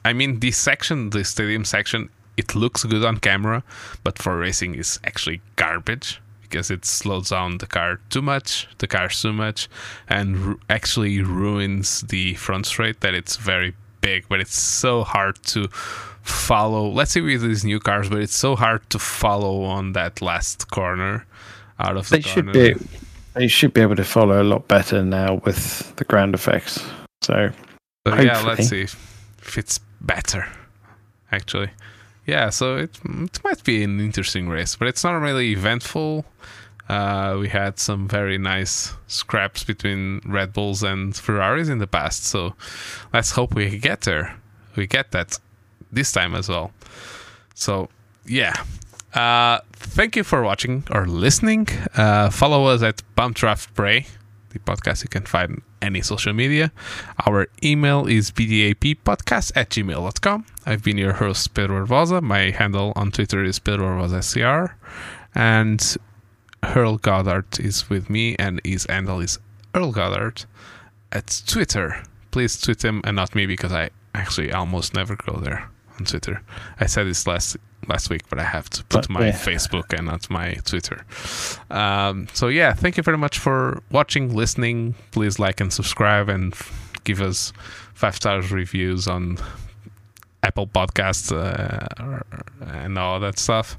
[0.04, 3.64] I mean, this section, the stadium section, it looks good on camera,
[4.04, 8.88] but for racing it's actually garbage because it slows down the car too much, the
[8.88, 9.70] cars too much,
[10.10, 15.42] and ru- actually ruins the front straight that it's very big, but it's so hard
[15.44, 15.68] to
[16.24, 16.90] follow.
[16.90, 20.70] Let's say with these new cars, but it's so hard to follow on that last
[20.72, 21.26] corner
[21.80, 22.76] out of the They should corner.
[22.76, 22.88] be.
[23.34, 26.84] They should be able to follow a lot better now with the ground effects.
[27.22, 27.52] So
[28.08, 30.48] So yeah, let's see if it's better.
[31.32, 31.70] Actually,
[32.26, 32.50] yeah.
[32.50, 36.26] So it it might be an interesting race, but it's not really eventful.
[36.90, 42.26] Uh, we had some very nice scraps between Red Bulls and Ferraris in the past,
[42.26, 42.54] so
[43.14, 44.36] let's hope we get there.
[44.76, 45.40] We get that
[45.92, 46.72] this time as well.
[47.54, 47.90] So
[48.26, 48.56] yeah.
[49.14, 51.68] Uh, thank you for watching or listening.
[51.96, 54.08] Uh, follow us at Bump Draft Pray,
[54.52, 56.72] the podcast you can find any social media.
[57.26, 60.46] Our email is bdappodcast at gmail.com.
[60.66, 62.22] I've been your host, Pedro Barbosa.
[62.22, 64.76] My handle on Twitter is Pedro Barbosa SCR.
[65.34, 65.98] And
[66.64, 69.40] Earl Goddard is with me, and his handle is
[69.74, 70.46] Earl Goddard
[71.12, 72.04] at Twitter.
[72.32, 75.70] Please tweet him and not me because I actually almost never go there
[76.00, 76.42] on Twitter.
[76.80, 77.58] I said this last
[77.88, 79.32] last week, but I have to put But, my yeah.
[79.34, 81.06] Facebook and not my Twitter.
[81.70, 84.96] Um, so yeah, thank you very much for watching, listening.
[85.12, 86.54] Please like and subscribe and
[87.04, 87.54] give us
[87.94, 89.38] five stars reviews on
[90.44, 92.22] Apple Podcasts uh,
[92.74, 93.78] and all that stuff.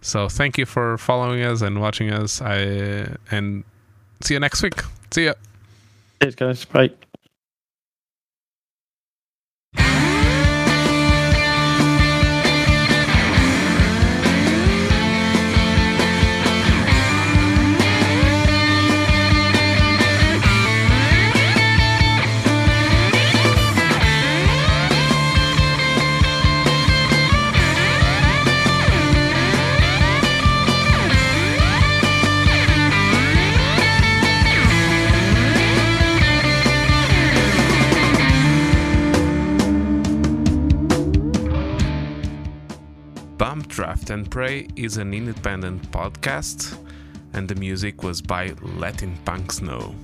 [0.00, 2.40] So thank you for following us and watching us.
[2.40, 3.64] I and
[4.22, 4.80] see you next week.
[5.10, 5.34] See ya.
[6.22, 6.64] cheers, guys.
[6.64, 6.90] Bye.
[43.70, 46.76] Draft and Pray is an independent podcast,
[47.34, 49.94] and the music was by Lettin' Punks Know.